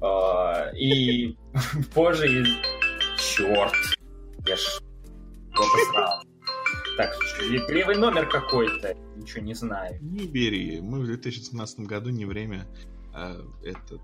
[0.00, 1.36] А, и
[1.94, 2.44] позже...
[3.18, 3.72] Черт!
[4.46, 4.80] Я ж...
[5.56, 6.33] Вот
[6.96, 7.14] так,
[7.68, 8.94] левый номер какой-то.
[9.16, 9.98] Ничего не знаю.
[10.02, 10.80] Не бери.
[10.80, 12.66] Мы в 2017 году не время
[13.12, 14.00] а, этот...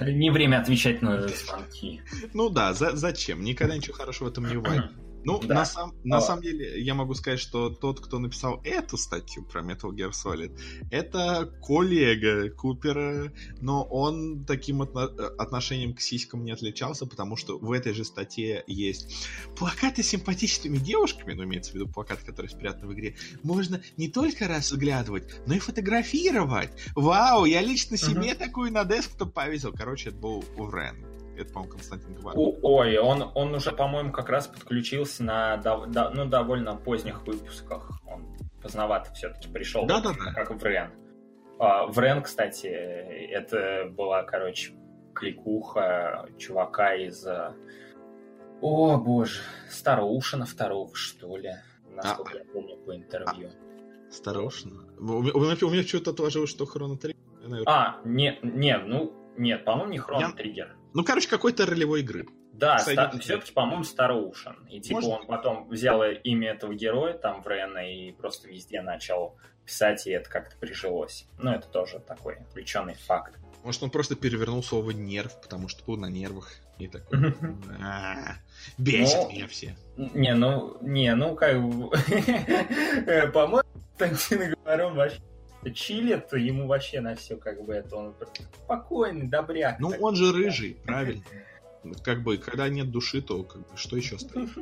[0.00, 2.00] Не время отвечать на звонки.
[2.32, 3.42] Ну да, за зачем?
[3.44, 4.90] Никогда ничего хорошего в этом не бывает.
[5.24, 5.54] Ну, да.
[5.54, 6.20] на, сам, на а...
[6.20, 10.58] самом деле, я могу сказать, что тот, кто написал эту статью про Metal Gear Solid,
[10.90, 17.72] это коллега Купера, но он таким отно- отношением к сиськам не отличался, потому что в
[17.72, 19.26] этой же статье есть
[19.56, 24.08] плакаты с симпатичными девушками, ну, имеется в виду плакаты, которые спрятаны в игре, можно не
[24.08, 26.70] только разглядывать, но и фотографировать.
[26.94, 28.38] Вау, я лично себе uh-huh.
[28.38, 29.72] такую на десктоп повесил.
[29.72, 31.09] Короче, это был Урен.
[31.40, 32.58] Это, по-моему, Константин говорил.
[32.62, 37.90] Ой, он, он уже, по-моему, как раз подключился на до, до, ну, довольно поздних выпусках.
[38.06, 38.26] Он
[38.62, 40.32] поздновато все-таки пришел, да, да, да.
[40.34, 40.90] как в Рен.
[41.58, 44.74] А, в Рен, кстати, это была, короче,
[45.14, 47.26] кликуха чувака из...
[48.60, 49.40] О, боже,
[49.70, 51.54] Староушина второго, что ли,
[51.88, 53.48] насколько а, я помню по интервью.
[53.48, 54.84] А, Староушина?
[54.98, 57.62] У меня, у меня что-то отложилось, что Хроно Триггер.
[57.66, 60.76] А, нет, нет, ну, нет, по-моему, не Хроно Триггер.
[60.94, 62.26] Ну, короче, какой-то ролевой игры.
[62.52, 64.56] Да, ста- все-таки, по-моему, Староушен.
[64.68, 65.20] И типа Может?
[65.20, 70.10] он потом взял имя этого героя там в Рена и просто везде начал писать, и
[70.10, 71.26] это как-то прижилось.
[71.38, 73.34] Ну, это тоже такой отвлеченный факт.
[73.62, 76.50] Может, он просто перевернул слово нерв, потому что был на нервах.
[76.78, 77.34] И такой.
[77.82, 78.36] «А,
[78.78, 79.76] бесит ну, меня все.
[79.96, 81.90] Не, ну, не, ну как бы.
[83.32, 83.68] По-моему,
[83.98, 85.20] Константин говорил вообще
[85.74, 88.14] чилит, ему вообще на все как бы это он
[88.64, 89.78] спокойный, добряк.
[89.78, 91.22] Ну он же рыжий, правильно.
[92.02, 94.50] Как бы, когда нет души, то как бы, что еще стоит?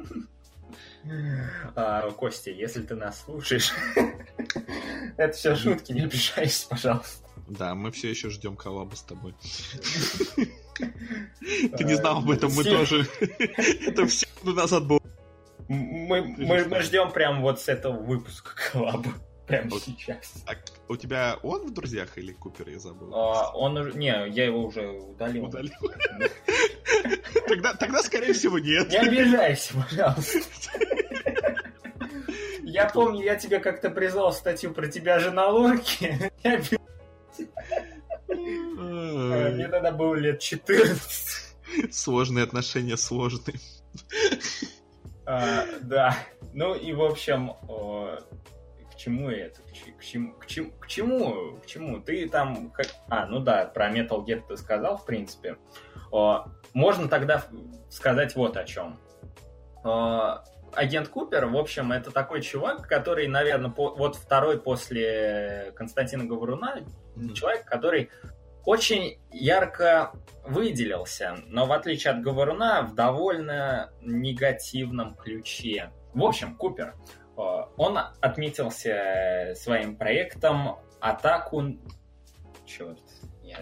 [1.75, 3.73] А, Костя, если ты нас слушаешь,
[5.17, 7.27] это все шутки, не обижайся, пожалуйста.
[7.49, 9.35] Да, мы все еще ждем коллаба с тобой.
[10.77, 13.07] Ты не знал об этом, мы тоже.
[13.87, 15.01] Это все назад было.
[15.69, 19.11] Мы, мы, мы ждем прям вот с этого выпуска коллаба.
[19.49, 19.83] Прямо вот.
[19.83, 20.45] сейчас.
[20.47, 20.53] А
[20.89, 23.15] у тебя он в друзьях или Купер, я забыл?
[23.15, 23.93] А, он уже...
[23.95, 25.47] Не, я его уже удалил.
[25.47, 25.73] Удалил?
[27.47, 28.91] Тогда, тогда, скорее всего, нет.
[28.91, 30.41] Не обижайся, пожалуйста.
[32.63, 36.31] Я помню, я тебе как-то призвал статью про тебя же на лорке.
[38.37, 41.91] Мне тогда было лет 14.
[41.91, 43.59] Сложные отношения, сложные.
[45.25, 46.17] А, да.
[46.53, 47.53] Ну и, в общем,
[48.99, 49.61] чему это?
[49.63, 51.59] К, чему, к, чему, к чему?
[51.63, 52.01] К чему?
[52.01, 52.73] Ты там...
[53.09, 55.57] А, ну да, про Metal Gear ты сказал, в принципе.
[56.75, 57.45] Можно тогда
[57.89, 58.99] сказать вот о чем.
[60.75, 66.81] Агент Купер, в общем, это такой чувак, который, наверное, по, вот второй после Константина Говоруна,
[67.17, 67.33] mm-hmm.
[67.33, 68.11] человек, который
[68.65, 70.13] очень ярко
[70.45, 75.91] выделился, но в отличие от Говоруна, в довольно негативном ключе.
[76.13, 76.95] В общем, Купер
[77.39, 81.79] он отметился своим проектом атаку...
[82.67, 83.01] Черт,
[83.43, 83.59] я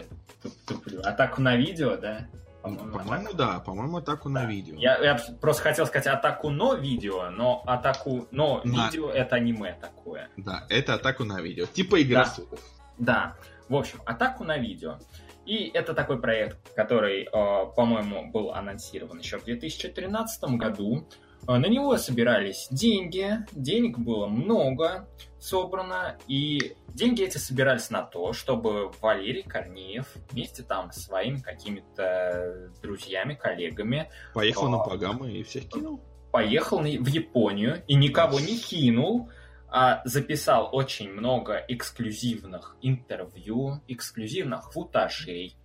[0.67, 1.01] туплю.
[1.03, 2.27] Атаку на видео, да?
[2.63, 4.41] По-моему, по да, по-моему, атаку да.
[4.41, 4.75] на видео.
[4.77, 8.87] Я, я просто хотел сказать атаку но видео, но атаку но на...
[8.87, 10.31] видео это аниме такое.
[10.37, 11.67] Да, это атаку на видео.
[11.67, 12.57] Типа игра да.
[12.99, 13.37] Да.
[13.69, 14.99] В общем, атаку на видео.
[15.45, 21.09] И это такой проект, который, э, по-моему, был анонсирован еще в 2013 году.
[21.47, 25.09] А, на него собирались деньги, денег было много
[25.39, 32.71] собрано, и деньги эти собирались на то, чтобы Валерий Корнеев вместе там с своими какими-то
[32.83, 34.11] друзьями, коллегами...
[34.35, 36.01] Поехал а, на Пагамы и всех кинул?
[36.33, 39.31] Поехал в Японию и никого не кинул,
[39.69, 45.57] а записал очень много эксклюзивных интервью, эксклюзивных футажей,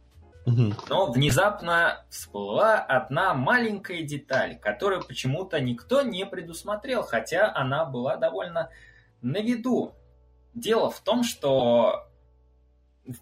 [0.46, 8.70] но внезапно всплыла одна маленькая деталь, которую почему-то никто не предусмотрел, хотя она была довольно
[9.22, 9.94] на виду.
[10.54, 12.08] дело в том, что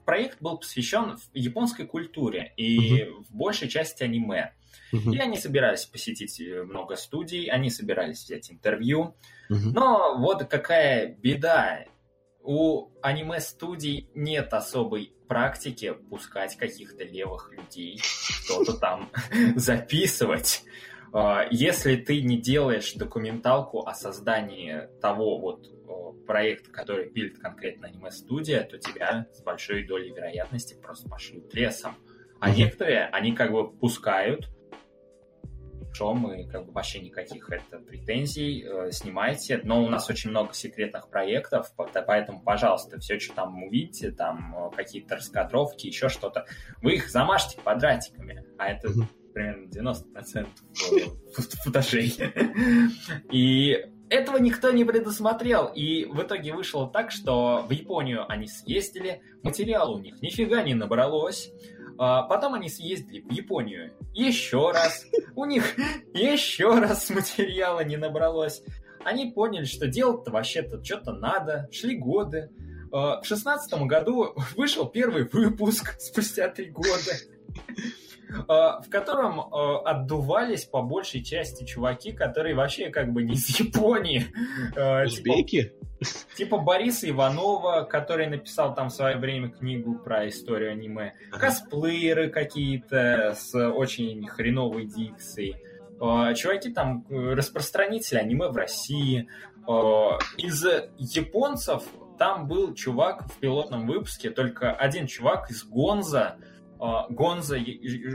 [0.05, 3.23] проект был посвящен японской культуре и угу.
[3.23, 4.53] в большей части аниме.
[4.91, 5.13] Угу.
[5.13, 9.15] И они собирались посетить э, много студий, они собирались взять интервью.
[9.49, 9.69] Угу.
[9.73, 11.85] Но вот какая беда.
[12.41, 19.11] У аниме-студий нет особой практики пускать каких-то левых людей, что-то там
[19.55, 20.63] записывать.
[21.13, 25.69] А, если ты не делаешь документалку о создании того вот
[26.29, 31.95] проекта, который пилит конкретно аниме-студия, то тебя с большой долей вероятности просто пошлют лесом.
[32.39, 34.47] А некоторые, они как бы пускают,
[35.99, 39.59] шом и как бы вообще никаких это претензий, э, снимайте.
[39.63, 44.75] Но у нас очень много секретных проектов, поэтому, пожалуйста, все, что там увидите, там э,
[44.75, 46.45] какие-то раскадровки, еще что-то,
[46.81, 48.89] вы их замажьте квадратиками, а это
[49.33, 50.47] примерно 90%
[51.63, 52.15] футажей.
[53.31, 59.21] И этого никто не предусмотрел, и в итоге вышло так, что в Японию они съездили,
[59.43, 61.51] материала у них нифига не набралось,
[62.01, 65.05] а потом они съездили в Японию еще раз,
[65.35, 65.75] у них
[66.13, 68.63] еще раз материала не набралось.
[69.03, 72.51] Они поняли, что делать-то вообще-то что-то надо, шли годы.
[72.93, 77.11] А, в шестнадцатом году вышел первый выпуск спустя три года.
[78.29, 83.59] Э, в котором э, отдувались по большей части чуваки, которые вообще как бы не из
[83.59, 84.25] Японии.
[84.75, 85.73] Э, Узбеки?
[85.99, 91.13] Типа, типа Бориса Иванова, который написал там в свое время книгу про историю аниме.
[91.31, 95.57] Косплееры какие-то с очень хреновой дикцией.
[95.99, 99.27] Чуваки там, распространители аниме в России.
[100.37, 100.65] Из
[100.97, 101.83] японцев
[102.17, 106.37] там был чувак в пилотном выпуске, только один чувак из Гонза,
[107.09, 107.57] Гонза,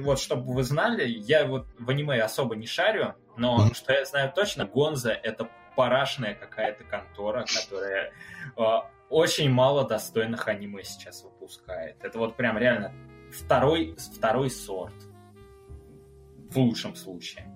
[0.03, 3.75] вот чтобы вы знали, я вот в аниме особо не шарю, но mm-hmm.
[3.75, 8.13] что я знаю точно, Гонза это парашная какая-то контора, которая
[8.57, 8.63] э,
[9.11, 11.97] очень мало достойных аниме сейчас выпускает.
[12.03, 12.93] Это вот прям реально
[13.33, 14.95] второй, второй сорт.
[16.51, 17.51] В лучшем случае.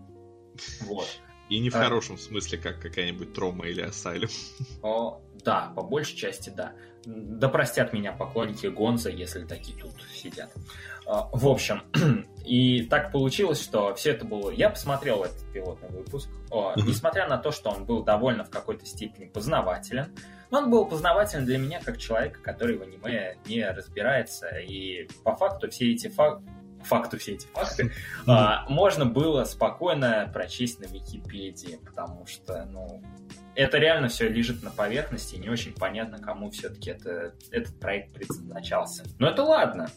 [0.83, 1.07] Вот.
[1.49, 4.29] И не в а, хорошем смысле, как какая-нибудь Трома или Асайлем.
[4.83, 6.75] О, да, по большей части да.
[7.05, 10.53] Да простят меня поклонники Гонза, если такие тут сидят.
[11.09, 11.83] А, в общем,
[12.45, 14.51] и так получилось, что все это было...
[14.51, 16.29] Я посмотрел этот пилотный выпуск.
[16.77, 20.15] Несмотря на то, что он был довольно в какой-то степени познавателен,
[20.51, 24.49] но он был познавателен для меня как человека, который в аниме не разбирается.
[24.59, 26.45] И по факту все эти факты
[26.85, 27.93] факту все эти факты,
[28.27, 33.03] а, можно было спокойно прочесть на Википедии, потому что, ну,
[33.57, 38.15] это реально все лежит на поверхности, и не очень понятно, кому все-таки это, этот проект
[38.15, 39.03] предназначался.
[39.19, 39.91] Но это ладно.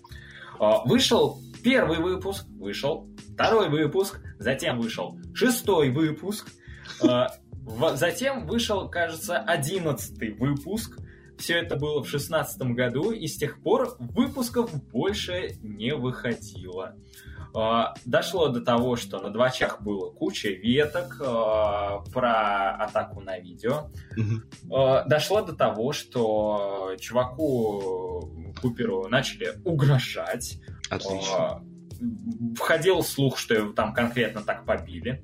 [0.61, 6.49] А, вышел первый выпуск, вышел второй выпуск, затем вышел шестой выпуск,
[7.01, 7.29] а,
[7.95, 10.99] затем вышел, кажется, одиннадцатый выпуск.
[11.39, 16.95] Все это было в шестнадцатом году, и с тех пор выпусков больше не выходило.
[17.53, 23.90] А, дошло до того, что на двачах было куча веток а, про атаку на видео.
[24.18, 25.03] Угу.
[25.07, 28.30] Дошло до того, что чуваку
[28.61, 30.60] Куперу начали угрожать.
[30.90, 31.61] Отлично
[32.56, 35.23] входил слух, что его там конкретно так побили.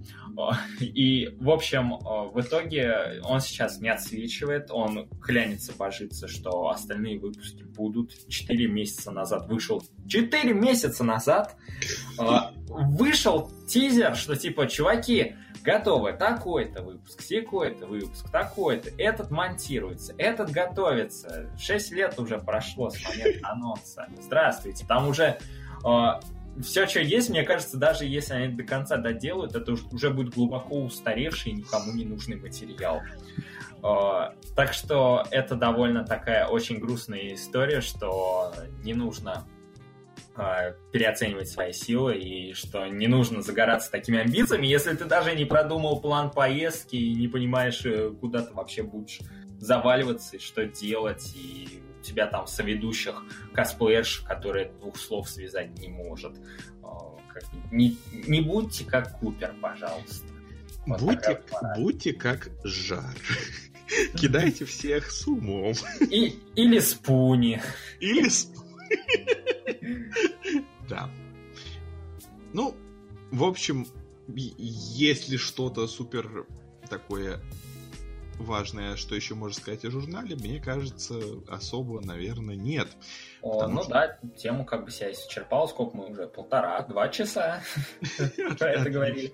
[0.79, 7.63] И, в общем, в итоге он сейчас не отсвечивает, он клянется, божится, что остальные выпуски
[7.63, 8.11] будут.
[8.27, 9.83] Четыре месяца назад вышел...
[10.07, 11.55] Четыре месяца назад
[12.67, 21.51] вышел тизер, что типа, чуваки, готовы такой-то выпуск, секой-то выпуск, такой-то, этот монтируется, этот готовится.
[21.59, 24.07] Шесть лет уже прошло с момента анонса.
[24.21, 25.39] Здравствуйте, там уже
[26.61, 30.81] все, что есть, мне кажется, даже если они до конца доделают, это уже будет глубоко
[30.81, 33.01] устаревший и никому не нужный материал.
[33.83, 38.53] А, так что это довольно такая очень грустная история, что
[38.83, 39.47] не нужно
[40.35, 45.45] а, переоценивать свои силы и что не нужно загораться такими амбициями, если ты даже не
[45.45, 49.19] продумал план поездки и не понимаешь, э, куда ты вообще будешь
[49.59, 56.33] заваливаться и что делать, и тебя там соведущих косплеерш, который двух слов связать не может.
[56.83, 57.17] А,
[57.71, 60.27] не, не будьте как Купер, пожалуйста.
[60.85, 61.41] Вот будьте,
[61.75, 63.15] будьте как жар.
[64.15, 65.73] Кидайте всех с умом.
[66.09, 67.61] И, или спуни.
[67.99, 68.57] Или спуни.
[70.89, 71.09] Да.
[72.53, 72.73] Ну,
[73.31, 73.85] в общем,
[74.29, 76.45] если что-то супер
[76.89, 77.41] такое
[78.39, 81.15] важное, что еще можно сказать о журнале, мне кажется,
[81.47, 82.87] особо, наверное, нет.
[83.41, 83.91] О, ну что...
[83.91, 87.61] да, тему как бы себя исчерпал, сколько мы уже, полтора, два часа
[88.57, 89.33] про это говорили.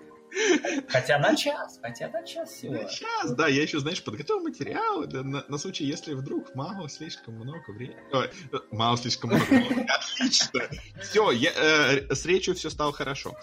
[0.88, 2.74] Хотя на час, хотя на час всего.
[2.74, 6.90] На час, да, я еще, знаешь, подготовил материалы для, на, на случай, если вдруг мало
[6.90, 8.00] слишком много времени.
[8.12, 8.30] Ой,
[8.72, 9.46] мало слишком много.
[9.90, 10.62] Отлично.
[11.02, 13.36] Все, я, э, с речью все стало хорошо.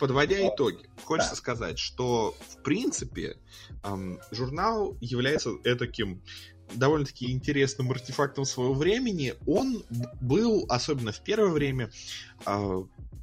[0.00, 1.36] Подводя итоги, хочется Да.
[1.36, 3.36] сказать, что в принципе
[3.84, 6.22] эм, журнал является таким
[6.74, 9.34] довольно-таки интересным артефактом своего времени.
[9.46, 9.84] Он
[10.20, 11.90] был, особенно в первое время,
[12.46, 12.82] э,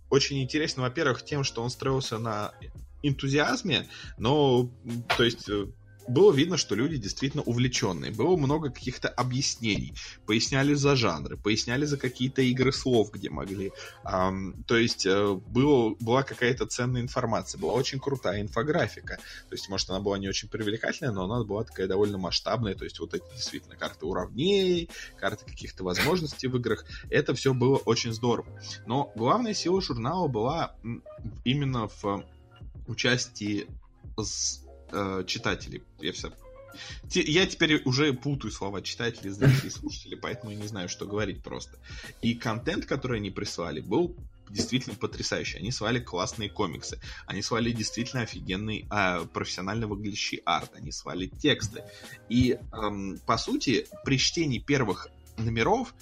[0.09, 2.53] очень интересен, во-первых, тем, что он строился на
[3.01, 4.69] энтузиазме, но,
[5.17, 5.67] то есть, э,
[6.07, 8.11] было видно, что люди действительно увлеченные.
[8.11, 9.93] Было много каких-то объяснений.
[10.25, 13.71] Поясняли за жанры, поясняли за какие-то игры слов, где могли.
[14.03, 19.17] Ам, то есть э, было, была какая-то ценная информация, была очень крутая инфографика.
[19.49, 22.75] То есть, может, она была не очень привлекательная, но она была такая довольно масштабная.
[22.75, 24.89] То есть, вот эти действительно карты уровней,
[25.19, 26.85] карты каких-то возможностей в играх.
[27.09, 28.47] Это все было очень здорово.
[28.85, 30.75] Но главная сила журнала была
[31.43, 32.23] именно в
[32.87, 33.67] участии
[34.17, 34.61] с,
[34.91, 35.83] э, читателей.
[35.99, 36.31] Я все
[37.13, 41.77] Я теперь уже путаю слова читателей, зрителей, слушателей, поэтому я не знаю, что говорить просто.
[42.21, 44.15] И контент, который они прислали, был
[44.49, 45.57] действительно потрясающий.
[45.57, 51.83] Они свали классные комиксы, они свали действительно офигенный, а, профессионально выглядящий арт, они свали тексты.
[52.29, 55.93] И, эм, по сути, при чтении первых номеров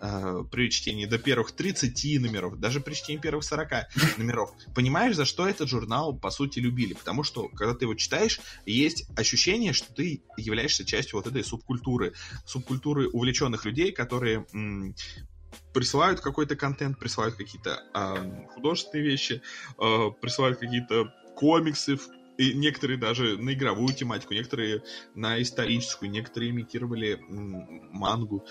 [0.00, 5.24] э, при чтении до первых 30 номеров, даже при чтении первых 40 номеров, понимаешь, за
[5.24, 6.94] что этот журнал, по сути, любили.
[6.94, 12.12] Потому что, когда ты его читаешь, есть ощущение, что ты являешься частью вот этой субкультуры.
[12.44, 14.46] Субкультуры увлеченных людей, которые
[15.72, 19.42] присылают какой-то контент, присылают какие-то ам, художественные вещи,
[19.78, 21.98] э, присылают какие-то комиксы,
[22.38, 24.82] и некоторые даже на игровую тематику, некоторые
[25.14, 28.44] на историческую, некоторые имитировали мангу.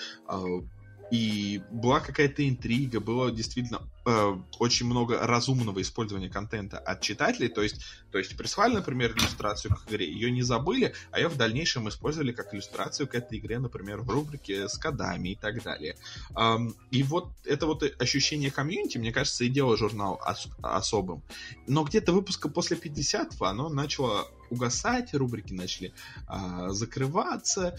[1.12, 7.50] И была какая-то интрига, было действительно э, очень много разумного использования контента от читателей.
[7.50, 11.38] То есть, то есть прислали, например, иллюстрацию к игре, ее не забыли, а ее в
[11.38, 15.96] дальнейшем использовали как иллюстрацию к этой игре, например, в рубрике с кодами и так далее.
[16.34, 21.22] Ам, и вот это вот ощущение комьюнити, мне кажется, и делало журнал ос- особым.
[21.68, 25.94] Но где-то выпуска после 50 оно начало угасать, рубрики начали
[26.28, 27.78] а, закрываться.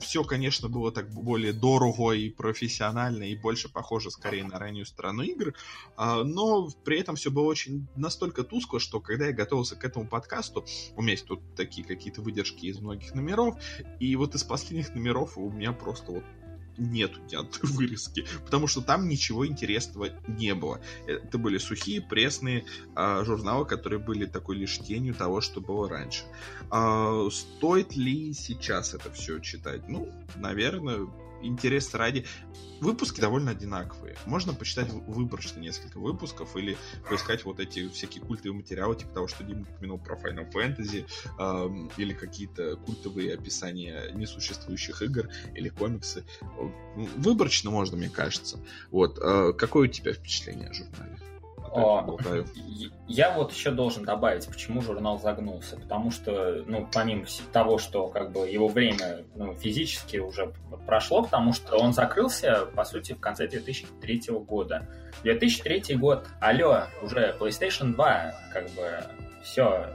[0.00, 5.22] все, конечно, было так более дорого и профессионально, и больше похоже скорее на раннюю сторону
[5.22, 5.54] игр.
[5.96, 10.06] А, но при этом все было очень настолько тускло, что когда я готовился к этому
[10.06, 10.64] подкасту,
[10.96, 13.56] у меня есть тут такие какие-то выдержки из многих номеров,
[14.00, 16.24] и вот из последних номеров у меня просто вот
[16.78, 20.80] нету ни одной вырезки, потому что там ничего интересного не было.
[21.06, 26.24] Это были сухие, пресные а, журналы, которые были такой лишь тенью того, что было раньше.
[26.70, 29.88] А, стоит ли сейчас это все читать?
[29.88, 31.08] Ну, наверное,
[31.42, 32.24] интерес ради.
[32.80, 34.16] Выпуски довольно одинаковые.
[34.26, 36.76] Можно почитать выборочно несколько выпусков или
[37.08, 41.06] поискать вот эти всякие культовые материалы, типа того, что Дима упомянул про Final Fantasy,
[41.38, 46.24] эм, или какие-то культовые описания несуществующих игр или комиксы.
[47.16, 48.58] Выборочно можно, мне кажется.
[48.90, 49.18] Вот.
[49.22, 51.31] э, какое у тебя впечатление о журнале?
[51.72, 52.46] А то я О, болтаю.
[53.08, 55.76] Я вот еще должен добавить, почему журнал загнулся.
[55.76, 60.52] Потому что, ну, помимо того, что как бы его время ну, физически уже
[60.86, 64.86] прошло, потому что он закрылся, по сути, в конце 2003 года.
[65.22, 69.04] 2003 год, алло, уже PlayStation 2, как бы,
[69.42, 69.88] все,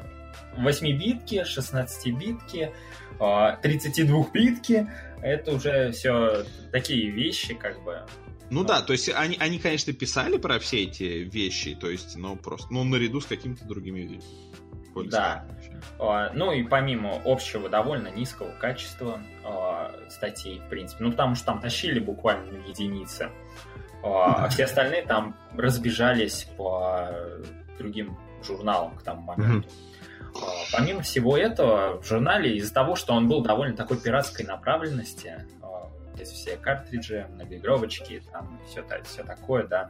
[0.57, 2.71] 8-битки, 16-битки,
[3.19, 4.87] 32-битки,
[5.21, 8.05] это уже все такие вещи, как бы,
[8.49, 12.35] Ну да, то есть они, они, конечно, писали про все эти вещи, то есть, ну
[12.35, 14.21] просто, ну наряду с какими-то другими
[14.93, 15.43] полисками.
[15.99, 21.45] А, Ну и помимо общего довольно низкого качества а, статей, в принципе, ну потому что
[21.47, 23.29] там тащили буквально единицы,
[24.03, 27.09] а а все остальные там разбежались по
[27.77, 29.69] другим журналам к тому моменту.
[30.71, 35.45] Помимо всего этого, в журнале из-за того, что он был довольно такой пиратской направленности,
[36.19, 39.89] эти все картриджи, многоигровочки, там все, все такое, да,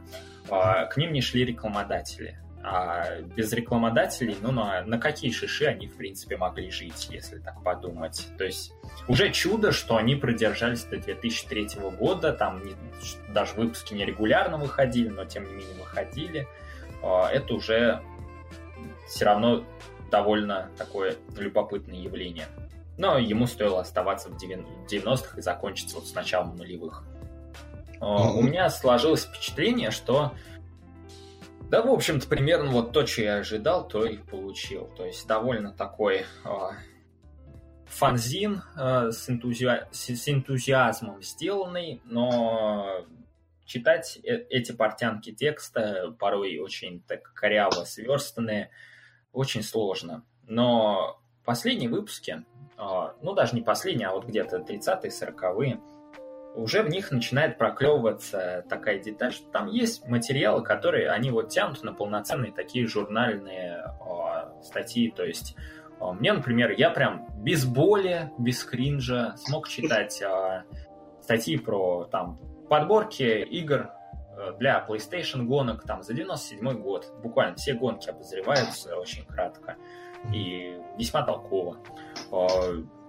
[0.50, 2.38] а, к ним не шли рекламодатели.
[2.60, 7.62] А без рекламодателей, ну, на, на какие шиши они, в принципе, могли жить, если так
[7.62, 8.26] подумать.
[8.36, 8.72] То есть
[9.06, 11.68] уже чудо, что они продержались до 2003
[11.98, 12.74] года, там не-
[13.32, 16.48] даже выпуски не регулярно выходили, но тем не менее выходили.
[17.02, 18.02] А, Это уже
[19.06, 19.64] все равно
[20.10, 22.46] довольно такое любопытное явление.
[22.98, 27.04] Но ему стоило оставаться в 90-х и закончиться вот с началом нулевых.
[28.00, 28.46] А, У Мгм.
[28.50, 30.32] меня сложилось впечатление, что
[31.70, 34.86] да, в общем-то, примерно вот то, что я ожидал, то и получил.
[34.96, 36.72] То есть довольно такой а,
[37.86, 43.04] фанзин а, с, энтузиа- с- энтузиазмом сделанный, но
[43.64, 48.70] читать э- эти портянки текста порой очень так коряво сверстанные,
[49.32, 50.24] очень сложно.
[50.46, 52.44] Но последние выпуски,
[52.78, 55.80] ну даже не последние, а вот где-то 30-е, 40-е,
[56.58, 61.82] уже в них начинает проклевываться такая деталь, что там есть материалы, которые они вот тянут
[61.82, 65.10] на полноценные такие журнальные э, статьи.
[65.10, 65.54] То есть
[66.00, 70.64] э, мне, например, я прям без боли, без кринжа смог читать э,
[71.22, 72.38] статьи про там
[72.68, 73.90] подборки игр
[74.58, 77.12] для PlayStation гонок там за 97 год.
[77.22, 79.76] Буквально все гонки обозреваются очень кратко
[80.32, 81.78] и весьма толково.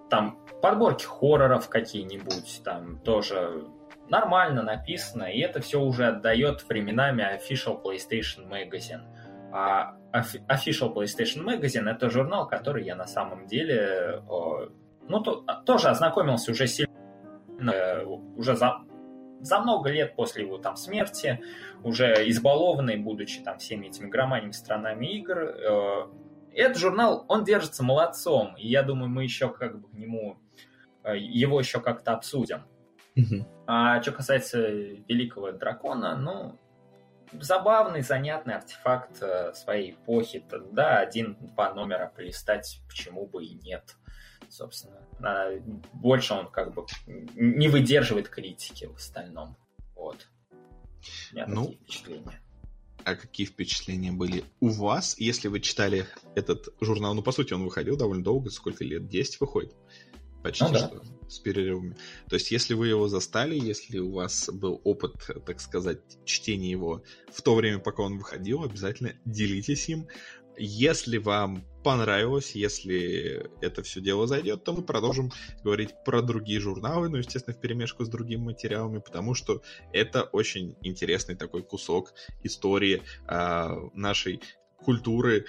[0.09, 3.67] Там подборки хорроров какие-нибудь, там тоже
[4.09, 9.03] нормально написано, и это все уже отдает временами Official PlayStation Magazine.
[9.51, 14.23] А Official PlayStation Magazine это журнал, который я на самом деле
[15.09, 16.91] ну, то, тоже ознакомился уже сильно,
[17.71, 18.81] э, уже за,
[19.41, 21.41] за много лет после его там смерти,
[21.83, 26.07] уже избалованный, будучи там всеми этими громадными странами игр, э,
[26.59, 30.37] этот журнал, он держится молодцом, и я думаю, мы еще как бы к нему,
[31.03, 32.63] э, его еще как-то обсудим.
[33.67, 36.57] А что касается Великого Дракона, ну,
[37.33, 40.43] забавный, занятный артефакт э, своей эпохи.
[40.71, 43.95] Да, один-два номера полистать, почему бы и нет,
[44.47, 45.01] собственно.
[45.93, 49.57] Больше он как бы не выдерживает критики в остальном.
[49.95, 50.27] Вот.
[51.31, 52.41] У меня ну, такие впечатления
[53.05, 56.05] а какие впечатления были у вас, если вы читали
[56.35, 57.13] этот журнал?
[57.13, 59.07] Ну, по сути, он выходил довольно долго, сколько лет?
[59.07, 59.75] 10 выходит?
[60.43, 60.87] Почти ну, да.
[60.87, 61.97] что, с перерывами.
[62.29, 65.15] То есть, если вы его застали, если у вас был опыт,
[65.45, 70.07] так сказать, чтения его в то время, пока он выходил, обязательно делитесь им.
[70.59, 75.31] Если вам понравилось, если это все дело зайдет, то мы продолжим
[75.63, 79.61] говорить про другие журналы, ну, естественно, в перемешку с другими материалами, потому что
[79.93, 82.13] это очень интересный такой кусок
[82.43, 84.41] истории э, нашей
[84.77, 85.45] культуры,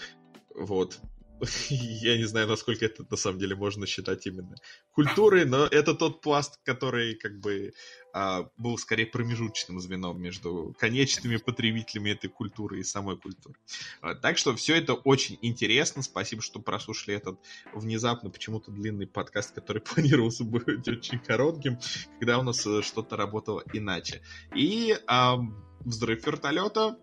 [0.55, 1.01] вот.
[1.71, 4.55] Я не знаю, насколько это на самом деле можно считать именно
[4.93, 7.73] культурой, но это тот пласт, который как бы
[8.13, 13.57] а, был скорее промежуточным звеном между конечными потребителями этой культуры и самой культурой.
[14.01, 16.03] А, так что все это очень интересно.
[16.03, 17.39] Спасибо, что прослушали этот
[17.73, 21.79] внезапно почему-то длинный подкаст, который планировался быть очень коротким,
[22.19, 24.23] когда у нас э, что-то работало иначе.
[24.55, 25.39] И а,
[25.81, 26.99] взрыв вертолета.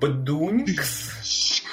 [0.00, 1.64] Бдунькс.